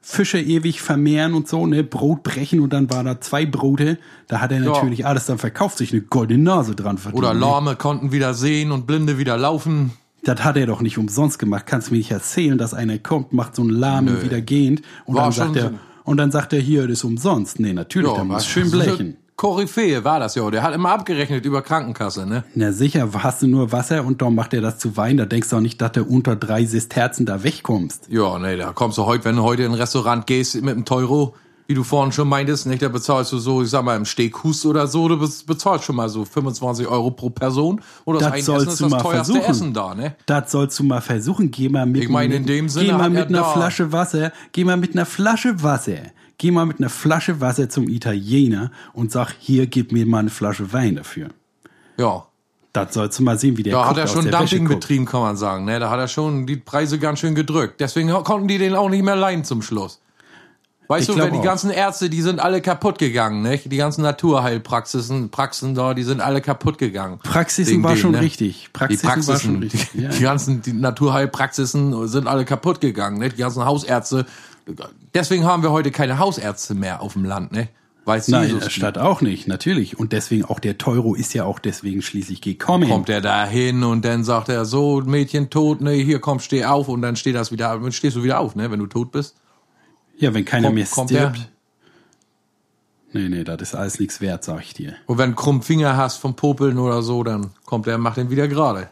Fische 0.00 0.38
ewig 0.38 0.80
vermehren 0.80 1.34
und 1.34 1.48
so, 1.48 1.66
ne, 1.66 1.82
Brot 1.84 2.22
brechen 2.22 2.60
und 2.60 2.72
dann 2.72 2.90
war 2.90 3.04
da 3.04 3.20
zwei 3.20 3.44
Brote. 3.44 3.98
Da 4.26 4.40
hat 4.40 4.52
er 4.52 4.60
natürlich 4.60 5.04
alles 5.04 5.26
dann 5.26 5.38
verkauft, 5.38 5.76
sich 5.78 5.92
eine 5.92 6.00
goldene 6.02 6.42
Nase 6.42 6.74
dran 6.74 6.96
verdient. 6.98 7.18
Oder 7.18 7.34
ne? 7.34 7.40
Lahme 7.40 7.76
konnten 7.76 8.12
wieder 8.12 8.32
sehen 8.32 8.70
und 8.72 8.86
Blinde 8.86 9.18
wieder 9.18 9.36
laufen. 9.36 9.92
Das 10.24 10.44
hat 10.44 10.56
er 10.56 10.66
doch 10.66 10.80
nicht 10.80 10.96
umsonst 10.98 11.38
gemacht. 11.38 11.66
Kannst 11.66 11.88
du 11.88 11.92
mir 11.92 11.98
nicht 11.98 12.10
erzählen, 12.10 12.56
dass 12.58 12.74
einer 12.74 12.98
kommt, 12.98 13.32
macht 13.32 13.54
so 13.56 13.62
einen 13.62 13.70
Lahmen 13.70 14.22
wieder 14.22 14.40
gehend 14.40 14.82
und 15.04 15.16
War 15.16 15.24
dann 15.24 15.32
sagt 15.32 15.56
er, 15.56 15.72
und 16.04 16.16
dann 16.16 16.30
sagt 16.30 16.52
er 16.54 16.60
hier, 16.60 16.82
das 16.82 16.98
ist 16.98 17.04
umsonst. 17.04 17.60
Nee, 17.60 17.72
natürlich, 17.74 18.12
da 18.12 18.24
muss 18.24 18.36
was- 18.36 18.46
schön 18.46 18.70
blechen. 18.70 19.16
Koryphäe 19.38 20.02
war 20.02 20.18
das 20.18 20.34
ja. 20.34 20.50
Der 20.50 20.64
hat 20.64 20.74
immer 20.74 20.90
abgerechnet 20.90 21.46
über 21.46 21.62
Krankenkasse, 21.62 22.26
ne? 22.26 22.42
Na 22.56 22.72
sicher, 22.72 23.08
hast 23.22 23.40
du 23.40 23.46
nur 23.46 23.70
Wasser 23.70 24.04
und 24.04 24.20
dann 24.20 24.34
macht 24.34 24.52
er 24.52 24.60
das 24.60 24.78
zu 24.78 24.96
Wein. 24.96 25.16
Da 25.16 25.26
denkst 25.26 25.48
du 25.50 25.56
auch 25.56 25.60
nicht, 25.60 25.80
dass 25.80 25.92
du 25.92 26.02
unter 26.04 26.34
drei 26.34 26.64
Sesterzen 26.64 27.24
da 27.24 27.44
wegkommst. 27.44 28.08
Ja, 28.10 28.36
nee, 28.40 28.56
da 28.56 28.72
kommst 28.72 28.98
du 28.98 29.06
heute, 29.06 29.24
wenn 29.26 29.36
du 29.36 29.42
heute 29.44 29.62
in 29.62 29.70
ein 29.70 29.78
Restaurant 29.78 30.26
gehst 30.26 30.56
mit 30.56 30.74
einem 30.74 30.84
Teuro, 30.84 31.36
wie 31.68 31.74
du 31.74 31.84
vorhin 31.84 32.10
schon 32.10 32.28
meintest, 32.28 32.66
nicht, 32.66 32.82
da 32.82 32.88
bezahlst 32.88 33.30
du 33.30 33.38
so, 33.38 33.62
ich 33.62 33.70
sag 33.70 33.84
mal, 33.84 33.94
im 33.96 34.06
Steakhus 34.06 34.66
oder 34.66 34.88
so, 34.88 35.06
du 35.06 35.18
bez- 35.18 35.44
bezahlst 35.44 35.84
schon 35.84 35.94
mal 35.94 36.08
so 36.08 36.24
25 36.24 36.88
Euro 36.88 37.12
pro 37.12 37.30
Person. 37.30 37.80
Und 38.04 38.20
das, 38.20 38.32
Das 38.32 38.44
sollst 38.44 38.68
ist 38.72 38.80
du 38.80 38.84
das 38.86 38.90
mal 38.92 39.02
teuerste 39.02 39.34
versuchen. 39.34 39.50
Essen 39.52 39.72
da, 39.72 39.94
ne? 39.94 40.16
Das 40.26 40.50
sollst 40.50 40.76
du 40.80 40.82
mal 40.82 41.00
versuchen. 41.00 41.52
Geh 41.52 41.68
mal 41.68 41.86
mit, 41.86 42.02
Ich 42.02 42.08
meine, 42.08 42.34
in 42.34 42.44
dem 42.46 42.68
Sinne 42.68 42.86
geh 42.86 42.92
mal 42.92 43.08
mit 43.08 43.18
er 43.20 43.26
einer 43.28 43.38
da- 43.38 43.52
Flasche 43.52 43.92
Wasser, 43.92 44.32
geh 44.50 44.64
mal 44.64 44.76
mit 44.78 44.94
einer 44.96 45.06
Flasche 45.06 45.62
Wasser, 45.62 45.98
geh 46.38 46.50
mal 46.50 46.66
mit 46.66 46.78
einer 46.78 46.88
Flasche 46.88 47.40
Wasser 47.40 47.68
zum 47.68 47.88
Italiener 47.88 48.70
und 48.92 49.12
sag, 49.12 49.34
hier, 49.38 49.66
gib 49.66 49.92
mir 49.92 50.06
mal 50.06 50.20
eine 50.20 50.30
Flasche 50.30 50.72
Wein 50.72 50.96
dafür. 50.96 51.28
Ja. 51.98 52.24
Das 52.72 52.94
sollst 52.94 53.18
du 53.18 53.22
mal 53.24 53.38
sehen, 53.38 53.56
wie 53.56 53.62
der 53.62 53.72
Da 53.72 53.78
guckt 53.78 53.90
hat 53.90 53.98
er 53.98 54.06
schon 54.06 54.30
Dumping 54.30 54.68
betrieben, 54.68 55.04
kann 55.04 55.20
man 55.20 55.36
sagen, 55.36 55.64
ne? 55.64 55.80
Da 55.80 55.90
hat 55.90 55.98
er 55.98 56.08
schon 56.08 56.46
die 56.46 56.56
Preise 56.56 56.98
ganz 56.98 57.18
schön 57.18 57.34
gedrückt. 57.34 57.80
Deswegen 57.80 58.10
konnten 58.24 58.46
die 58.46 58.58
den 58.58 58.74
auch 58.74 58.88
nicht 58.88 59.02
mehr 59.02 59.16
leihen 59.16 59.42
zum 59.44 59.62
Schluss. 59.62 60.00
Weißt 60.88 61.06
Ich 61.06 61.14
du, 61.14 61.20
wenn 61.20 61.34
die 61.34 61.42
ganzen 61.42 61.70
Ärzte, 61.70 62.08
die 62.08 62.22
sind 62.22 62.40
alle 62.40 62.62
kaputt 62.62 62.98
gegangen, 62.98 63.42
nicht? 63.42 63.70
Die 63.70 63.76
ganzen 63.76 64.00
Naturheilpraxisen, 64.00 65.30
Praxen 65.30 65.74
da, 65.74 65.92
die 65.92 66.02
sind 66.02 66.22
alle 66.22 66.40
kaputt 66.40 66.78
gegangen. 66.78 67.18
Praxisen 67.22 67.72
Wegen 67.72 67.82
war 67.82 67.90
denen, 67.90 68.00
schon 68.00 68.12
ne? 68.12 68.22
richtig. 68.22 68.64
Die 68.64 68.78
Praxisen 68.78 69.26
war 69.26 69.38
schon 69.38 69.56
richtig. 69.58 69.90
die, 69.92 70.02
Ja, 70.02 70.08
die 70.08 70.22
ganzen 70.22 70.62
die 70.62 70.72
Naturheilpraxisen 70.72 72.08
sind 72.08 72.26
alle 72.26 72.46
kaputt 72.46 72.80
gegangen, 72.80 73.18
nicht? 73.18 73.36
Die 73.36 73.42
ganzen 73.42 73.66
Hausärzte. 73.66 74.24
Deswegen 75.14 75.44
haben 75.44 75.62
wir 75.62 75.70
heute 75.72 75.90
keine 75.90 76.18
Hausärzte 76.18 76.74
mehr 76.74 77.00
auf 77.02 77.14
dem 77.14 77.24
Land, 77.24 77.52
ne? 77.52 77.68
Weil 78.04 78.22
Nein, 78.28 78.44
Jesus 78.44 78.54
in 78.62 78.68
der. 78.68 78.70
Stadt 78.70 78.98
auch 78.98 79.20
nicht, 79.20 79.48
natürlich. 79.48 79.98
Und 79.98 80.12
deswegen 80.12 80.44
auch 80.46 80.60
der 80.60 80.78
Teuro 80.78 81.14
ist 81.14 81.34
ja 81.34 81.44
auch 81.44 81.58
deswegen 81.58 82.00
schließlich 82.00 82.40
gekommen. 82.40 82.88
kommt 82.88 83.10
er 83.10 83.20
da 83.20 83.44
hin 83.44 83.82
und 83.84 84.02
dann 84.04 84.24
sagt 84.24 84.48
er 84.48 84.64
so, 84.64 85.02
Mädchen 85.04 85.50
tot, 85.50 85.82
ne, 85.82 85.92
hier 85.92 86.18
komm, 86.18 86.40
steh 86.40 86.64
auf 86.64 86.88
und 86.88 87.02
dann 87.02 87.16
steht 87.16 87.34
das 87.34 87.52
wieder, 87.52 87.78
dann 87.78 87.92
stehst 87.92 88.16
du 88.16 88.22
wieder 88.22 88.40
auf, 88.40 88.56
ne, 88.56 88.70
wenn 88.70 88.78
du 88.80 88.86
tot 88.86 89.12
bist. 89.12 89.36
Ja, 90.16 90.32
wenn 90.32 90.44
keiner 90.46 90.68
Kommt- 90.68 90.74
mehr 90.76 90.86
kommt 90.86 91.10
der? 91.10 91.34
stirbt. 91.34 91.50
Nee, 93.12 93.28
nee, 93.28 93.44
das 93.44 93.60
ist 93.60 93.74
alles 93.74 93.98
nichts 94.00 94.20
wert, 94.20 94.44
sag 94.44 94.60
ich 94.62 94.74
dir. 94.74 94.94
Und 95.06 95.18
wenn 95.18 95.30
du 95.30 95.36
krumm 95.36 95.62
Finger 95.62 95.96
hast 95.96 96.16
vom 96.16 96.34
Popeln 96.34 96.78
oder 96.78 97.02
so, 97.02 97.22
dann 97.24 97.50
kommt 97.64 97.86
er, 97.86 97.96
macht 97.98 98.16
den 98.18 98.30
wieder 98.30 98.48
gerade. 98.48 98.88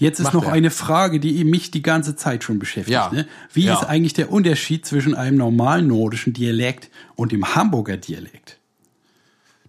Jetzt 0.00 0.20
ist 0.20 0.26
Macht 0.26 0.34
noch 0.34 0.44
er. 0.44 0.52
eine 0.52 0.70
Frage, 0.70 1.18
die 1.18 1.42
mich 1.44 1.72
die 1.72 1.82
ganze 1.82 2.14
Zeit 2.14 2.44
schon 2.44 2.60
beschäftigt. 2.60 2.92
Ja. 2.92 3.10
Ne? 3.12 3.26
Wie 3.52 3.64
Ja. 3.64 3.74
ist 3.74 3.84
eigentlich 3.84 4.12
der 4.12 4.30
Unterschied 4.30 4.86
zwischen 4.86 5.16
einem 5.16 5.36
normalen 5.36 5.88
nordischen 5.88 6.32
Dialekt 6.32 6.88
und 7.16 7.32
dem 7.32 7.54
Hamburger 7.56 7.96
Dialekt? 7.96 8.58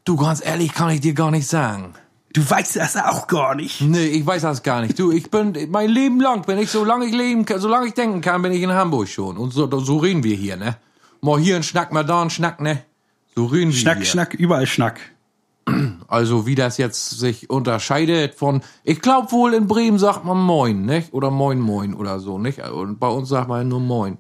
Du, 0.06 0.16
ganz 0.16 0.46
ehrlich, 0.46 0.72
kann 0.74 0.92
ich 0.92 1.02
dir 1.02 1.14
gar 1.14 1.32
nicht 1.32 1.48
sagen. 1.48 1.96
Du 2.32 2.48
weißt 2.48 2.76
das 2.76 2.96
auch 2.96 3.26
gar 3.26 3.56
nicht. 3.56 3.82
Nee, 3.82 4.06
ich 4.06 4.24
weiß 4.24 4.44
das 4.44 4.62
gar 4.62 4.82
nicht. 4.82 5.00
Du, 5.00 5.12
ich 5.12 5.32
bin, 5.32 5.58
mein 5.72 5.90
Leben 5.90 6.22
lang, 6.22 6.44
bin 6.44 6.60
ich, 6.60 6.70
solange 6.70 7.08
ich 7.08 7.14
leben 7.14 7.44
kann, 7.44 7.60
solange 7.60 7.88
ich 7.88 7.96
denken 7.96 8.22
kann, 8.22 8.44
bin 8.44 8.52
ich 8.52 8.62
in 8.62 8.72
Hamburg 8.72 9.08
schon. 9.08 9.36
Und 9.36 9.52
so, 9.52 9.68
so 9.80 9.98
reden 9.98 10.24
wir 10.24 10.36
hier, 10.36 10.56
ne? 10.58 10.78
Mal 11.22 11.40
hier 11.40 11.56
ein 11.56 11.64
Schnack, 11.64 11.92
mal 11.92 12.04
da 12.06 12.22
ein 12.22 12.30
Schnack, 12.30 12.62
ne? 12.62 12.84
So 13.36 13.48
reden 13.48 13.72
wir 13.72 13.78
Schnack, 13.80 13.98
hier. 13.98 14.06
Schnack, 14.06 14.36
überall 14.36 14.68
Schnack. 14.68 15.00
Also 16.08 16.46
wie 16.48 16.56
das 16.56 16.78
jetzt 16.78 17.12
sich 17.20 17.50
unterscheidet 17.50 18.36
von, 18.36 18.62
ich 18.84 19.02
glaube 19.02 19.32
wohl 19.32 19.54
in 19.54 19.68
Bremen 19.68 20.00
sagt 20.00 20.26
man 20.26 20.38
Moin, 20.38 20.86
nicht? 20.86 21.14
Oder 21.14 21.32
Moin 21.32 21.60
Moin 21.60 21.94
oder 21.94 22.20
so, 22.20 22.38
nicht? 22.40 22.60
Und 22.68 23.00
bei 23.00 23.08
uns 23.08 23.30
sagt 23.30 23.48
man 23.50 23.68
nur 23.68 23.80
Moin. 23.80 24.18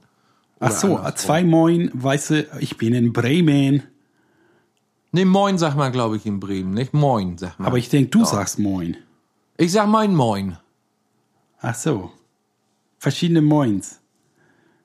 Ach 0.59 0.71
so, 0.71 0.97
andersrum. 0.97 1.15
zwei 1.15 1.43
Moin, 1.43 1.89
weißt 1.93 2.29
du, 2.31 2.47
ich 2.59 2.77
bin 2.77 2.93
in 2.93 3.13
Bremen. 3.13 3.83
Nee, 5.11 5.25
Moin 5.25 5.57
sagt 5.57 5.75
man, 5.77 5.91
glaube 5.91 6.17
ich, 6.17 6.25
in 6.25 6.39
Bremen, 6.39 6.73
nicht? 6.73 6.93
Moin 6.93 7.37
sagt 7.37 7.59
man. 7.59 7.67
Aber 7.67 7.77
ich 7.77 7.89
denk, 7.89 8.11
du 8.11 8.25
sagst 8.25 8.59
Moin. 8.59 8.97
ich 9.57 9.71
sag 9.71 9.87
mein 9.87 10.15
Moin. 10.15 10.57
Ach 11.61 11.75
so. 11.75 12.11
Verschiedene 12.99 13.41
Moins. 13.41 13.99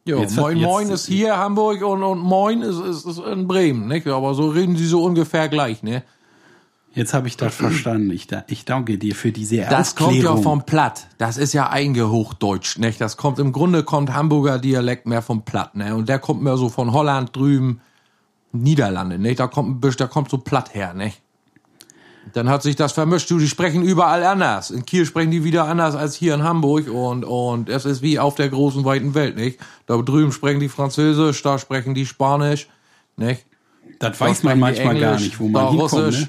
Jo, 0.06 0.20
Jetzt- 0.20 0.36
Moin 0.36 0.56
jetzt- 0.56 0.66
Moin 0.66 0.88
ist 0.90 1.06
hier 1.06 1.36
Hamburg 1.36 1.82
und, 1.82 2.02
und 2.02 2.18
Moin 2.20 2.62
ist, 2.62 2.78
ist, 2.78 3.06
ist 3.06 3.18
in 3.18 3.46
Bremen, 3.48 3.88
nicht? 3.88 4.06
Aber 4.06 4.34
so 4.34 4.48
reden 4.50 4.76
sie 4.76 4.86
so 4.86 5.02
ungefähr 5.04 5.48
gleich, 5.48 5.82
ne? 5.82 6.02
Jetzt 6.94 7.12
habe 7.12 7.28
ich 7.28 7.36
das 7.36 7.54
verstanden. 7.54 8.10
Ich, 8.10 8.26
da, 8.26 8.44
ich 8.48 8.64
danke 8.64 8.98
dir 8.98 9.14
für 9.14 9.32
diese 9.32 9.56
Das 9.62 9.96
kommt 9.96 10.16
ja 10.16 10.36
vom 10.36 10.64
Platt. 10.64 11.08
Das 11.18 11.36
ist 11.36 11.52
ja 11.52 11.68
eingehochdeutscht, 11.68 12.78
nicht? 12.78 13.00
Das 13.00 13.16
kommt, 13.16 13.38
im 13.38 13.52
Grunde 13.52 13.82
kommt 13.82 14.14
Hamburger 14.14 14.58
Dialekt 14.58 15.06
mehr 15.06 15.22
vom 15.22 15.44
Platt, 15.44 15.74
ne? 15.74 15.94
Und 15.94 16.08
der 16.08 16.18
kommt 16.18 16.42
mehr 16.42 16.56
so 16.56 16.68
von 16.68 16.92
Holland 16.92 17.34
drüben, 17.34 17.80
Niederlande, 18.52 19.18
nicht? 19.18 19.40
Da 19.40 19.48
kommt 19.48 19.84
da 20.00 20.06
kommt 20.06 20.30
so 20.30 20.38
Platt 20.38 20.74
her, 20.74 20.94
nicht? 20.94 21.20
Dann 22.32 22.48
hat 22.48 22.62
sich 22.62 22.74
das 22.74 22.92
vermischt. 22.92 23.30
Du, 23.30 23.38
die 23.38 23.48
sprechen 23.48 23.82
überall 23.82 24.24
anders. 24.24 24.70
In 24.70 24.86
Kiel 24.86 25.04
sprechen 25.04 25.30
die 25.30 25.44
wieder 25.44 25.66
anders 25.66 25.94
als 25.94 26.14
hier 26.14 26.34
in 26.34 26.42
Hamburg 26.42 26.88
und, 26.88 27.24
und 27.24 27.68
es 27.68 27.84
ist 27.84 28.00
wie 28.00 28.18
auf 28.18 28.34
der 28.34 28.48
großen, 28.48 28.84
weiten 28.84 29.14
Welt, 29.14 29.36
nicht? 29.36 29.60
Da 29.86 29.96
drüben 29.98 30.32
sprechen 30.32 30.60
die 30.60 30.70
Französisch, 30.70 31.42
da 31.42 31.58
sprechen 31.58 31.94
die 31.94 32.06
Spanisch, 32.06 32.68
nicht? 33.16 33.44
Das 33.98 34.18
Da 34.18 34.24
weiß 34.24 34.42
man 34.42 34.58
manchmal 34.58 34.98
gar 34.98 35.12
Englisch, 35.12 35.28
nicht, 35.28 35.40
wo 35.40 35.48
man 35.48 35.68
hinkommt. 35.68 35.92
Russisch. 35.92 36.20
Ne? 36.22 36.28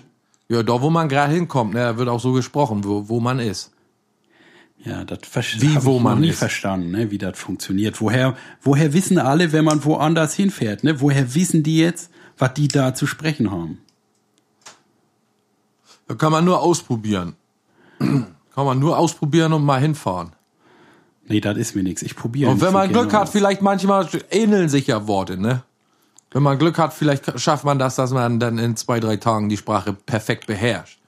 Ja, 0.49 0.61
da 0.63 0.81
wo 0.81 0.89
man 0.89 1.09
gerade 1.09 1.33
hinkommt, 1.33 1.73
ne, 1.73 1.79
da 1.81 1.97
wird 1.97 2.07
auch 2.09 2.19
so 2.19 2.33
gesprochen, 2.33 2.83
wo, 2.83 3.09
wo 3.09 3.19
man 3.19 3.39
ist. 3.39 3.71
Ja, 4.83 5.03
das 5.03 5.19
ver- 5.27 5.41
Wie, 5.59 5.75
hab 5.75 5.85
wo 5.85 5.97
ich 5.97 6.03
man 6.03 6.13
noch 6.15 6.19
nie 6.21 6.29
ist. 6.29 6.37
verstanden, 6.39 6.91
ne, 6.91 7.09
wie 7.09 7.17
das 7.17 7.39
funktioniert. 7.39 7.99
Woher, 8.01 8.35
woher 8.61 8.93
wissen 8.93 9.17
alle, 9.17 9.51
wenn 9.51 9.65
man 9.65 9.83
woanders 9.83 10.35
hinfährt? 10.35 10.83
Ne? 10.83 11.01
Woher 11.01 11.33
wissen 11.33 11.63
die 11.63 11.77
jetzt, 11.79 12.11
was 12.37 12.53
die 12.53 12.67
da 12.67 12.93
zu 12.93 13.07
sprechen 13.07 13.49
haben? 13.49 13.79
Da 16.07 16.13
kann 16.13 16.31
man 16.31 16.45
nur 16.45 16.61
ausprobieren. 16.61 17.35
kann 17.99 18.65
man 18.65 18.77
nur 18.79 18.97
ausprobieren 18.99 19.53
und 19.53 19.63
mal 19.65 19.81
hinfahren. 19.81 20.33
Nee, 21.27 21.41
das 21.41 21.57
ist 21.57 21.75
mir 21.75 21.81
nichts. 21.81 22.03
Ich 22.03 22.15
probiere. 22.15 22.51
Und 22.51 22.57
nicht 22.57 22.65
wenn 22.67 22.73
man 22.73 22.91
Glück 22.91 23.11
hat, 23.13 23.23
aus. 23.23 23.29
vielleicht 23.31 23.63
manchmal 23.63 24.07
ähneln 24.29 24.69
sich 24.69 24.85
ja 24.85 25.07
Worte, 25.07 25.37
ne? 25.37 25.63
Wenn 26.35 26.43
man 26.43 26.57
Glück 26.57 26.77
hat, 26.79 26.93
vielleicht 26.93 27.39
schafft 27.39 27.63
man 27.63 27.79
das, 27.79 27.95
dass 27.95 28.11
man 28.11 28.41
dann 28.41 28.57
in 28.57 28.75
zwei, 28.75 28.99
drei 28.99 29.15
Tagen 29.15 29.47
die 29.47 29.55
Sprache 29.55 29.93
perfekt 29.93 30.47
beherrscht. 30.47 30.99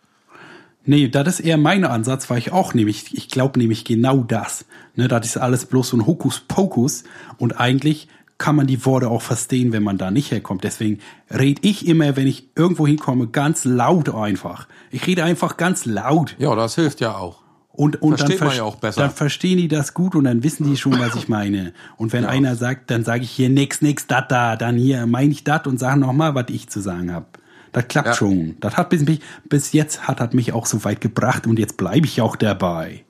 Nee, 0.85 1.09
das 1.09 1.27
ist 1.27 1.39
eher 1.41 1.57
mein 1.57 1.83
Ansatz, 1.83 2.29
weil 2.29 2.37
ich 2.37 2.53
auch 2.53 2.73
nämlich, 2.73 3.13
ich 3.13 3.27
glaube 3.27 3.59
nämlich 3.59 3.83
genau 3.83 4.23
das. 4.23 4.63
Ne, 4.95 5.09
das 5.09 5.25
ist 5.25 5.35
alles 5.35 5.65
bloß 5.65 5.89
so 5.89 5.97
ein 5.97 6.07
Hokuspokus 6.07 7.03
und 7.37 7.59
eigentlich 7.59 8.07
kann 8.37 8.55
man 8.55 8.67
die 8.67 8.85
Worte 8.85 9.09
auch 9.09 9.21
verstehen, 9.21 9.73
wenn 9.73 9.83
man 9.83 9.97
da 9.97 10.11
nicht 10.11 10.31
herkommt. 10.31 10.63
Deswegen 10.63 10.99
red 11.29 11.59
ich 11.61 11.85
immer, 11.85 12.15
wenn 12.15 12.27
ich 12.27 12.47
irgendwo 12.55 12.87
hinkomme, 12.87 13.27
ganz 13.27 13.65
laut 13.65 14.07
einfach. 14.07 14.69
Ich 14.91 15.07
rede 15.07 15.25
einfach 15.25 15.57
ganz 15.57 15.83
laut. 15.83 16.37
Ja, 16.39 16.55
das 16.55 16.75
hilft 16.75 17.01
ja 17.01 17.17
auch. 17.17 17.41
Und, 17.77 18.01
und 18.01 18.17
Versteht 18.17 18.41
dann, 18.41 18.47
man 18.47 18.57
ja 18.57 18.63
auch 18.63 18.75
besser. 18.77 19.01
dann 19.01 19.11
verstehen 19.11 19.59
die 19.59 19.67
das 19.67 19.93
gut 19.93 20.15
und 20.15 20.23
dann 20.23 20.41
wissen 20.43 20.65
die 20.67 20.75
schon, 20.77 20.97
was 20.99 21.15
ich 21.15 21.29
meine. 21.29 21.73
Und 21.95 22.11
wenn 22.11 22.25
einer 22.25 22.55
sagt, 22.55 22.89
dann 22.89 23.03
sage 23.03 23.21
ich 23.21 23.29
hier 23.29 23.49
nix, 23.49 23.81
nix, 23.83 24.07
dat, 24.07 24.31
da, 24.31 24.55
dann 24.55 24.77
hier 24.77 25.05
meine 25.05 25.31
ich 25.31 25.43
dat 25.43 25.67
und 25.67 25.77
sage 25.79 25.99
nochmal, 25.99 26.33
was 26.33 26.45
ich 26.49 26.67
zu 26.69 26.81
sagen 26.81 27.13
hab. 27.13 27.37
Das 27.73 27.87
klappt 27.87 28.07
Ja. 28.07 28.13
schon. 28.15 28.57
Das 28.61 28.77
hat 28.77 28.89
bis, 28.89 29.05
mich, 29.05 29.21
bis 29.47 29.73
jetzt 29.73 30.07
hat 30.07 30.19
das 30.19 30.33
mich 30.33 30.53
auch 30.53 30.65
so 30.65 30.83
weit 30.85 31.01
gebracht 31.01 31.45
und 31.45 31.59
jetzt 31.59 31.77
bleibe 31.77 32.07
ich 32.07 32.19
auch 32.19 32.35
dabei. 32.35 33.05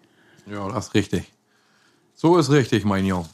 Ja, 0.51 0.67
das 0.69 0.88
ist 0.88 0.93
richtig. 0.95 1.32
So 2.13 2.38
ist 2.38 2.51
richtig, 2.51 2.84
mein 2.84 3.06
Junge. 3.06 3.25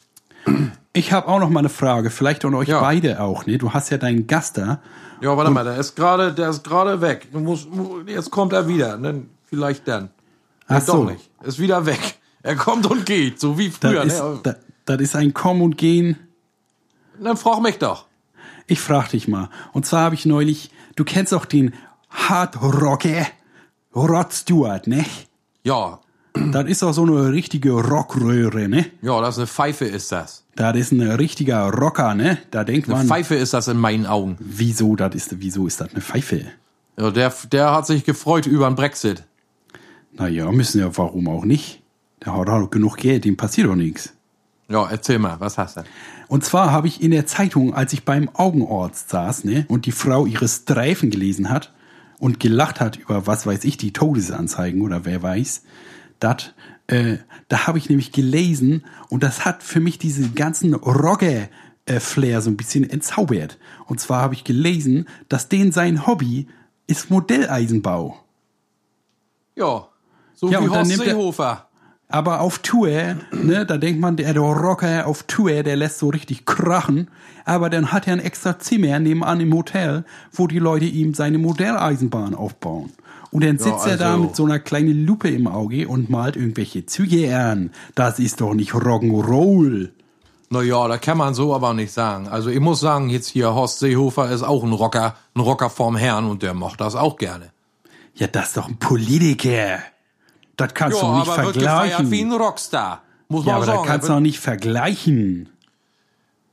Ich 0.93 1.11
habe 1.13 1.27
auch 1.27 1.39
noch 1.39 1.49
mal 1.49 1.61
eine 1.61 1.69
Frage, 1.69 2.11
vielleicht 2.11 2.45
an 2.45 2.53
euch 2.53 2.67
Ja. 2.67 2.79
beide 2.79 3.21
auch. 3.21 3.47
Ne? 3.47 3.57
Du 3.57 3.73
hast 3.73 3.89
ja 3.89 3.97
deinen 3.97 4.27
Gast 4.27 4.59
da. 4.59 4.81
Ja, 5.19 5.35
warte 5.35 5.49
mal, 5.49 5.63
der 5.63 5.77
ist 5.77 5.95
gerade, 5.95 6.31
der 6.31 6.49
ist 6.49 6.63
gerade 6.63 7.01
weg. 7.01 7.27
Du 7.31 7.39
musst, 7.39 7.67
jetzt 8.05 8.29
kommt 8.29 8.53
er 8.53 8.67
wieder, 8.67 8.97
ne? 8.97 9.23
Vielleicht 9.49 9.87
dann. 9.87 10.09
Ach 10.67 10.81
so. 10.81 11.03
Doch 11.03 11.11
nicht. 11.11 11.29
Ist 11.43 11.59
wieder 11.59 11.85
weg. 11.85 11.99
Er 12.41 12.55
kommt 12.55 12.85
und 12.85 13.05
geht, 13.05 13.39
so 13.39 13.57
wie 13.57 13.69
Das, 13.69 13.77
früher. 13.79 14.03
ist, 14.03 14.19
ne? 14.21 14.39
das, 14.43 14.55
das 14.85 15.01
ist 15.01 15.15
ein 15.15 15.33
Kommen 15.33 15.61
und 15.61 15.77
Gehen. 15.77 16.17
Dann 17.21 17.37
frag 17.37 17.61
mich 17.61 17.77
doch. 17.77 18.05
Ich 18.67 18.79
frag 18.79 19.09
dich 19.09 19.27
mal. 19.27 19.49
Und 19.71 19.85
zwar 19.85 20.01
habe 20.05 20.15
ich 20.15 20.25
neulich, 20.25 20.71
du 20.95 21.03
kennst 21.03 21.33
auch 21.33 21.45
den 21.45 21.73
Hard 22.09 22.61
Rocker 22.61 23.25
Rod 23.95 24.33
Stewart, 24.33 24.87
ne? 24.87 25.05
Ja, 25.63 25.99
Das 26.51 26.65
ist 26.65 26.81
auch 26.83 26.93
so 26.93 27.03
eine 27.03 27.31
richtige 27.31 27.71
Rockröhre, 27.73 28.67
ne? 28.67 28.87
ja, 29.01 29.21
das 29.21 29.35
ist 29.35 29.37
eine 29.39 29.47
Pfeife 29.47 29.85
ist 29.85 30.11
das. 30.11 30.43
Das 30.55 30.75
ist 30.75 30.91
ein 30.91 31.01
richtiger 31.01 31.69
Rocker, 31.71 32.15
ne? 32.15 32.39
Da 32.51 32.63
denkt 32.63 32.87
Eine 32.89 32.97
man, 32.97 33.07
Pfeife 33.07 33.35
ist 33.35 33.53
das 33.53 33.67
in 33.67 33.77
meinen 33.77 34.05
Augen. 34.07 34.37
wieso 34.39 34.95
das 34.95 35.13
ist, 35.15 35.39
wieso 35.39 35.67
ist 35.67 35.79
das 35.79 35.91
eine 35.91 36.01
Pfeife? 36.01 36.45
Ja, 36.97 37.11
der, 37.11 37.33
der 37.51 37.71
hat 37.71 37.85
sich 37.87 38.03
gefreut 38.03 38.47
über 38.47 38.67
den 38.67 38.75
Brexit. 38.75 39.23
Naja, 40.15 40.51
müssen 40.51 40.79
ja, 40.79 40.95
warum 40.97 41.27
auch 41.27 41.45
nicht? 41.45 41.81
Der 42.23 42.37
hat 42.37 42.49
auch 42.49 42.69
genug 42.69 42.97
Geld, 42.97 43.25
dem 43.25 43.35
passiert 43.35 43.67
doch 43.67 43.75
nichts. 43.75 44.13
Ja, 44.69 44.87
erzähl 44.89 45.19
mal, 45.19 45.39
was 45.39 45.57
hast 45.57 45.77
du? 45.77 45.83
Und 46.27 46.45
zwar 46.45 46.71
habe 46.71 46.87
ich 46.87 47.01
in 47.01 47.11
der 47.11 47.25
Zeitung, 47.25 47.73
als 47.73 47.93
ich 47.93 48.05
beim 48.05 48.29
Augenarzt 48.33 49.09
saß, 49.09 49.43
ne, 49.43 49.65
und 49.67 49.85
die 49.85 49.91
Frau 49.91 50.25
ihre 50.25 50.47
Streifen 50.47 51.09
gelesen 51.09 51.49
hat 51.49 51.73
und 52.19 52.39
gelacht 52.39 52.79
hat 52.79 52.95
über, 52.95 53.27
was 53.27 53.45
weiß 53.45 53.65
ich, 53.65 53.77
die 53.77 53.91
Todesanzeigen 53.91 54.81
oder 54.81 55.05
wer 55.05 55.21
weiß, 55.21 55.63
dat, 56.19 56.55
äh, 56.87 57.17
da 57.49 57.67
habe 57.67 57.77
ich 57.77 57.89
nämlich 57.89 58.11
gelesen 58.11 58.83
und 59.09 59.23
das 59.23 59.45
hat 59.45 59.63
für 59.63 59.79
mich 59.79 59.99
diesen 59.99 60.33
ganzen 60.33 60.73
Rocker-Flair 60.73 62.41
so 62.41 62.49
ein 62.49 62.57
bisschen 62.57 62.89
entzaubert. 62.89 63.59
Und 63.85 63.99
zwar 63.99 64.21
habe 64.21 64.33
ich 64.33 64.43
gelesen, 64.43 65.07
dass 65.27 65.49
den 65.49 65.71
sein 65.71 66.07
Hobby 66.07 66.47
ist 66.87 67.09
Modelleisenbau. 67.09 68.17
Ja, 69.55 69.87
so 70.47 70.51
Ja, 70.51 70.61
wie 70.63 70.69
Horst 70.69 70.91
er- 70.91 70.97
Seehofer. 70.97 71.67
Aber 72.09 72.41
auf 72.41 72.59
Tour, 72.59 72.89
ne, 73.31 73.65
da 73.65 73.77
denkt 73.77 73.99
man, 73.99 74.17
der, 74.17 74.33
der 74.33 74.41
Rocker 74.43 75.07
auf 75.07 75.23
Tour, 75.23 75.63
der 75.63 75.75
lässt 75.75 75.97
so 75.97 76.09
richtig 76.09 76.45
krachen. 76.45 77.09
Aber 77.45 77.69
dann 77.71 77.91
hat 77.91 78.05
er 78.07 78.13
ein 78.13 78.19
extra 78.19 78.59
Zimmer 78.59 78.99
nebenan 78.99 79.39
im 79.39 79.53
Hotel, 79.53 80.03
wo 80.31 80.45
die 80.45 80.59
Leute 80.59 80.85
ihm 80.85 81.13
seine 81.15 81.39
Modelleisenbahn 81.39 82.35
aufbauen. 82.35 82.91
Und 83.31 83.43
dann 83.43 83.57
sitzt 83.57 83.87
er 83.87 83.97
da 83.97 84.11
also- 84.11 84.23
mit 84.25 84.35
so 84.35 84.45
einer 84.45 84.59
kleinen 84.59 85.07
Lupe 85.07 85.29
im 85.29 85.47
Auge 85.47 85.87
und 85.87 86.09
malt 86.11 86.35
irgendwelche 86.35 86.85
Züge 86.85 87.35
an. 87.35 87.71
Das 87.95 88.19
ist 88.19 88.41
doch 88.41 88.53
nicht 88.53 88.73
Rock'n'Roll. 88.73 89.89
Naja, 90.51 90.87
da 90.87 90.97
kann 90.99 91.17
man 91.17 91.33
so 91.33 91.55
aber 91.55 91.73
nicht 91.73 91.91
sagen. 91.93 92.27
Also 92.27 92.51
ich 92.51 92.59
muss 92.59 92.79
sagen, 92.79 93.09
jetzt 93.09 93.27
hier 93.29 93.55
Horst 93.55 93.79
Seehofer 93.79 94.29
ist 94.29 94.43
auch 94.43 94.63
ein 94.63 94.71
Rocker, 94.73 95.15
ein 95.33 95.41
Rocker 95.41 95.71
vom 95.71 95.95
Herrn 95.95 96.25
und 96.25 96.43
der 96.43 96.53
macht 96.53 96.79
das 96.79 96.95
auch 96.95 97.15
gerne. 97.17 97.49
Ja, 98.13 98.27
das 98.27 98.49
ist 98.49 98.57
doch 98.57 98.67
ein 98.67 98.77
Politiker. 98.77 99.79
Das 100.67 100.73
kannst 100.73 101.01
Ja, 101.01 101.07
du 101.11 101.19
nicht 101.19 101.27
aber 101.29 101.43
wird 101.45 101.53
gefeiert 101.55 101.77
vergleichen. 101.93 102.11
wie 102.11 102.21
ein 102.21 102.31
Rockstar. 102.33 103.01
Muss 103.29 103.45
ja, 103.45 103.53
man 103.53 103.55
aber 103.57 103.65
sagen. 103.65 103.77
das 103.79 103.87
kannst 103.87 104.03
du 104.03 104.07
doch 104.09 104.15
wird- 104.15 104.23
nicht 104.23 104.39
vergleichen. 104.39 105.49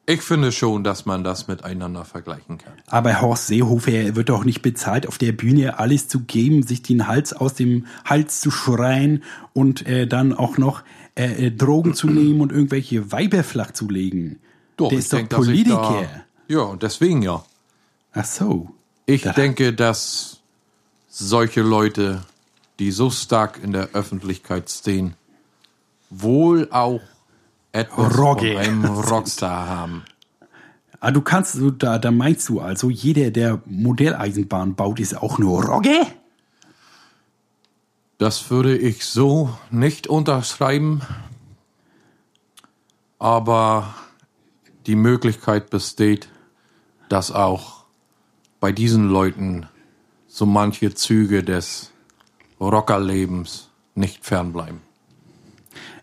Ich 0.06 0.22
finde 0.22 0.50
schon, 0.50 0.82
dass 0.82 1.06
man 1.06 1.22
das 1.22 1.46
miteinander 1.46 2.04
vergleichen 2.04 2.58
kann. 2.58 2.72
Aber 2.88 3.20
Horst 3.20 3.46
Seehofer 3.46 4.16
wird 4.16 4.28
doch 4.28 4.42
nicht 4.44 4.60
bezahlt, 4.60 5.06
auf 5.06 5.18
der 5.18 5.30
Bühne 5.30 5.78
alles 5.78 6.08
zu 6.08 6.20
geben, 6.20 6.64
sich 6.64 6.82
den 6.82 7.06
Hals 7.06 7.32
aus 7.32 7.54
dem 7.54 7.86
Hals 8.04 8.40
zu 8.40 8.50
schreien 8.50 9.22
und 9.52 9.86
äh, 9.86 10.08
dann 10.08 10.32
auch 10.32 10.58
noch 10.58 10.82
äh, 11.14 11.46
äh, 11.46 11.50
Drogen 11.52 11.94
zu 11.94 12.08
nehmen 12.08 12.40
und 12.40 12.50
irgendwelche 12.50 13.12
Weiber 13.12 13.44
flach 13.44 13.70
zu 13.70 13.88
legen. 13.88 14.40
Doch, 14.76 14.88
der 14.88 14.98
ist 14.98 15.12
doch 15.12 15.18
denk, 15.18 15.30
Politiker. 15.30 15.76
Da, 16.02 16.22
ja, 16.54 16.60
und 16.62 16.82
deswegen 16.82 17.22
ja. 17.22 17.44
Ach 18.12 18.24
so. 18.24 18.70
Ich 19.06 19.22
Da- 19.22 19.32
denke, 19.32 19.72
dass 19.72 20.40
solche 21.08 21.60
Leute, 21.62 22.22
die 22.80 22.90
so 22.90 23.10
stark 23.10 23.62
in 23.62 23.72
der 23.72 23.90
Öffentlichkeit 23.92 24.70
stehen, 24.70 25.14
wohl 26.08 26.68
auch 26.72 27.02
etwas 27.72 28.18
Rogge. 28.18 28.54
von 28.54 28.56
einem 28.56 28.84
Rockstar 28.86 29.68
haben. 29.68 30.04
Ah, 30.98 31.10
du 31.10 31.20
kannst, 31.20 31.52
so, 31.52 31.70
da, 31.70 31.98
da 31.98 32.10
meinst 32.10 32.48
du 32.48 32.60
also, 32.60 32.90
jeder, 32.90 33.30
der 33.30 33.62
Modelleisenbahn 33.66 34.74
baut, 34.74 34.98
ist 34.98 35.16
auch 35.16 35.38
nur 35.38 35.64
Rogge? 35.64 35.94
Das 38.18 38.50
würde 38.50 38.76
ich 38.76 39.04
so 39.04 39.56
nicht 39.70 40.06
unterschreiben. 40.06 41.02
Aber 43.18 43.94
die 44.86 44.96
Möglichkeit 44.96 45.68
besteht, 45.68 46.28
dass 47.10 47.30
auch 47.30 47.84
bei 48.58 48.72
diesen 48.72 49.10
Leuten 49.10 49.68
so 50.28 50.46
manche 50.46 50.94
Züge 50.94 51.42
des 51.42 51.92
Rockerlebens 52.60 53.70
nicht 53.94 54.24
fernbleiben. 54.24 54.80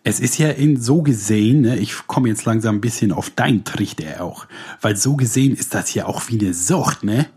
Es 0.03 0.19
ist 0.19 0.37
ja 0.37 0.49
in 0.49 0.79
so 0.79 1.01
gesehen, 1.01 1.61
ne, 1.61 1.77
ich 1.77 2.07
komme 2.07 2.29
jetzt 2.29 2.45
langsam 2.45 2.75
ein 2.75 2.81
bisschen 2.81 3.11
auf 3.11 3.29
dein 3.29 3.65
Trichter 3.65 4.23
auch, 4.23 4.45
weil 4.81 4.95
so 4.95 5.15
gesehen 5.15 5.53
ist 5.53 5.73
das 5.73 5.93
ja 5.93 6.05
auch 6.05 6.29
wie 6.29 6.39
eine 6.39 6.53
Sucht, 6.53 7.03
ne? 7.03 7.27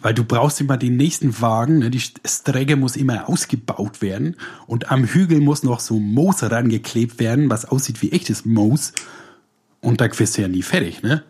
Weil 0.00 0.14
du 0.14 0.24
brauchst 0.24 0.60
immer 0.60 0.76
den 0.76 0.96
nächsten 0.96 1.40
Wagen, 1.40 1.78
ne? 1.78 1.90
die 1.90 2.00
Strecke 2.00 2.76
muss 2.76 2.96
immer 2.96 3.28
ausgebaut 3.28 4.00
werden 4.00 4.36
und 4.66 4.90
am 4.90 5.04
Hügel 5.04 5.40
muss 5.40 5.62
noch 5.62 5.80
so 5.80 5.98
Moos 5.98 6.42
rangeklebt 6.42 7.18
werden, 7.18 7.50
was 7.50 7.64
aussieht 7.64 8.02
wie 8.02 8.12
echtes 8.12 8.44
Moos. 8.44 8.92
Und 9.80 10.00
da 10.00 10.06
wirst 10.18 10.36
du 10.36 10.42
ja 10.42 10.48
nie 10.48 10.62
fertig, 10.62 11.02
ne? 11.02 11.24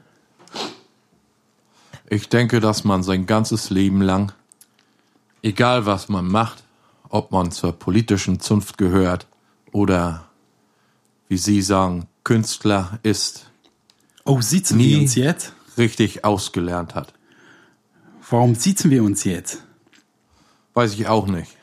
Ich 2.11 2.31
denke, 2.31 2.61
dass 2.61 2.85
man 2.85 3.03
sein 3.03 3.27
ganzes 3.27 3.69
Leben 3.69 4.01
lang, 4.01 4.33
egal 5.43 5.85
was 5.85 6.09
man 6.09 6.27
macht, 6.27 6.65
ob 7.11 7.33
man 7.33 7.51
zur 7.51 7.73
politischen 7.73 8.41
Zunft 8.41 8.79
gehört 8.79 9.27
oder, 9.73 10.25
wie 11.29 11.39
Sie 11.39 11.63
sagen, 11.63 12.07
Künstler 12.25 12.99
ist, 13.03 13.47
Oh, 14.25 14.41
sitzen 14.43 14.77
Nie. 14.77 14.91
wir 14.91 14.99
uns 15.01 15.15
jetzt? 15.15 15.53
richtig 15.79 16.25
ausgelernt 16.25 16.95
hat. 16.95 17.15
Warum 18.29 18.55
sitzen 18.55 18.91
wir 18.91 19.03
uns 19.03 19.25
jetzt? 19.25 19.63
Weiß 20.75 20.93
ich 20.95 21.07
auch 21.09 21.27
nicht. 21.27 21.57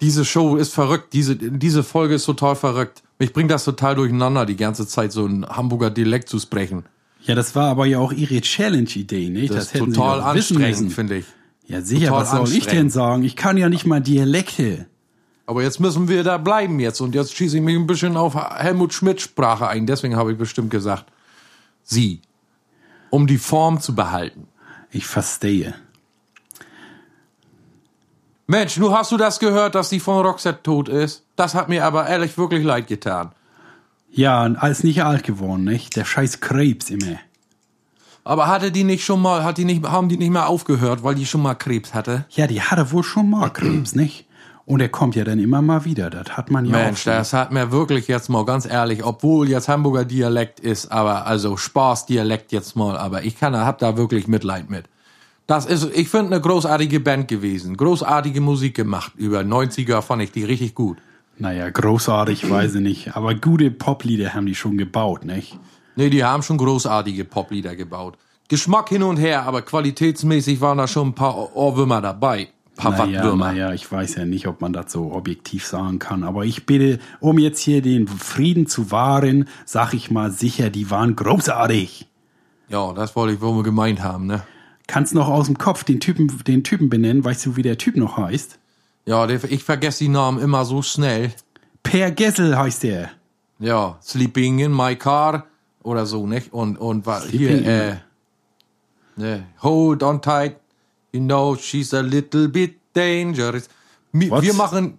Diese 0.00 0.24
Show 0.24 0.56
ist 0.56 0.72
verrückt. 0.72 1.12
Diese, 1.12 1.36
diese 1.36 1.82
Folge 1.82 2.14
ist 2.14 2.24
total 2.24 2.56
verrückt. 2.56 3.02
Mich 3.18 3.32
bringt 3.32 3.50
das 3.50 3.64
total 3.64 3.96
durcheinander, 3.96 4.46
die 4.46 4.56
ganze 4.56 4.86
Zeit 4.86 5.12
so 5.12 5.26
ein 5.26 5.44
Hamburger 5.46 5.90
Dialekt 5.90 6.28
zu 6.28 6.38
sprechen. 6.38 6.84
Ja, 7.22 7.34
das 7.34 7.54
war 7.54 7.68
aber 7.70 7.84
ja 7.84 7.98
auch 7.98 8.12
ihre 8.12 8.40
Challenge-Idee, 8.40 9.28
nicht? 9.28 9.52
Das, 9.52 9.64
ist 9.64 9.74
hätten 9.74 9.90
sie 9.90 9.96
total 9.96 10.20
anstrengend, 10.22 10.92
finde 10.92 11.18
ich. 11.18 11.26
Ja, 11.70 11.82
sicher, 11.82 12.10
was 12.10 12.32
soll 12.32 12.52
ich 12.52 12.66
denn 12.66 12.90
sagen? 12.90 13.22
Ich 13.22 13.36
kann 13.36 13.56
ja 13.56 13.68
nicht 13.68 13.86
mal 13.86 14.00
Dialekte. 14.00 14.86
Aber 15.46 15.62
jetzt 15.62 15.78
müssen 15.78 16.08
wir 16.08 16.24
da 16.24 16.36
bleiben 16.36 16.80
jetzt. 16.80 17.00
Und 17.00 17.14
jetzt 17.14 17.36
schieße 17.36 17.58
ich 17.58 17.62
mich 17.62 17.76
ein 17.76 17.86
bisschen 17.86 18.16
auf 18.16 18.34
Helmut 18.34 18.92
Schmidt 18.92 19.20
Sprache 19.20 19.68
ein. 19.68 19.86
Deswegen 19.86 20.16
habe 20.16 20.32
ich 20.32 20.38
bestimmt 20.38 20.70
gesagt, 20.70 21.06
Sie. 21.84 22.22
Um 23.10 23.28
die 23.28 23.38
Form 23.38 23.80
zu 23.80 23.94
behalten. 23.94 24.48
Ich 24.90 25.06
verstehe. 25.06 25.74
Mensch, 28.48 28.76
nu 28.76 28.90
hast 28.90 29.12
du 29.12 29.16
das 29.16 29.38
gehört, 29.38 29.76
dass 29.76 29.90
die 29.90 30.00
von 30.00 30.26
Roxette 30.26 30.64
tot 30.64 30.88
ist? 30.88 31.24
Das 31.36 31.54
hat 31.54 31.68
mir 31.68 31.84
aber 31.84 32.08
ehrlich 32.08 32.36
wirklich 32.36 32.64
leid 32.64 32.88
getan. 32.88 33.30
Ja, 34.10 34.44
und 34.44 34.56
alles 34.56 34.82
nicht 34.82 35.04
alt 35.04 35.22
geworden, 35.22 35.62
nicht? 35.62 35.94
Der 35.94 36.04
scheiß 36.04 36.40
Krebs 36.40 36.90
immer. 36.90 37.20
Aber 38.24 38.48
hatte 38.48 38.70
die 38.70 38.84
nicht 38.84 39.04
schon 39.04 39.22
mal, 39.22 39.44
hat 39.44 39.58
die 39.58 39.64
nicht, 39.64 39.84
haben 39.84 40.08
die 40.08 40.16
nicht 40.16 40.30
mal 40.30 40.46
aufgehört, 40.46 41.02
weil 41.02 41.14
die 41.14 41.26
schon 41.26 41.42
mal 41.42 41.54
Krebs 41.54 41.94
hatte? 41.94 42.26
Ja, 42.30 42.46
die 42.46 42.60
hatte 42.60 42.92
wohl 42.92 43.02
schon 43.02 43.30
mal 43.30 43.50
Krebs, 43.52 43.94
nicht? 43.94 44.26
Und 44.66 44.80
er 44.80 44.88
kommt 44.88 45.16
ja 45.16 45.24
dann 45.24 45.40
immer 45.40 45.62
mal 45.62 45.84
wieder. 45.84 46.10
Das 46.10 46.36
hat 46.36 46.50
man 46.50 46.64
ja 46.64 46.76
auch 46.76 46.84
Mensch, 46.84 47.02
das 47.02 47.32
hat 47.32 47.50
mir 47.50 47.72
wirklich 47.72 48.06
jetzt 48.06 48.28
mal 48.28 48.44
ganz 48.44 48.66
ehrlich, 48.66 49.04
obwohl 49.04 49.48
jetzt 49.48 49.68
Hamburger 49.68 50.04
Dialekt 50.04 50.60
ist, 50.60 50.92
aber 50.92 51.26
also 51.26 51.56
Spaßdialekt 51.56 52.52
jetzt 52.52 52.76
mal, 52.76 52.96
aber 52.96 53.24
ich 53.24 53.36
kann, 53.38 53.56
hab 53.56 53.78
da 53.78 53.96
wirklich 53.96 54.28
Mitleid 54.28 54.70
mit. 54.70 54.84
Das 55.48 55.66
ist, 55.66 55.88
ich 55.96 56.08
finde 56.08 56.34
eine 56.34 56.40
großartige 56.40 57.00
Band 57.00 57.26
gewesen, 57.26 57.76
großartige 57.76 58.40
Musik 58.40 58.76
gemacht. 58.76 59.12
Über 59.16 59.40
90er 59.40 60.02
fand 60.02 60.22
ich 60.22 60.30
die 60.30 60.44
richtig 60.44 60.76
gut. 60.76 60.98
Naja, 61.38 61.68
großartig, 61.68 62.48
weiß 62.48 62.76
ich 62.76 62.80
nicht. 62.82 63.16
Aber 63.16 63.34
gute 63.34 63.72
Poplieder 63.72 64.34
haben 64.34 64.46
die 64.46 64.54
schon 64.54 64.78
gebaut, 64.78 65.24
nicht? 65.24 65.58
Nee, 66.00 66.08
die 66.08 66.24
haben 66.24 66.42
schon 66.42 66.56
großartige 66.56 67.26
Poplieder 67.26 67.76
gebaut. 67.76 68.16
Geschmack 68.48 68.88
hin 68.88 69.02
und 69.02 69.18
her, 69.18 69.42
aber 69.42 69.60
qualitätsmäßig 69.60 70.62
waren 70.62 70.78
da 70.78 70.88
schon 70.88 71.08
ein 71.08 71.14
paar 71.14 71.54
Ohrwürmer 71.54 72.00
dabei. 72.00 72.48
Paar 72.74 72.92
Naja, 72.92 73.18
Wattwürmer. 73.18 73.52
naja, 73.52 73.74
ich 73.74 73.92
weiß 73.92 74.14
ja 74.14 74.24
nicht, 74.24 74.46
ob 74.46 74.62
man 74.62 74.72
das 74.72 74.92
so 74.92 75.12
objektiv 75.12 75.66
sagen 75.66 75.98
kann. 75.98 76.24
Aber 76.24 76.46
ich 76.46 76.64
bitte, 76.64 77.00
um 77.20 77.38
jetzt 77.38 77.60
hier 77.60 77.82
den 77.82 78.08
Frieden 78.08 78.66
zu 78.66 78.90
wahren, 78.90 79.46
sag 79.66 79.92
ich 79.92 80.10
mal 80.10 80.30
sicher, 80.30 80.70
die 80.70 80.90
waren 80.90 81.16
großartig. 81.16 82.08
Ja, 82.70 82.94
das 82.94 83.14
wollte 83.14 83.34
ich 83.34 83.42
wohl 83.42 83.62
gemeint 83.62 84.02
haben, 84.02 84.24
ne? 84.24 84.42
Kannst 84.86 85.12
noch 85.14 85.28
aus 85.28 85.48
dem 85.48 85.58
Kopf 85.58 85.84
den 85.84 86.00
Typen, 86.00 86.32
den 86.46 86.64
Typen 86.64 86.88
benennen, 86.88 87.22
weißt 87.22 87.44
du, 87.44 87.56
wie 87.56 87.62
der 87.62 87.76
Typ 87.76 87.96
noch 87.96 88.16
heißt? 88.16 88.58
Ja, 89.04 89.26
der, 89.26 89.44
ich 89.52 89.64
vergesse 89.64 90.04
die 90.04 90.08
Namen 90.08 90.38
immer 90.40 90.64
so 90.64 90.80
schnell. 90.80 91.30
Per 91.82 92.10
Gessel 92.10 92.56
heißt 92.56 92.84
der. 92.84 93.10
Ja, 93.58 93.98
Sleeping 94.02 94.60
in 94.60 94.74
my 94.74 94.96
car 94.96 95.44
oder 95.82 96.06
so, 96.06 96.26
nicht? 96.26 96.52
Und, 96.52 96.76
und 96.76 97.06
war 97.06 97.22
hier, 97.22 97.50
äh, 97.66 97.96
ne, 99.16 99.46
hold 99.62 100.02
on 100.02 100.20
tight, 100.20 100.56
you 101.12 101.20
know, 101.20 101.56
she's 101.56 101.92
a 101.94 102.00
little 102.00 102.48
bit 102.48 102.76
dangerous. 102.94 103.68
Mi, 104.12 104.30
wir 104.30 104.54
machen 104.54 104.98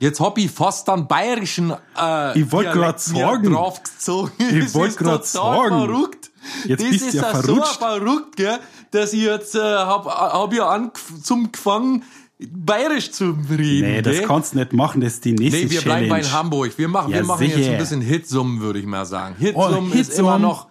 jetzt 0.00 0.20
Hobby 0.20 0.48
fast 0.48 0.88
dann 0.88 1.06
bayerischen, 1.06 1.72
äh, 1.98 2.38
Ich 2.38 2.50
wollt 2.52 2.72
grad 2.72 3.00
Dialekt 3.06 3.42
mir 3.44 3.54
sagen. 3.54 4.32
Ich 4.38 4.64
Das 4.64 4.74
wollt 4.74 4.90
ist 4.90 4.98
grad 4.98 5.32
total 5.32 5.68
sagen. 5.68 5.68
verrückt. 5.86 6.30
Jetzt 6.66 6.82
das 6.82 6.90
bist 6.90 7.06
ist 7.06 7.14
ja 7.14 7.22
verrutscht. 7.22 7.72
so 7.74 7.78
verrückt, 7.78 8.36
gell, 8.36 8.58
dass 8.90 9.12
ich 9.12 9.22
jetzt, 9.22 9.54
äh, 9.54 9.60
hab, 9.60 10.04
hab 10.06 10.52
ja 10.52 10.68
an, 10.68 10.90
zum 11.22 11.50
gefangen, 11.50 12.02
bayerisch 12.40 13.10
zu 13.12 13.36
reden, 13.50 13.88
Nee, 13.92 14.02
das 14.02 14.22
kannst 14.22 14.54
du 14.54 14.58
nicht 14.58 14.72
machen, 14.72 15.00
das 15.00 15.14
ist 15.14 15.24
die 15.24 15.32
nächste 15.32 15.64
Nee, 15.64 15.70
wir 15.70 15.80
Challenge. 15.80 16.06
bleiben 16.08 16.22
bei 16.22 16.28
Hamburg. 16.28 16.76
Wir 16.76 16.88
machen, 16.88 17.10
Ja, 17.12 17.18
wir 17.18 17.24
machen 17.24 17.46
jetzt 17.46 17.68
ein 17.68 17.78
bisschen 17.78 18.00
Hitsummen, 18.00 18.60
würde 18.60 18.78
ich 18.80 18.86
mal 18.86 19.06
sagen. 19.06 19.36
Hitsummen 19.38 19.90
Oh, 19.90 19.94
ist 19.94 20.08
Hitsummen. 20.08 20.18
immer 20.20 20.38
noch 20.38 20.68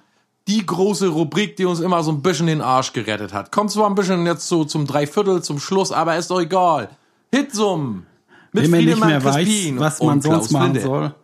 die 0.48 0.66
große 0.66 1.08
Rubrik, 1.08 1.56
die 1.56 1.64
uns 1.66 1.80
immer 1.80 2.04
so 2.04 2.12
ein 2.12 2.22
bisschen 2.22 2.48
den 2.48 2.60
Arsch 2.62 2.92
gerettet 2.92 3.32
hat. 3.34 3.52
Kommt 3.52 3.72
zwar 3.72 3.90
ein 3.90 3.96
bisschen 3.96 4.26
jetzt 4.26 4.48
so 4.48 4.66
zum 4.66 4.86
Dreiviertel, 4.86 5.42
zum 5.42 5.60
Schluss, 5.60 5.92
aber 5.94 6.18
ist 6.18 6.30
doch 6.30 6.42
egal. 6.42 6.90
Hitsummen. 7.34 8.06
Mit 8.52 8.64
Wenn 8.66 8.72
man 8.72 8.86
nicht 8.86 9.06
mehr 9.06 9.24
weiß, 9.24 9.36
Crispin 9.36 9.80
was 9.80 10.00
und 10.02 10.08
man 10.08 10.22
sonst 10.22 10.36
Klaus 10.50 10.52
machen 10.52 10.74
Linde. 10.74 10.82
soll, 10.82 11.16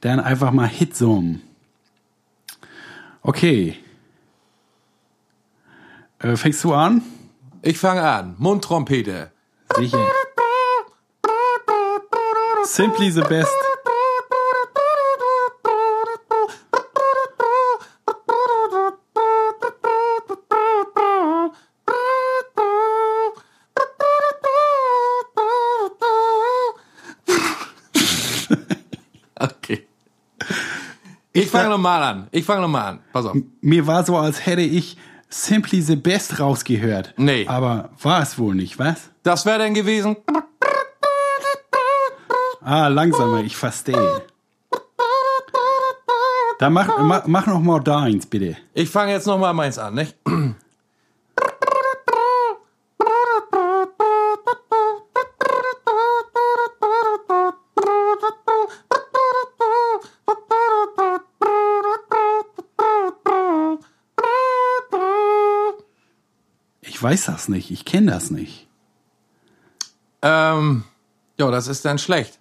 dann 0.00 0.20
einfach 0.20 0.50
mal 0.50 0.68
Hitsum. 0.68 1.40
Okay. 3.22 3.76
Äh, 6.18 6.36
fängst 6.36 6.62
du 6.64 6.74
an? 6.74 7.02
Ich 7.62 7.78
fange 7.78 8.02
an. 8.02 8.34
Mundtrompete. 8.38 9.30
Sicher. 9.76 10.06
Simply 12.64 13.10
the 13.10 13.22
best. 13.22 13.52
Okay. 29.36 29.86
Ich 31.32 31.50
fange 31.50 31.68
nochmal 31.68 32.02
an. 32.02 32.28
Ich 32.30 32.44
fange 32.44 32.62
nochmal 32.62 32.92
an. 32.92 33.00
Pass 33.12 33.26
auf. 33.26 33.36
Mir 33.60 33.86
war 33.86 34.04
so, 34.04 34.16
als 34.16 34.46
hätte 34.46 34.62
ich 34.62 34.96
Simply 35.36 35.80
the 35.80 35.96
Best 35.96 36.38
rausgehört. 36.38 37.12
Nee. 37.16 37.44
Aber 37.48 37.90
war 38.00 38.22
es 38.22 38.38
wohl 38.38 38.54
nicht, 38.54 38.78
was? 38.78 39.10
Das 39.24 39.44
wäre 39.44 39.58
dann 39.58 39.74
gewesen. 39.74 40.16
Ah, 42.62 42.86
langsamer, 42.86 43.42
ich 43.42 43.56
verstehe. 43.56 44.22
Dann 46.60 46.72
mach, 46.72 46.98
mach, 47.00 47.26
mach 47.26 47.46
noch 47.46 47.60
mal 47.60 47.80
deins, 47.80 48.26
bitte. 48.26 48.56
Ich 48.74 48.88
fange 48.88 49.10
jetzt 49.10 49.26
nochmal 49.26 49.52
meins 49.54 49.76
an, 49.76 49.94
nicht? 49.94 50.16
Weiß 67.04 67.26
das 67.26 67.48
nicht. 67.48 67.70
Ich 67.70 67.84
kenne 67.84 68.10
das 68.10 68.30
nicht. 68.32 68.66
Ähm, 70.22 70.82
ja, 71.38 71.50
das 71.50 71.68
ist 71.68 71.84
dann 71.84 71.98
schlecht. 71.98 72.40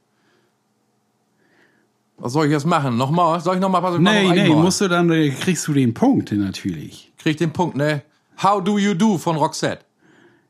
Was 2.17 2.31
soll 2.33 2.45
ich 2.45 2.51
jetzt 2.51 2.65
machen? 2.65 2.95
Nochmal? 2.97 3.41
Soll 3.41 3.55
ich 3.55 3.61
nochmal? 3.61 3.81
Mach 3.81 3.97
Nee, 3.99 4.27
noch 4.27 4.33
nee, 4.33 4.49
musst 4.49 4.79
du 4.81 4.87
dann, 4.87 5.11
äh, 5.11 5.29
kriegst 5.29 5.67
du 5.67 5.73
den 5.73 5.93
Punkt 5.93 6.31
natürlich. 6.31 7.11
Krieg 7.17 7.37
den 7.37 7.51
Punkt, 7.51 7.75
ne? 7.75 8.01
How 8.41 8.63
do 8.63 8.77
you 8.77 8.93
do 8.93 9.17
von 9.17 9.35
Roxette? 9.35 9.83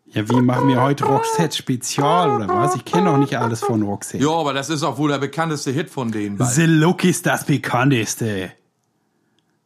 Ja, 0.06 0.30
wie 0.30 0.42
machen 0.42 0.68
wir 0.68 0.80
heute 0.80 1.06
Roxette 1.06 1.58
Spezial 1.58 2.30
oder 2.36 2.48
was? 2.48 2.76
Ich 2.76 2.86
kenne 2.86 3.06
doch 3.06 3.18
nicht 3.18 3.36
alles 3.36 3.62
von 3.62 3.82
Roxette. 3.82 4.24
Ja, 4.24 4.30
aber 4.30 4.54
das 4.54 4.70
ist 4.70 4.84
auch 4.84 5.00
wohl 5.00 5.10
der 5.10 5.18
bekannteste 5.18 5.72
Hit 5.72 5.90
von 5.90 6.12
denen. 6.12 6.38
beiden. 6.38 6.54
The 6.54 6.66
Look 6.66 7.04
ist 7.04 7.26
das 7.26 7.46
bekannteste. 7.46 8.52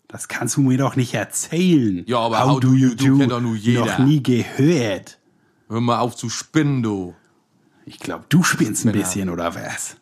Das 0.07 0.29
kannst 0.29 0.55
du 0.55 0.61
mir 0.61 0.77
doch 0.77 0.95
nicht 0.95 1.13
erzählen. 1.13 2.03
Ja, 2.07 2.19
aber 2.19 2.45
How 2.45 2.59
Do 2.61 2.73
You 2.73 2.95
Do 2.95 3.17
kennt 3.17 3.31
doch 3.31 3.41
nur 3.41 3.55
jeder. 3.55 3.85
Noch 3.85 3.99
nie 3.99 4.23
gehört. 4.23 5.19
Hör 5.67 5.81
mal 5.81 5.99
auf 5.99 6.15
zu 6.15 6.29
spinnen, 6.29 6.81
du. 6.81 7.13
Ich 7.85 7.99
glaube, 7.99 8.25
du 8.29 8.43
spinnst 8.43 8.85
ein 8.85 8.93
bisschen, 8.93 9.29
oder 9.29 9.53
was? 9.55 9.97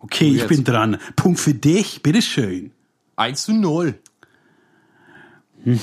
Okay, 0.00 0.36
ich 0.36 0.46
bin 0.46 0.64
dran. 0.64 0.98
Punkt 1.16 1.40
für 1.40 1.54
dich, 1.54 2.02
bitteschön. 2.02 2.72
1 3.16 3.42
zu 3.42 3.52
0. 3.52 3.98
It 5.64 5.76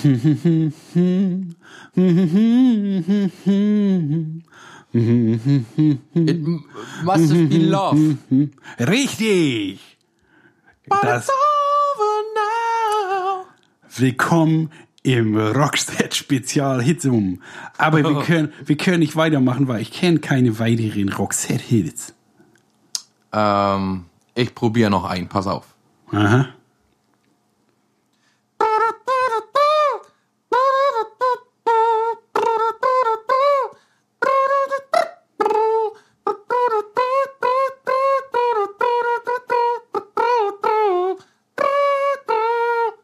must 7.03 7.31
have 7.31 7.45
been 7.47 7.69
love. 7.69 8.17
Richtig! 8.79 9.97
Das. 10.89 11.27
Willkommen 13.99 14.71
im 15.03 15.37
Roxette-Spezial 15.37 16.81
Hitsum. 16.81 17.41
Aber 17.77 18.03
wir 18.03 18.21
können, 18.25 18.53
wir 18.65 18.77
können 18.77 18.99
nicht 18.99 19.15
weitermachen, 19.15 19.67
weil 19.67 19.81
ich 19.81 19.91
kenne 19.91 20.19
keine 20.19 20.59
weiteren 20.59 21.09
Roxette-Hits. 21.09 22.13
Ähm, 23.33 24.05
ich 24.35 24.53
probiere 24.53 24.89
noch 24.89 25.05
einen, 25.05 25.27
pass 25.27 25.47
auf. 25.47 25.75
Aha. 26.11 26.49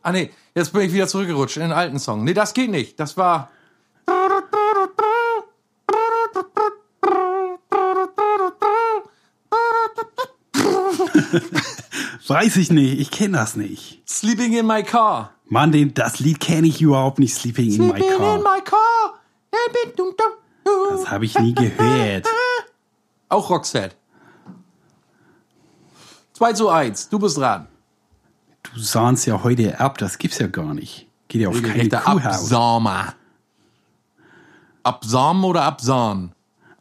Ah 0.06 0.12
nee, 0.12 0.32
jetzt 0.56 0.74
bin 0.74 0.82
ich 0.82 0.93
wieder 0.93 1.08
zurückgerutscht 1.08 1.58
in 1.58 1.64
den 1.64 1.72
alten 1.72 1.99
Song. 1.99 2.24
Nee, 2.24 2.34
das 2.34 2.54
geht 2.54 2.70
nicht. 2.70 2.99
Das 2.99 3.18
war. 3.18 3.49
Weiß 12.28 12.58
ich 12.58 12.72
nicht, 12.72 12.99
ich 12.99 13.12
kenne 13.12 13.38
das 13.38 13.56
nicht. 13.56 14.01
Sleeping 14.08 14.54
in 14.54 14.66
my 14.66 14.84
car. 14.84 15.32
Mann, 15.45 15.72
den, 15.72 15.93
das 15.93 16.20
Lied 16.20 16.39
kenne 16.39 16.68
ich 16.68 16.82
überhaupt 16.82 17.20
nicht, 17.20 17.36
Sleeping 17.36 17.72
in 17.72 17.88
My 17.88 17.97
Sleeping 17.97 18.18
Car. 18.18 18.36
in 18.38 18.43
my 18.43 18.62
car. 18.64 19.20
Das 20.89 21.12
habe 21.12 21.26
ich 21.26 21.38
nie 21.38 21.54
gehört. 21.54 22.28
Auch 23.30 23.49
Roxette. 23.49 23.95
2 26.34 26.54
zu 26.54 26.70
1, 26.70 27.10
du 27.10 27.20
bist 27.20 27.38
dran. 27.38 27.68
Du 28.64 28.80
sahnst 28.80 29.26
ja 29.28 29.43
heute 29.43 29.80
ab, 29.80 29.97
das 29.97 30.18
gibt's 30.18 30.39
ja 30.39 30.47
gar 30.47 30.74
nicht. 30.74 31.07
Geht 31.28 31.41
ja 31.41 31.49
auf 31.49 31.55
keine 31.55 31.68
Regelrechter 31.68 31.99
Kuhhaut. 31.99 32.26
Absamer. 32.26 33.16
Absamen 34.84 35.43
oder 35.43 35.64
Absahn? 35.64 36.32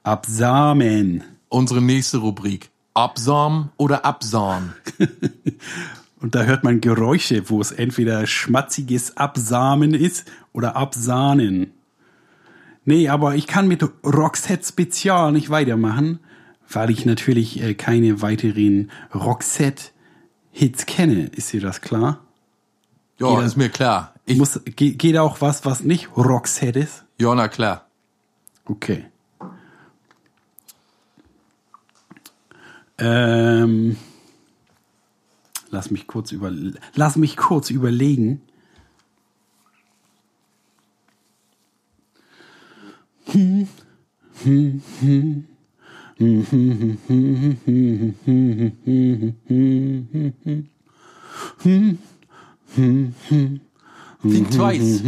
Absamen. 0.03 1.25
Unsere 1.49 1.81
nächste 1.81 2.19
Rubrik. 2.19 2.71
Absamen 2.95 3.71
oder 3.77 4.05
Absahn? 4.05 4.75
Und 6.21 6.37
da 6.37 6.45
hört 6.45 6.63
man 6.63 6.81
Geräusche, 6.81 7.51
wo 7.51 7.61
es 7.61 7.73
entweder 7.73 8.27
schmatziges 8.27 9.17
Absamen 9.17 9.93
ist 9.93 10.31
oder 10.53 10.77
Absahnen. 10.77 11.73
Nee, 12.85 13.09
aber 13.09 13.35
ich 13.35 13.47
kann 13.47 13.69
mit 13.69 13.85
Roxette 14.05 14.65
Spezial 14.67 15.33
nicht 15.33 15.51
weitermachen, 15.51 16.21
weil 16.69 16.91
ich 16.91 17.07
natürlich 17.07 17.61
äh, 17.61 17.75
keine 17.75 18.23
weiteren 18.23 18.91
Roxette-Hits 20.53 20.87
kenne. 20.87 21.27
Ist 21.29 21.53
dir 21.53 21.61
das 21.61 21.81
klar? 21.81 22.21
Ja, 23.19 23.31
Jeder- 23.31 23.45
ist 23.45 23.57
mir 23.57 23.69
klar. 23.69 24.15
Ich, 24.25 24.39
Muss, 24.39 24.61
ge 24.65 24.93
geht 24.93 25.17
auch 25.19 25.41
was, 25.41 25.65
was 25.65 25.81
nicht 25.81 26.17
Roxette 26.17 26.79
ist? 26.79 27.05
ja, 27.19 27.35
na 27.35 27.49
klar. 27.49 27.87
Okay. 28.65 29.07
Ähm, 32.99 33.97
lass 35.71 35.91
mich 35.91 36.07
kurz 36.07 36.31
über, 36.31 36.53
lass 36.95 37.17
mich 37.17 37.37
kurz 37.37 37.71
überlegen. 37.71 38.41
Think 54.23 54.51
twice. 54.51 55.03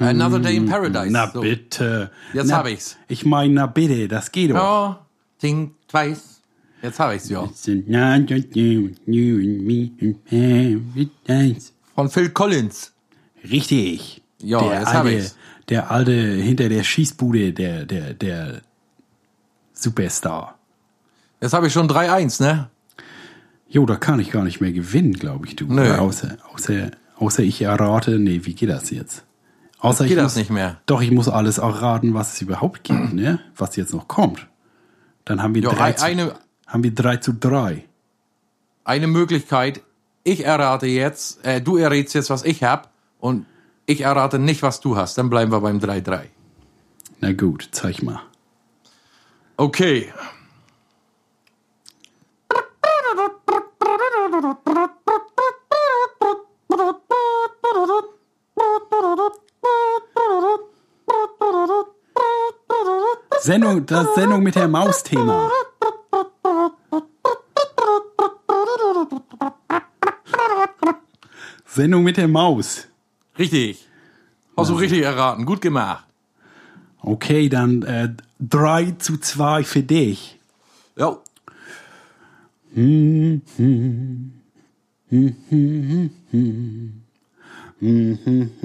Another 0.00 0.38
Day 0.40 0.56
in 0.56 0.66
Paradise. 0.66 1.10
Na 1.10 1.30
So. 1.30 1.40
bitte. 1.40 2.10
Jetzt 2.32 2.48
na, 2.48 2.56
hab 2.56 2.66
ich's. 2.66 2.96
Ich 3.08 3.24
meine, 3.24 3.54
na 3.54 3.66
bitte, 3.66 4.08
das 4.08 4.32
geht 4.32 4.50
doch. 4.50 4.56
Ja, 4.56 5.06
think 5.40 5.74
twice. 5.88 6.42
Jetzt 6.82 6.98
habe 6.98 7.14
ich's 7.14 7.28
ja. 7.28 7.48
Von 11.94 12.10
Phil 12.10 12.30
Collins. 12.30 12.92
Richtig. 13.48 14.22
Ja, 14.42 14.72
jetzt 14.72 14.92
hab 14.92 15.04
alte, 15.04 15.18
ich's. 15.18 15.36
Der 15.68 15.90
alte 15.90 16.12
hinter 16.12 16.68
der 16.68 16.84
Schießbude, 16.84 17.52
der, 17.52 17.84
der, 17.86 18.14
der 18.14 18.60
Superstar. 19.72 20.58
Jetzt 21.40 21.52
habe 21.52 21.66
ich 21.66 21.72
schon 21.72 21.88
3-1, 21.88 22.42
ne? 22.42 22.70
Jo, 23.68 23.84
da 23.84 23.96
kann 23.96 24.20
ich 24.20 24.30
gar 24.30 24.44
nicht 24.44 24.60
mehr 24.60 24.72
gewinnen, 24.72 25.12
glaube 25.14 25.46
ich, 25.46 25.56
du. 25.56 25.66
Nö. 25.66 25.94
Außer, 25.96 26.36
außer, 26.54 26.90
außer 27.16 27.42
ich 27.42 27.60
errate, 27.62 28.18
nee, 28.18 28.40
wie 28.44 28.54
geht 28.54 28.70
das 28.70 28.90
jetzt? 28.90 29.24
Außer 29.80 30.04
Geht 30.04 30.12
ich 30.12 30.16
das 30.16 30.32
muss, 30.32 30.36
nicht 30.36 30.50
mehr. 30.50 30.80
Doch, 30.86 31.02
ich 31.02 31.10
muss 31.10 31.28
alles 31.28 31.58
erraten, 31.58 32.14
was 32.14 32.34
es 32.34 32.42
überhaupt 32.42 32.84
gibt, 32.84 33.12
ne? 33.12 33.40
Was 33.56 33.76
jetzt 33.76 33.92
noch 33.92 34.08
kommt. 34.08 34.46
Dann 35.24 35.42
haben 35.42 35.54
wir, 35.54 35.62
Ja, 35.62 35.70
drei, 35.70 35.84
ein- 35.88 35.96
zu, 35.98 36.04
eine, 36.04 36.34
haben 36.66 36.82
wir 36.84 36.94
drei 36.94 37.16
zu 37.18 37.32
drei. 37.34 37.84
eine 38.84 39.06
Möglichkeit. 39.08 39.82
Ich 40.24 40.44
errate 40.44 40.86
jetzt, 40.86 41.44
äh, 41.44 41.60
du 41.60 41.76
errätst 41.76 42.14
jetzt, 42.14 42.30
was 42.30 42.44
ich 42.44 42.62
hab. 42.64 42.90
Und 43.20 43.44
ich 43.86 44.00
errate 44.02 44.38
nicht, 44.38 44.62
was 44.62 44.80
du 44.80 44.96
hast. 44.96 45.16
Dann 45.16 45.30
bleiben 45.30 45.52
wir 45.52 45.60
beim 45.60 45.78
3-3. 45.78 46.26
Na 47.20 47.32
gut, 47.32 47.68
zeig 47.72 48.02
mal. 48.02 48.20
Okay. 49.56 50.12
Sendung, 63.40 63.86
das 63.86 64.14
Sendung 64.14 64.42
mit 64.42 64.56
der 64.56 64.68
Maus-Thema. 64.68 65.50
Sendung 71.64 72.02
mit 72.02 72.16
der 72.16 72.26
Maus. 72.28 72.88
Richtig. 73.38 73.86
Hast 74.56 74.70
du 74.70 74.74
richtig 74.74 75.02
erraten. 75.02 75.44
Gut 75.44 75.60
gemacht. 75.60 76.06
Okay, 77.02 77.48
dann 77.48 77.82
äh, 77.82 78.08
3 78.40 78.92
zu 78.98 79.18
2 79.18 79.64
für 79.64 79.82
dich. 79.82 80.38
Ja. 80.96 81.18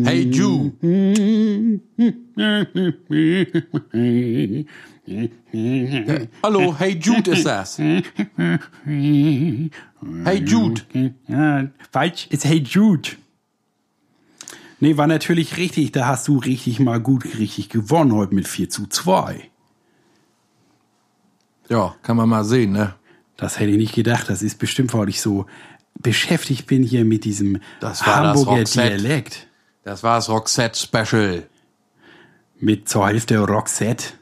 Hey 0.03 0.29
Jude. 0.31 0.71
Hallo, 6.41 6.75
Hey 6.77 6.97
Jude 6.97 7.31
ist 7.31 7.45
das. 7.45 7.77
Hey 7.77 8.09
Jude. 10.45 10.81
Falsch, 11.91 12.27
ist 12.29 12.45
Hey 12.45 12.59
Jude. 12.59 13.09
Nee, 14.81 14.97
war 14.97 15.07
natürlich 15.07 15.57
richtig. 15.57 15.91
Da 15.91 16.07
hast 16.07 16.27
du 16.27 16.39
richtig 16.39 16.79
mal 16.79 16.99
gut 16.99 17.23
richtig 17.37 17.69
gewonnen 17.69 18.13
heute 18.13 18.33
mit 18.33 18.47
4 18.47 18.69
zu 18.69 18.87
2. 18.87 19.49
Ja, 21.69 21.95
kann 22.01 22.17
man 22.17 22.27
mal 22.27 22.43
sehen, 22.43 22.71
ne? 22.73 22.95
Das 23.37 23.59
hätte 23.59 23.71
ich 23.71 23.77
nicht 23.77 23.93
gedacht. 23.93 24.27
Das 24.27 24.41
ist 24.41 24.57
bestimmt, 24.57 24.93
weil 24.93 25.07
ich 25.07 25.21
so 25.21 25.45
beschäftigt 25.99 26.65
bin 26.65 26.81
hier 26.81 27.05
mit 27.05 27.25
diesem 27.25 27.61
Das 27.79 27.99
das 27.99 28.07
Hamburger 28.07 28.51
Roxette. 28.51 28.97
Dialekt. 28.97 29.47
Das 29.83 30.01
war 30.03 30.15
das 30.15 30.29
Roxette 30.29 30.79
Special. 30.79 31.47
Mit 32.59 32.89
zur 32.89 33.07
Hälfte 33.07 33.37
Roxette. 33.37 34.13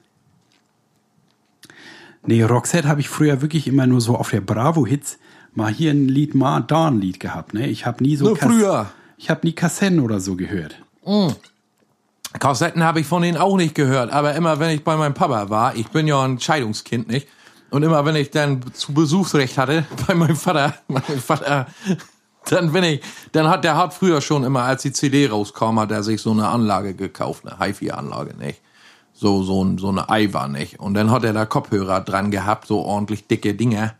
Nee, 2.25 2.43
Roxette 2.43 2.87
habe 2.87 2.99
ich 2.99 3.07
früher 3.07 3.41
wirklich 3.41 3.65
immer 3.65 3.87
nur 3.87 4.01
so 4.01 4.17
auf 4.17 4.29
der 4.31 4.41
Bravo-Hits 4.41 5.19
mal 5.53 5.71
hier 5.71 5.91
ein 5.91 6.09
Lied, 6.09 6.35
mal 6.35 6.59
da 6.59 6.87
ein 6.87 6.99
Lied 6.99 7.21
gehabt. 7.21 7.53
Ne? 7.53 7.67
Ich 7.67 7.85
habe 7.85 8.03
nie 8.03 8.17
so 8.17 8.25
Nur 8.25 8.35
früher. 8.35 8.91
Ich 9.19 9.29
habe 9.29 9.45
nie 9.45 9.51
Kassetten 9.51 9.99
oder 9.99 10.21
so 10.21 10.35
gehört. 10.35 10.75
Kassetten 12.39 12.83
habe 12.83 13.01
ich 13.01 13.05
von 13.05 13.21
denen 13.21 13.37
auch 13.37 13.57
nicht 13.57 13.75
gehört, 13.75 14.11
aber 14.13 14.33
immer 14.33 14.59
wenn 14.59 14.69
ich 14.69 14.83
bei 14.83 14.95
meinem 14.95 15.13
Papa 15.13 15.49
war, 15.49 15.75
ich 15.75 15.89
bin 15.89 16.07
ja 16.07 16.23
ein 16.23 16.39
Scheidungskind, 16.39 17.09
nicht? 17.09 17.27
Und 17.69 17.83
immer 17.83 18.05
wenn 18.05 18.15
ich 18.15 18.31
dann 18.31 18.61
zu 18.73 18.93
Besuchsrecht 18.93 19.57
hatte 19.57 19.85
bei 20.07 20.15
meinem 20.15 20.37
Vater, 20.37 20.73
mein 20.87 21.03
Vater, 21.03 21.67
dann 22.45 22.71
bin 22.71 22.83
ich, 22.85 23.01
dann 23.33 23.49
hat 23.49 23.65
der 23.65 23.75
hat 23.75 23.93
früher 23.93 24.21
schon 24.21 24.45
immer, 24.45 24.63
als 24.63 24.83
die 24.83 24.93
CD 24.93 25.27
rauskam, 25.27 25.79
hat 25.79 25.91
er 25.91 26.01
sich 26.01 26.21
so 26.21 26.31
eine 26.31 26.47
Anlage 26.47 26.93
gekauft, 26.93 27.45
eine 27.45 27.59
HiFi-Anlage, 27.59 28.37
nicht? 28.37 28.61
So, 29.13 29.43
so, 29.43 29.77
so 29.77 29.89
eine 29.89 30.09
Eiwa, 30.09 30.47
nicht? 30.47 30.79
Und 30.79 30.93
dann 30.93 31.11
hat 31.11 31.25
er 31.25 31.33
da 31.33 31.45
Kopfhörer 31.45 31.99
dran 32.01 32.31
gehabt, 32.31 32.67
so 32.67 32.79
ordentlich 32.79 33.27
dicke 33.27 33.53
Dinger. 33.53 33.95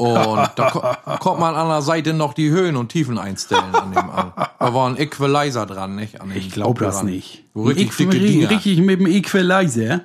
Und 0.00 0.50
da 0.56 0.70
ko 0.70 0.82
konnte 1.18 1.40
man 1.40 1.54
an 1.54 1.68
der 1.68 1.82
Seite 1.82 2.14
noch 2.14 2.32
die 2.32 2.50
Höhen 2.50 2.76
und 2.76 2.88
Tiefen 2.88 3.18
einstellen 3.18 3.74
an 3.74 3.90
dem 3.90 4.10
an. 4.10 4.32
Da 4.58 4.74
war 4.74 4.88
ein 4.88 4.96
Equalizer 4.96 5.66
dran, 5.66 5.96
nicht? 5.96 6.16
Ich 6.34 6.50
glaube 6.50 6.84
das 6.84 7.02
nicht. 7.02 7.44
So 7.54 7.62
richtig 7.62 7.96
dicke 7.96 8.18
Dinger. 8.18 8.50
richtig 8.50 8.78
mit 8.78 9.00
dem 9.00 9.06
Equalizer. 9.06 10.00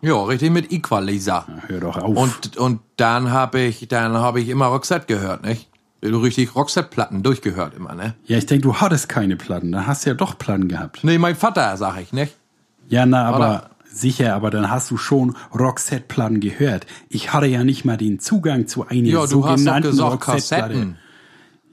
Ja, 0.00 0.22
richtig 0.24 0.50
mit 0.50 0.72
Equalizer. 0.72 1.46
Hör 1.66 1.80
doch 1.80 1.96
auf. 1.96 2.16
Und, 2.16 2.56
und 2.56 2.80
dann 2.96 3.30
habe 3.30 3.60
ich, 3.60 3.88
dann 3.88 4.14
habe 4.14 4.40
ich 4.40 4.48
immer 4.48 4.66
Roxette 4.66 5.06
gehört, 5.06 5.44
nicht? 5.44 5.68
Du 6.00 6.18
richtig 6.18 6.56
Roxette-Platten 6.56 7.22
durchgehört 7.22 7.74
immer, 7.74 7.94
ne? 7.94 8.14
ja, 8.26 8.36
ich 8.36 8.46
denke, 8.46 8.62
du 8.62 8.74
hattest 8.74 9.08
keine 9.08 9.36
Platten. 9.36 9.70
Da 9.70 9.86
hast 9.86 10.04
du 10.04 10.10
ja 10.10 10.14
doch 10.14 10.36
Platten 10.36 10.66
gehabt. 10.66 11.04
Nee, 11.04 11.18
mein 11.18 11.36
Vater, 11.36 11.76
sag 11.76 12.00
ich, 12.00 12.12
nicht? 12.12 12.34
Ja, 12.88 13.06
na, 13.06 13.26
aber? 13.26 13.70
Sicher, 13.98 14.34
aber 14.34 14.50
dann 14.50 14.70
hast 14.70 14.90
du 14.90 14.96
schon 14.96 15.36
Roxette-Platten 15.58 16.40
gehört. 16.40 16.86
Ich 17.08 17.32
hatte 17.32 17.46
ja 17.46 17.64
nicht 17.64 17.84
mal 17.84 17.96
den 17.96 18.18
Zugang 18.20 18.66
zu 18.66 18.86
einer 18.86 19.02
Ja, 19.08 19.12
du 19.16 19.22
hast 19.22 19.32
doch 19.32 19.48
sogenannten 19.48 19.90
gesagt 19.90 20.12
Roxette-Platte. 20.28 20.72
Kassetten. 20.74 20.96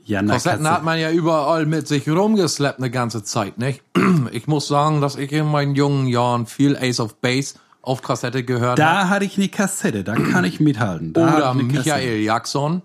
Ja, 0.06 0.22
na, 0.22 0.34
Kassetten 0.34 0.64
Kasse- 0.64 0.74
hat 0.76 0.84
man 0.84 1.00
ja 1.00 1.12
überall 1.12 1.66
mit 1.66 1.88
sich 1.88 2.10
rumgeschleppt 2.10 2.80
eine 2.80 2.90
ganze 2.92 3.24
Zeit, 3.24 3.58
nicht? 3.58 3.84
Ich 4.32 4.48
muss 4.48 4.68
sagen, 4.68 5.02
dass 5.02 5.16
ich 5.16 5.32
in 5.32 5.46
meinen 5.46 5.76
jungen 5.76 6.08
Jahren 6.08 6.46
viel 6.46 6.76
Ace 6.78 7.00
of 7.00 7.16
Base 7.22 7.56
auf 7.82 8.02
Kassette 8.02 8.44
gehört 8.44 8.80
habe. 8.80 8.82
Da 8.82 9.10
hatte 9.10 9.26
ich 9.26 9.38
eine 9.38 9.48
Kassette, 9.50 10.04
da 10.04 10.16
kann 10.16 10.44
ich 10.44 10.60
mithalten. 10.60 11.14
Da 11.14 11.38
Oder. 11.38 11.54
Michael 11.54 12.22
Jackson, 12.22 12.82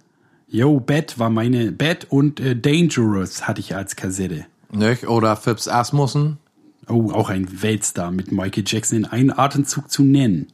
Yo, 0.46 0.78
Bad 0.80 1.18
war 1.18 1.30
meine, 1.30 1.72
Bad 1.72 2.06
und 2.10 2.38
äh, 2.40 2.54
Dangerous 2.54 3.48
hatte 3.48 3.60
ich 3.60 3.74
als 3.74 3.96
Kassette. 3.96 4.46
nicht? 4.70 5.08
Oder 5.08 5.34
Phipps 5.36 5.66
Asmussen. 5.66 6.38
Oh, 6.88 7.10
auch 7.12 7.30
ein 7.30 7.62
Weltstar 7.62 8.10
mit 8.10 8.32
Michael 8.32 8.64
Jackson 8.66 8.98
in 8.98 9.04
einen 9.06 9.30
Atemzug 9.38 9.90
zu 9.90 10.02
nennen. 10.02 10.52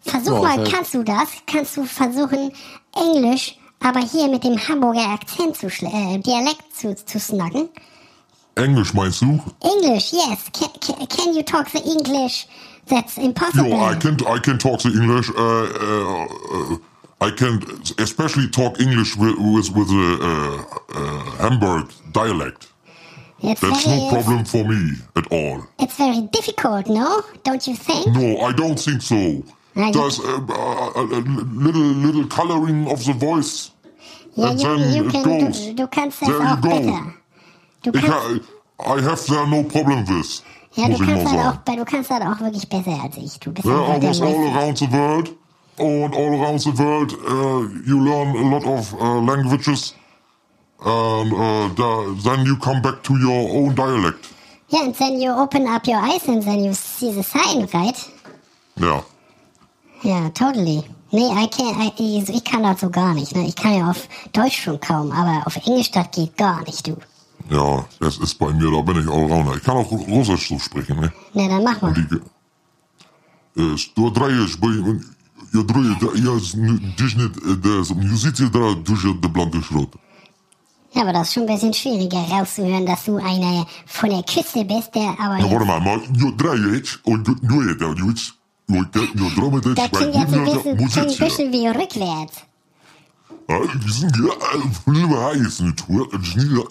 Versuch 0.00 0.42
mal, 0.42 0.64
kannst 0.64 0.94
du 0.94 1.02
das? 1.02 1.28
Kannst 1.46 1.76
du 1.76 1.84
versuchen, 1.84 2.52
Englisch, 2.94 3.58
aber 3.80 4.00
hier 4.00 4.28
mit 4.28 4.44
dem 4.44 4.56
Hamburger 4.56 5.08
Akzent 5.08 5.56
zu 5.56 5.66
schl- 5.68 5.92
äh, 5.92 6.18
Dialekt 6.18 6.74
zu, 6.74 6.94
zu 6.94 7.18
snacken? 7.18 7.68
Englisch 8.54 8.92
meinst 8.94 9.22
du? 9.22 9.40
English, 9.60 10.12
yes. 10.12 10.44
Can, 10.52 10.68
can, 10.80 11.08
can 11.08 11.34
you 11.34 11.42
talk 11.42 11.68
the 11.68 11.78
English? 11.78 12.46
That's 12.86 13.18
impossible. 13.18 13.68
Yo, 13.68 13.76
I 13.76 13.94
can 13.94 14.16
I 14.26 14.38
can 14.40 14.58
talk 14.58 14.80
the 14.80 14.88
English. 14.88 15.30
Uh, 15.30 15.36
uh, 15.36 16.24
uh, 16.74 16.78
I 17.20 17.30
can 17.30 17.62
especially 17.98 18.48
talk 18.48 18.80
English 18.80 19.16
with 19.16 19.36
with, 19.36 19.70
with 19.76 19.88
the 19.88 20.18
uh, 20.22 20.98
uh, 20.98 21.48
Hamburg 21.48 21.90
dialect. 22.12 22.67
It's, 23.40 23.60
That's 23.60 23.84
very, 23.86 23.96
no 24.00 24.10
problem 24.10 24.44
for 24.44 24.64
me 24.64 24.96
at 25.16 25.26
all. 25.30 25.62
it's 25.78 25.96
very 25.96 26.22
difficult, 26.32 26.88
no? 26.88 27.22
Don't 27.44 27.66
you 27.66 27.76
think? 27.76 28.06
No, 28.14 28.40
I 28.40 28.52
don't 28.52 28.78
think 28.78 29.02
so. 29.02 29.42
Nein. 29.74 29.92
There's 29.92 30.18
a, 30.18 30.34
a, 30.34 31.02
a 31.02 31.20
little 31.64 31.82
little 32.06 32.26
coloring 32.26 32.88
of 32.90 33.04
the 33.04 33.12
voice. 33.12 33.70
Ja, 34.34 34.50
And 34.50 34.60
you, 34.60 34.78
then 34.78 34.94
you 34.94 35.06
it 35.08 35.12
can, 35.12 35.22
goes. 35.46 35.66
du, 35.66 35.74
du 35.74 35.86
kannst 35.86 36.20
das 36.20 36.28
There 36.28 36.42
you 36.42 36.56
go. 36.60 37.12
Du 37.82 37.90
Ich, 37.98 38.08
ha- 38.08 38.38
I 38.96 39.00
have 39.02 39.24
there 39.26 39.46
no 39.46 39.62
problem 39.64 40.04
with. 40.06 40.42
ja, 40.74 40.88
du 40.88 40.96
kannst, 40.98 41.26
halt 41.26 41.40
auch, 41.40 41.74
du 41.74 41.84
kannst 41.84 42.10
das 42.10 42.20
auch 42.22 42.40
wirklich 42.40 42.68
besser 42.68 43.00
als 43.02 43.16
ich. 43.16 43.38
Du 43.40 43.52
bist 43.52 43.66
Yeah, 43.66 43.80
einfach 43.80 43.96
I 43.96 44.00
der 44.00 44.10
was 44.10 44.20
all 44.20 44.46
around 44.56 44.78
the 44.78 44.86
world, 44.92 45.28
and 45.78 46.14
all 46.14 46.34
around 46.40 46.60
the 46.60 46.72
world, 46.76 47.12
uh, 47.12 47.68
you 47.86 48.00
learn 48.00 48.36
a 48.36 48.48
lot 48.50 48.64
of 48.64 48.92
uh, 48.94 49.20
languages, 49.20 49.94
and 50.80 51.32
uh, 51.32 51.68
the, 51.74 52.20
then 52.24 52.46
you 52.46 52.56
come 52.56 52.80
back 52.82 53.02
to 53.02 53.16
your 53.18 53.50
own 53.50 53.74
dialect. 53.74 54.28
Yeah, 54.70 54.84
and 54.84 54.94
then 54.94 55.20
you 55.20 55.30
open 55.32 55.66
up 55.66 55.86
your 55.86 55.98
eyes 55.98 56.28
and 56.28 56.42
then 56.42 56.62
you 56.64 56.74
see 56.74 57.12
the 57.12 57.22
sign, 57.22 57.66
right? 57.72 57.96
Ja, 58.76 59.02
Ja, 60.02 60.28
totally. 60.30 60.84
Nee, 61.10 61.30
I 61.32 61.46
can't, 61.48 61.76
I, 61.98 62.22
ich, 62.28 62.44
kann 62.44 62.62
das 62.62 62.80
so 62.80 62.90
gar 62.90 63.14
nicht. 63.14 63.34
Ne? 63.34 63.46
Ich 63.48 63.56
kann 63.56 63.74
ja 63.74 63.90
auf 63.90 64.06
Deutsch 64.32 64.62
schon 64.62 64.78
kaum, 64.78 65.10
aber 65.10 65.44
auf 65.46 65.56
Englisch, 65.66 65.90
das 65.90 66.10
geht 66.12 66.36
gar 66.36 66.62
nicht, 66.64 66.86
du. 66.86 66.96
ja, 67.50 67.84
das 67.98 68.18
ist 68.18 68.34
bei 68.38 68.52
mir, 68.52 68.70
da 68.70 68.80
bin 68.82 69.00
ich 69.02 69.08
Allrounder. 69.08 69.56
Ich 69.56 69.62
kann 69.64 69.76
auch 69.78 69.90
Russisch 69.90 70.48
so 70.48 70.58
sprechen, 70.58 71.00
ne? 71.00 71.12
Ne, 71.32 71.48
dann 71.48 71.64
mach 71.64 71.80
mal. 71.82 71.94
Die, 71.94 73.60
äh, 73.60 73.76
du 73.96 74.10
drehst 74.10 74.60
bei, 74.60 74.68
ja, 75.54 75.62
dreh, 75.62 75.96
ja, 76.22 76.36
ist 76.36 76.54
n- 76.54 76.94
dich 77.00 77.16
nicht, 77.16 77.36
äh, 77.38 77.56
das, 77.60 77.88
du 77.88 78.16
Ja, 80.98 81.04
aber 81.04 81.12
das 81.12 81.28
ist 81.28 81.34
schon 81.34 81.44
ein 81.44 81.54
bisschen 81.54 81.72
schwieriger 81.72 82.18
rauszuhören, 82.18 82.84
dass 82.84 83.04
du 83.04 83.18
einer 83.18 83.64
von 83.86 84.10
der 84.10 84.24
Küste 84.24 84.64
bist, 84.64 84.92
der 84.96 85.14
aber 85.20 85.38
Ja, 85.38 85.44
jetzt, 85.44 85.52
warte 85.52 85.64
mal, 85.64 85.78
mal, 85.80 86.00
ja, 86.12 86.30
drehst 86.36 86.98
und 87.04 87.24
du, 87.24 87.36
du, 87.36 87.60
du, 87.72 87.94
du, 87.94 88.06
ja, 88.68 88.84
ja, 88.92 89.30
drummet 89.36 89.64
das 89.78 89.90
klingt 89.92 90.14
jetzt 90.16 90.34
ein 90.34 90.44
bisschen, 90.44 90.76
klingt 90.76 90.96
ein 90.96 91.18
bisschen 91.18 91.52
wie 91.52 91.68
rückwärts. 91.68 92.42
Ja, 93.48 93.60
die 93.74 93.92
sind 93.92 94.16
ja, 94.16 94.32
äh, 94.56 95.36
heiß, 95.36 95.60
ne, 95.60 95.76
tu, 95.76 96.02
äh, 96.02 96.24
schnell, 96.24 96.64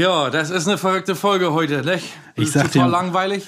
ja, 0.00 0.30
das 0.30 0.50
ist 0.50 0.66
eine 0.66 0.78
verrückte 0.78 1.14
Folge 1.14 1.52
heute, 1.52 1.82
nicht? 1.84 2.04
Ich 2.34 2.50
sag 2.52 2.72
Total 2.72 2.86
dir- 2.86 2.90
langweilig. 2.90 3.46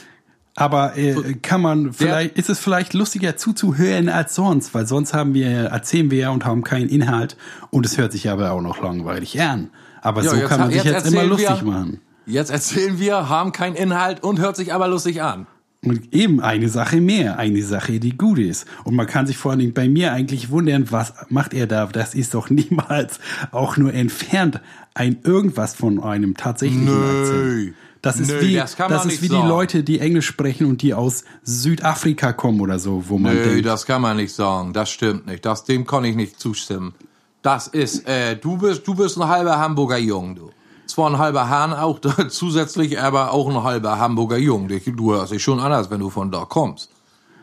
Aber 0.55 0.98
äh, 0.98 1.14
kann 1.40 1.62
man 1.62 1.94
vielleicht, 1.94 2.36
ist 2.36 2.50
es 2.50 2.59
vielleicht 2.59 2.92
lustiger 2.92 3.38
zuzuhören 3.38 4.11
als 4.11 4.34
sonst, 4.34 4.74
weil 4.74 4.86
sonst 4.86 5.14
haben 5.14 5.32
wir, 5.32 5.48
erzählen 5.48 6.11
wir 6.11 6.18
ja 6.18 6.30
und 6.30 6.44
haben 6.44 6.62
keinen 6.62 6.90
Inhalt 6.90 7.38
und 7.70 7.86
es 7.86 7.96
hört 7.96 8.12
sich 8.12 8.28
aber 8.28 8.50
auch 8.53 8.61
noch 8.61 8.82
langweilig 8.82 9.40
an. 9.40 9.70
Aber 10.03 10.22
Ja, 10.22 10.30
so 10.30 10.36
kann 10.46 10.61
man 10.61 10.70
sich 10.70 10.84
jetzt 10.84 11.05
jetzt 11.05 11.07
immer 11.12 11.24
lustig 11.24 11.48
wir- 11.64 11.72
machen. 11.72 12.00
Jetzt 12.26 12.50
erzählen 12.50 12.98
wir, 13.00 13.30
haben 13.30 13.53
keinen 13.53 13.74
Inhalt 13.76 14.22
und 14.22 14.38
hört 14.40 14.57
sich 14.57 14.74
aber 14.74 14.88
lustig 14.88 15.22
an. 15.22 15.46
Und 15.85 16.14
eben 16.14 16.41
eine 16.41 16.68
Sache 16.68 17.01
mehr, 17.01 17.41
eine 17.41 17.62
Sache, 17.64 17.99
die 17.99 18.16
gut 18.16 18.39
ist. 18.39 18.66
Und 18.85 18.95
man 18.95 19.09
kann 19.09 19.26
sich 19.26 19.37
vor 19.37 19.51
allen 19.51 19.59
Dingen 19.59 19.72
bei 19.72 19.89
mir 19.89 20.12
eigentlich 20.12 20.51
wundern, 20.51 20.93
was 20.93 21.12
macht 21.28 21.55
er 21.55 21.66
da? 21.66 21.87
Das 21.87 22.14
ist 22.14 22.35
doch 22.35 22.51
niemals 22.51 23.18
auch 23.51 23.76
nur 23.76 23.93
entfernt 23.93 24.61
ein 24.95 25.18
irgendwas 25.24 25.74
von 25.74 26.01
einem 26.01 26.37
tatsächlichen 26.37 26.85
Nö. 26.85 27.20
Akzent. 27.20 27.74
Das 28.01 28.18
ist 28.18 28.30
Nö, 28.30 28.41
wie, 28.41 28.55
das 28.55 28.76
das, 28.76 29.07
ist 29.07 29.22
wie 29.22 29.28
sagen. 29.28 29.43
die 29.43 29.49
Leute, 29.49 29.83
die 29.85 30.01
Englisch 30.01 30.26
sprechen 30.26 30.66
und 30.66 30.83
die 30.83 30.93
aus 30.93 31.24
Südafrika 31.45 32.33
kommen 32.33 32.61
oder 32.61 32.78
so, 32.78 33.05
wo 33.09 33.18
man 33.18 33.35
Nö, 33.35 33.45
denkt, 33.45 33.66
das 33.66 33.87
kann 33.87 34.03
man 34.03 34.16
nicht 34.16 34.35
sagen. 34.35 34.72
Das 34.72 34.91
stimmt 34.91 35.26
nicht. 35.26 35.45
Das, 35.45 35.64
dem 35.64 35.87
kann 35.87 36.05
ich 36.05 36.14
nicht 36.14 36.39
zustimmen. 36.39 36.95
Das 37.43 37.66
ist, 37.68 38.07
äh, 38.09 38.37
du 38.37 38.57
bist, 38.57 38.87
du 38.87 38.95
bist 38.95 39.18
ein 39.18 39.26
halber 39.28 39.59
Hamburger 39.59 39.99
Jung, 39.99 40.35
du. 40.37 40.51
Zwar 40.93 41.09
ein 41.09 41.16
halber 41.16 41.49
Hahn 41.49 41.72
auch 41.72 41.99
da, 41.99 42.28
zusätzlich, 42.28 43.01
aber 43.01 43.32
auch 43.32 43.49
ein 43.49 43.62
halber 43.62 43.99
Hamburger 43.99 44.36
Jung. 44.36 44.68
Du 44.68 45.14
hörst 45.14 45.32
dich 45.32 45.43
schon 45.43 45.59
anders, 45.59 45.90
wenn 45.90 46.01
du 46.01 46.11
von 46.11 46.30
da 46.30 46.45
kommst. 46.45 46.90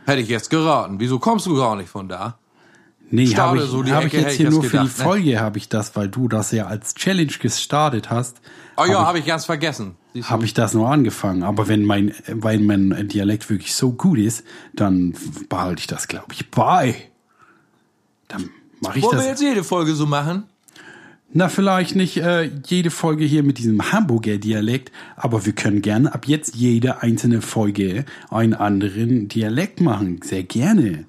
Hätte 0.06 0.22
ich 0.22 0.30
jetzt 0.30 0.52
geraten. 0.52 1.00
Wieso 1.00 1.18
kommst 1.18 1.48
du 1.48 1.56
gar 1.56 1.76
nicht 1.76 1.90
von 1.90 2.08
da? 2.08 2.38
Nee, 3.10 3.26
habe 3.36 3.58
ich, 3.58 3.64
so 3.64 3.84
hab 3.86 4.06
ich 4.06 4.14
jetzt 4.14 4.36
hier 4.36 4.52
nur 4.52 4.62
für 4.62 4.78
die 4.78 4.84
gedacht, 4.84 5.00
ne? 5.00 5.04
Folge 5.04 5.40
habe 5.40 5.58
ich 5.58 5.68
das, 5.68 5.96
weil 5.96 6.10
du 6.10 6.28
das 6.28 6.52
ja 6.52 6.68
als 6.68 6.94
Challenge 6.94 7.34
gestartet 7.40 8.12
hast. 8.12 8.40
Oh 8.78 8.86
ja, 8.86 9.00
hab 9.00 9.08
habe 9.08 9.20
ich 9.20 9.26
ganz 9.26 9.46
vergessen. 9.46 9.96
Habe 10.24 10.46
ich 10.46 10.54
das 10.54 10.76
nur 10.76 10.88
angefangen. 10.92 11.42
Aber 11.42 11.68
wenn 11.68 11.86
mein, 11.86 12.14
weil 12.28 12.60
mein 12.60 13.08
Dialekt 13.08 13.50
wirklich 13.50 13.74
so 13.74 13.94
gut 13.94 14.20
ist, 14.20 14.44
dann 14.74 15.16
behalte 15.50 15.80
ich 15.80 15.88
das, 15.88 16.08
glaube 16.08 16.34
ich, 16.34 16.52
bei. 16.52 16.96
Dann 18.28 18.52
mache 18.80 19.00
ich 19.00 19.04
Wollen 19.04 19.18
wir 19.18 19.22
das. 19.22 19.28
jetzt 19.28 19.42
jede 19.42 19.64
Folge 19.64 19.96
so 19.96 20.06
machen? 20.06 20.44
Na, 21.32 21.48
vielleicht 21.48 21.96
nicht 21.96 22.18
äh, 22.18 22.50
jede 22.66 22.90
Folge 22.90 23.24
hier 23.24 23.44
mit 23.44 23.60
diesem 23.60 23.92
Hamburger 23.92 24.38
Dialekt, 24.40 24.92
aber 25.16 25.46
wir 25.46 25.54
können 25.54 25.84
gerne 25.84 26.14
ab 26.14 26.26
jetzt 26.28 26.56
jede 26.56 27.04
einzelne 27.04 27.42
Folge 27.42 28.06
einen 28.32 28.56
anderen 28.56 29.28
Dialekt 29.28 29.80
machen. 29.80 30.22
Sehr 30.24 30.44
gerne. 30.44 31.06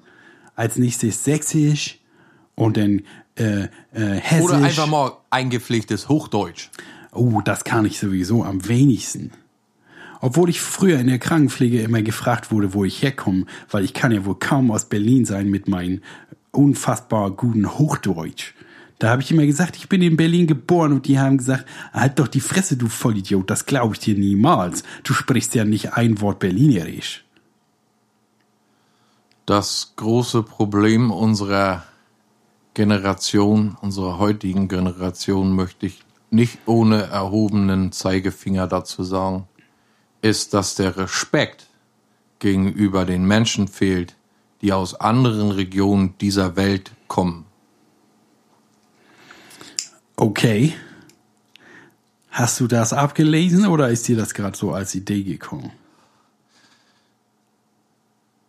als 0.55 0.77
nächstes 0.77 1.23
Sächsisch 1.23 1.99
und 2.55 2.77
dann 2.77 3.01
äh, 3.35 3.63
äh, 3.63 3.69
Hessisch. 3.93 4.43
Oder 4.43 4.57
einfach 4.57 4.87
mal 4.87 5.17
eingepflegtes 5.31 6.07
Hochdeutsch. 6.07 6.69
Oh, 7.11 7.41
das 7.43 7.63
kann 7.63 7.85
ich 7.85 7.97
sowieso 7.97 8.43
am 8.43 8.67
wenigsten. 8.67 9.31
Obwohl 10.19 10.49
ich 10.49 10.61
früher 10.61 10.99
in 10.99 11.07
der 11.07 11.17
Krankenpflege 11.17 11.81
immer 11.81 12.03
gefragt 12.03 12.51
wurde, 12.51 12.75
wo 12.75 12.85
ich 12.85 13.01
herkomme, 13.01 13.45
weil 13.71 13.83
ich 13.83 13.95
kann 13.95 14.11
ja 14.11 14.23
wohl 14.23 14.37
kaum 14.37 14.69
aus 14.69 14.85
Berlin 14.85 15.25
sein 15.25 15.49
mit 15.49 15.67
meinem 15.67 16.01
unfassbar 16.51 17.31
guten 17.31 17.67
Hochdeutsch. 17.79 18.53
Da 19.01 19.09
habe 19.09 19.23
ich 19.23 19.31
immer 19.31 19.47
gesagt, 19.47 19.77
ich 19.77 19.89
bin 19.89 20.03
in 20.03 20.15
Berlin 20.15 20.45
geboren 20.45 20.93
und 20.93 21.07
die 21.07 21.17
haben 21.17 21.39
gesagt, 21.39 21.65
halt 21.91 22.19
doch 22.19 22.27
die 22.27 22.39
Fresse, 22.39 22.77
du 22.77 22.87
Vollidiot, 22.87 23.49
das 23.49 23.65
glaube 23.65 23.95
ich 23.95 23.99
dir 23.99 24.15
niemals. 24.15 24.83
Du 25.01 25.15
sprichst 25.15 25.55
ja 25.55 25.65
nicht 25.65 25.93
ein 25.93 26.21
Wort 26.21 26.37
Berlinerisch. 26.37 27.25
Das 29.47 29.93
große 29.95 30.43
Problem 30.43 31.09
unserer 31.09 31.83
Generation, 32.75 33.75
unserer 33.81 34.19
heutigen 34.19 34.67
Generation, 34.67 35.55
möchte 35.55 35.87
ich 35.87 36.03
nicht 36.29 36.59
ohne 36.67 37.01
erhobenen 37.01 37.91
Zeigefinger 37.91 38.67
dazu 38.67 39.03
sagen, 39.03 39.47
ist, 40.21 40.53
dass 40.53 40.75
der 40.75 40.95
Respekt 40.95 41.65
gegenüber 42.37 43.05
den 43.05 43.25
Menschen 43.25 43.67
fehlt, 43.67 44.15
die 44.61 44.73
aus 44.73 44.93
anderen 44.93 45.49
Regionen 45.49 46.13
dieser 46.19 46.55
Welt 46.55 46.91
kommen. 47.07 47.47
Okay. 50.21 50.75
Hast 52.29 52.59
du 52.59 52.67
das 52.67 52.93
abgelesen 52.93 53.65
oder 53.65 53.89
ist 53.89 54.07
dir 54.07 54.15
das 54.15 54.35
gerade 54.35 54.55
so 54.55 54.71
als 54.71 54.93
Idee 54.93 55.23
gekommen? 55.23 55.71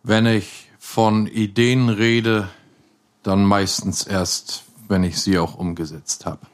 Wenn 0.03 0.27
ich 0.27 0.69
von 0.77 1.25
Ideen 1.25 1.89
rede, 1.89 2.47
dann 3.23 3.43
meistens 3.43 4.03
erst, 4.03 4.65
wenn 4.87 5.03
ich 5.03 5.19
sie 5.19 5.39
auch 5.39 5.55
umgesetzt 5.55 6.27
habe. 6.27 6.45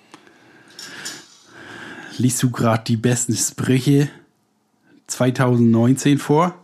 Liest 2.17 2.41
du 2.41 2.49
gerade 2.49 2.85
die 2.85 2.95
besten 2.95 3.35
Sprüche 3.35 4.09
2019 5.07 6.17
vor? 6.17 6.55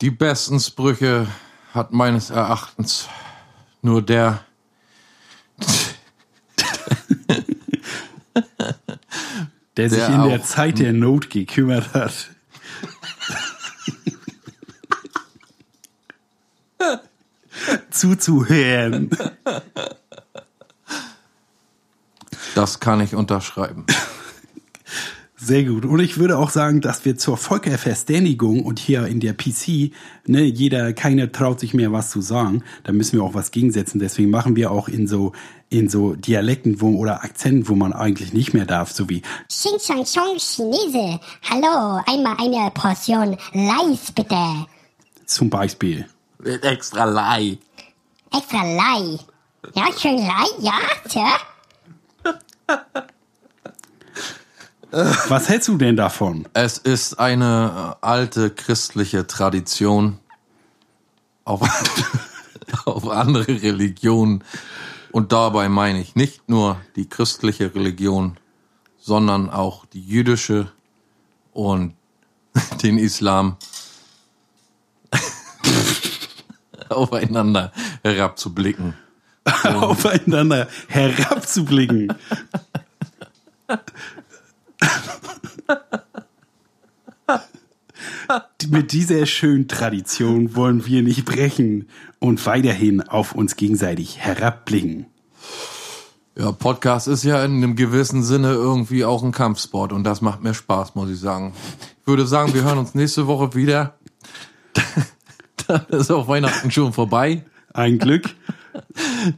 Die 0.00 0.10
besten 0.10 0.60
Sprüche 0.60 1.26
hat 1.74 1.92
meines 1.92 2.30
Erachtens 2.30 3.06
nur 3.82 4.00
der, 4.00 4.46
Der 9.76 9.90
sich 9.90 9.98
Der 9.98 10.14
in 10.14 10.28
der 10.28 10.42
Zeit 10.42 10.78
der 10.78 10.92
Not 10.92 11.30
gekümmert 11.30 11.92
hat. 11.94 12.30
Zuzuhören. 17.90 19.10
das 22.54 22.80
kann 22.80 23.00
ich 23.00 23.14
unterschreiben. 23.14 23.86
Sehr 25.44 25.64
gut. 25.64 25.84
Und 25.84 26.00
ich 26.00 26.16
würde 26.16 26.38
auch 26.38 26.48
sagen, 26.48 26.80
dass 26.80 27.04
wir 27.04 27.18
zur 27.18 27.36
Volkerverständigung 27.36 28.64
und 28.64 28.78
hier 28.78 29.06
in 29.06 29.20
der 29.20 29.34
PC, 29.34 29.92
ne, 30.26 30.40
jeder, 30.40 30.94
keiner 30.94 31.30
traut 31.32 31.60
sich 31.60 31.74
mehr 31.74 31.92
was 31.92 32.08
zu 32.08 32.22
sagen. 32.22 32.64
Da 32.82 32.92
müssen 32.92 33.18
wir 33.18 33.24
auch 33.24 33.34
was 33.34 33.50
gegensetzen. 33.50 33.98
Deswegen 33.98 34.30
machen 34.30 34.56
wir 34.56 34.70
auch 34.70 34.88
in 34.88 35.06
so, 35.06 35.32
in 35.68 35.90
so 35.90 36.14
Dialekten 36.14 36.80
wo, 36.80 36.96
oder 36.96 37.24
Akzenten, 37.24 37.68
wo 37.68 37.74
man 37.74 37.92
eigentlich 37.92 38.32
nicht 38.32 38.54
mehr 38.54 38.64
darf, 38.64 38.90
so 38.92 39.10
wie 39.10 39.20
Xing 39.48 39.78
Shang 39.78 40.04
Chong 40.06 40.38
Chinese. 40.38 41.20
Hallo, 41.50 42.00
einmal 42.06 42.36
eine 42.38 42.70
Portion 42.70 43.36
Leis 43.52 44.12
bitte. 44.14 44.66
zum 45.26 45.50
Beispiel. 45.50 46.06
Mit 46.38 46.64
extra 46.64 47.04
Lei. 47.04 47.58
Extra 48.34 48.62
Lei. 48.62 49.18
Ja, 49.74 49.88
schön 49.94 50.16
Lei, 50.16 50.46
ja, 50.60 50.78
Sir. 51.06 52.32
Was 55.28 55.48
hältst 55.48 55.68
du 55.68 55.76
denn 55.76 55.96
davon? 55.96 56.46
Es 56.52 56.78
ist 56.78 57.18
eine 57.18 57.96
äh, 58.00 58.06
alte 58.06 58.50
christliche 58.50 59.26
Tradition 59.26 60.20
auf, 61.44 61.62
auf 62.84 63.08
andere 63.08 63.60
Religionen. 63.60 64.44
Und 65.10 65.32
dabei 65.32 65.68
meine 65.68 66.00
ich 66.00 66.14
nicht 66.14 66.48
nur 66.48 66.80
die 66.94 67.08
christliche 67.08 67.74
Religion, 67.74 68.36
sondern 68.98 69.50
auch 69.50 69.84
die 69.86 70.00
jüdische 70.00 70.70
und 71.52 71.94
den 72.82 72.98
Islam 72.98 73.56
aufeinander 76.88 77.72
herabzublicken. 78.04 78.94
Aufeinander 79.64 80.68
herabzublicken. 80.86 82.14
Mit 88.68 88.92
dieser 88.92 89.26
schönen 89.26 89.68
Tradition 89.68 90.56
wollen 90.56 90.86
wir 90.86 91.02
nicht 91.02 91.24
brechen 91.24 91.88
und 92.18 92.44
weiterhin 92.46 93.02
auf 93.02 93.34
uns 93.34 93.56
gegenseitig 93.56 94.18
herabblicken. 94.18 95.06
Ja, 96.36 96.50
Podcast 96.50 97.06
ist 97.06 97.22
ja 97.22 97.44
in 97.44 97.52
einem 97.52 97.76
gewissen 97.76 98.24
Sinne 98.24 98.52
irgendwie 98.52 99.04
auch 99.04 99.22
ein 99.22 99.30
Kampfsport 99.32 99.92
und 99.92 100.02
das 100.04 100.20
macht 100.20 100.42
mir 100.42 100.54
Spaß, 100.54 100.96
muss 100.96 101.10
ich 101.10 101.20
sagen. 101.20 101.52
Ich 102.00 102.06
würde 102.06 102.26
sagen, 102.26 102.54
wir 102.54 102.64
hören 102.64 102.78
uns 102.78 102.94
nächste 102.94 103.26
Woche 103.26 103.54
wieder. 103.54 103.94
Dann 105.66 105.86
ist 105.90 106.10
auch 106.10 106.26
Weihnachten 106.26 106.70
schon 106.70 106.92
vorbei. 106.92 107.44
Ein 107.72 107.98
Glück. 107.98 108.34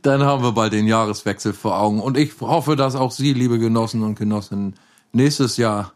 Dann 0.03 0.23
haben 0.23 0.43
wir 0.43 0.53
bald 0.53 0.73
den 0.73 0.87
Jahreswechsel 0.87 1.53
vor 1.53 1.79
Augen. 1.79 2.01
Und 2.01 2.17
ich 2.17 2.41
hoffe, 2.41 2.77
dass 2.77 2.97
auch 2.97 3.11
Sie, 3.11 3.35
liebe 3.35 3.59
Genossen 3.59 4.03
und 4.03 4.15
Genossinnen, 4.19 4.75
nächstes 5.13 5.59
Jahr 5.59 5.93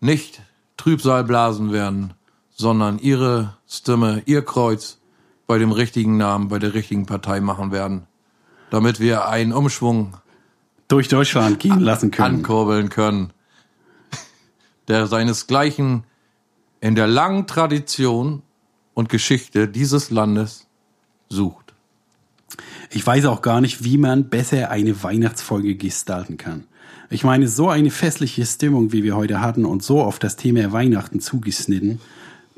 nicht 0.00 0.42
Trübsal 0.76 1.24
blasen 1.24 1.72
werden, 1.72 2.14
sondern 2.50 2.98
Ihre 2.98 3.56
Stimme, 3.66 4.22
Ihr 4.26 4.44
Kreuz 4.44 4.98
bei 5.46 5.58
dem 5.58 5.72
richtigen 5.72 6.16
Namen, 6.16 6.48
bei 6.48 6.58
der 6.58 6.74
richtigen 6.74 7.06
Partei 7.06 7.40
machen 7.40 7.72
werden. 7.72 8.06
Damit 8.70 9.00
wir 9.00 9.28
einen 9.28 9.52
Umschwung 9.52 10.16
Durch 10.88 11.08
Deutschland 11.08 11.60
gehen 11.60 11.80
lassen 11.80 12.10
können. 12.10 12.36
ankurbeln 12.36 12.88
können, 12.88 13.32
der 14.88 15.06
seinesgleichen 15.06 16.04
in 16.80 16.94
der 16.94 17.06
langen 17.06 17.46
Tradition 17.46 18.42
und 18.92 19.08
Geschichte 19.08 19.68
dieses 19.68 20.10
Landes 20.10 20.66
sucht. 21.28 21.74
Ich 22.90 23.06
weiß 23.06 23.24
auch 23.26 23.42
gar 23.42 23.60
nicht, 23.60 23.84
wie 23.84 23.98
man 23.98 24.28
besser 24.28 24.70
eine 24.70 25.02
Weihnachtsfolge 25.02 25.74
gestalten 25.76 26.36
kann. 26.36 26.66
Ich 27.14 27.22
meine, 27.22 27.46
so 27.46 27.68
eine 27.68 27.92
festliche 27.92 28.44
Stimmung, 28.44 28.90
wie 28.90 29.04
wir 29.04 29.14
heute 29.14 29.40
hatten 29.40 29.64
und 29.64 29.84
so 29.84 30.02
auf 30.02 30.18
das 30.18 30.34
Thema 30.34 30.72
Weihnachten 30.72 31.20
zugeschnitten, 31.20 32.00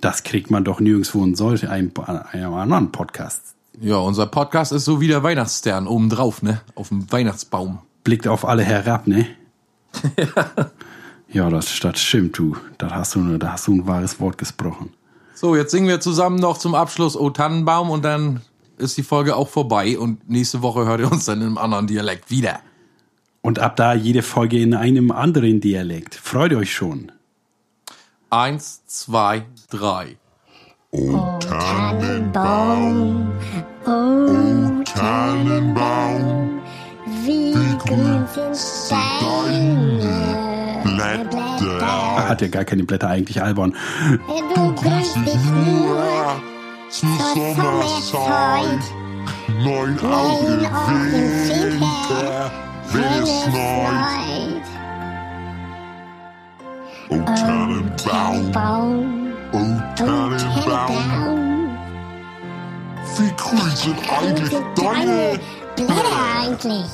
das 0.00 0.22
kriegt 0.22 0.50
man 0.50 0.64
doch 0.64 0.80
nirgendwo 0.80 1.22
in 1.22 1.34
solch 1.34 1.68
einem, 1.68 1.92
einem 2.32 2.54
anderen 2.54 2.90
Podcast. 2.90 3.54
Ja, 3.82 3.98
unser 3.98 4.24
Podcast 4.24 4.72
ist 4.72 4.86
so 4.86 4.98
wie 4.98 5.08
der 5.08 5.22
Weihnachtsstern 5.22 5.86
obendrauf, 5.86 6.42
ne? 6.42 6.62
Auf 6.74 6.88
dem 6.88 7.12
Weihnachtsbaum. 7.12 7.80
Blickt 8.02 8.26
auf 8.26 8.46
alle 8.46 8.62
herab, 8.62 9.06
ne? 9.06 9.26
ja, 11.28 11.50
das, 11.50 11.78
das 11.80 12.00
stimmt, 12.00 12.38
du. 12.38 12.56
Da 12.78 12.92
hast 12.92 13.14
du, 13.14 13.36
da 13.36 13.52
hast 13.52 13.66
du 13.66 13.74
ein 13.74 13.86
wahres 13.86 14.20
Wort 14.20 14.38
gesprochen. 14.38 14.88
So, 15.34 15.54
jetzt 15.54 15.70
singen 15.70 15.86
wir 15.86 16.00
zusammen 16.00 16.38
noch 16.38 16.56
zum 16.56 16.74
Abschluss 16.74 17.14
O 17.14 17.28
Tannenbaum 17.28 17.90
und 17.90 18.06
dann 18.06 18.40
ist 18.78 18.96
die 18.96 19.02
Folge 19.02 19.36
auch 19.36 19.50
vorbei 19.50 19.98
und 19.98 20.30
nächste 20.30 20.62
Woche 20.62 20.86
hört 20.86 21.00
ihr 21.00 21.12
uns 21.12 21.26
dann 21.26 21.42
in 21.42 21.48
einem 21.48 21.58
anderen 21.58 21.86
Dialekt 21.86 22.30
wieder. 22.30 22.60
Und 23.46 23.60
ab 23.60 23.76
da 23.76 23.94
jede 23.94 24.22
Folge 24.22 24.58
in 24.60 24.74
einem 24.74 25.12
anderen 25.12 25.60
Dialekt. 25.60 26.16
Freut 26.16 26.52
euch 26.52 26.74
schon. 26.74 27.12
Eins, 28.28 28.84
zwei, 28.86 29.46
drei. 29.70 30.16
Tannenbaum, 31.38 33.30
oh 33.86 34.82
Tannenbaum, 34.84 36.60
wie 37.24 37.54
grün 37.86 38.26
sind 38.52 38.90
deine 38.90 40.80
Blätter. 40.82 41.80
Er 42.16 42.28
hat 42.28 42.42
ja 42.42 42.48
gar 42.48 42.64
keine 42.64 42.82
Blätter, 42.82 43.08
eigentlich 43.10 43.40
albern. 43.40 43.76
Du 44.56 44.74
grünst 44.74 45.18
dich 45.24 45.44
nur 45.54 46.02
zur 46.90 47.16
Sommerzeit. 47.32 48.82
Neun 49.62 50.00
Augen 50.00 50.62
Winter, 50.88 52.50
wenn 52.92 53.22
es 53.22 53.42
schneit. 53.44 54.62
Oh 57.08 57.22
Tannenbaum, 57.24 58.52
Baum, 58.52 59.32
oh 59.52 59.80
Tannenbaum, 59.96 61.68
wie 63.16 63.32
grün 63.36 63.76
sind 63.76 63.98
eigentlich 64.10 64.50
deine 64.74 65.40
Blätter 65.76 66.40
eigentlich? 66.40 66.86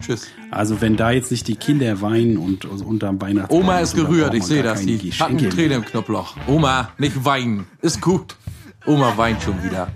Tschüss. 0.00 0.28
Also 0.50 0.80
wenn 0.80 0.96
da 0.96 1.10
jetzt 1.10 1.30
nicht 1.30 1.48
die 1.48 1.56
Kinder 1.56 2.00
weinen 2.00 2.38
und 2.38 2.64
also 2.64 2.84
unterm 2.84 3.20
Weihnachtsbaum... 3.20 3.62
Oma 3.62 3.80
ist 3.80 3.94
gerührt, 3.94 4.34
ich 4.34 4.44
sehe 4.44 4.62
das. 4.62 4.80
Die 4.80 5.10
hat 5.12 5.30
eine 5.30 5.48
Träne 5.48 5.74
im 5.74 5.84
Knopfloch. 5.84 6.36
Oma, 6.46 6.90
nicht 6.98 7.24
weinen. 7.24 7.66
Ist 7.82 8.00
gut. 8.00 8.36
Oma 8.86 9.16
weint 9.16 9.42
schon 9.42 9.62
wieder. 9.64 9.88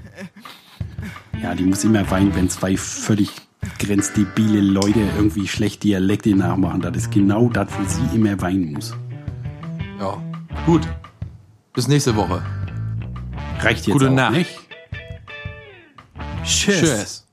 Ja, 1.43 1.55
die 1.55 1.65
muss 1.65 1.85
immer 1.85 2.09
weinen, 2.11 2.35
wenn 2.35 2.49
zwei 2.49 2.77
völlig 2.77 3.31
grenzdebile 3.79 4.61
Leute 4.61 5.01
irgendwie 5.17 5.47
schlecht 5.47 5.83
Dialekte 5.83 6.35
nachmachen. 6.35 6.81
Das 6.81 6.97
ist 6.97 7.11
genau 7.11 7.49
das, 7.49 7.69
wo 7.79 7.85
sie 7.87 8.17
immer 8.17 8.41
weinen 8.41 8.73
muss. 8.73 8.95
Ja, 9.99 10.23
gut. 10.67 10.87
Bis 11.73 11.89
nächste 11.89 12.15
Woche. 12.17 12.43
Reicht 13.61 13.87
jetzt 13.87 13.93
Gute 13.93 14.09
auch 14.11 14.15
Nacht. 14.15 14.33
nicht? 14.33 14.61
Tschüss. 16.45 16.81
Tschüss. 16.81 17.27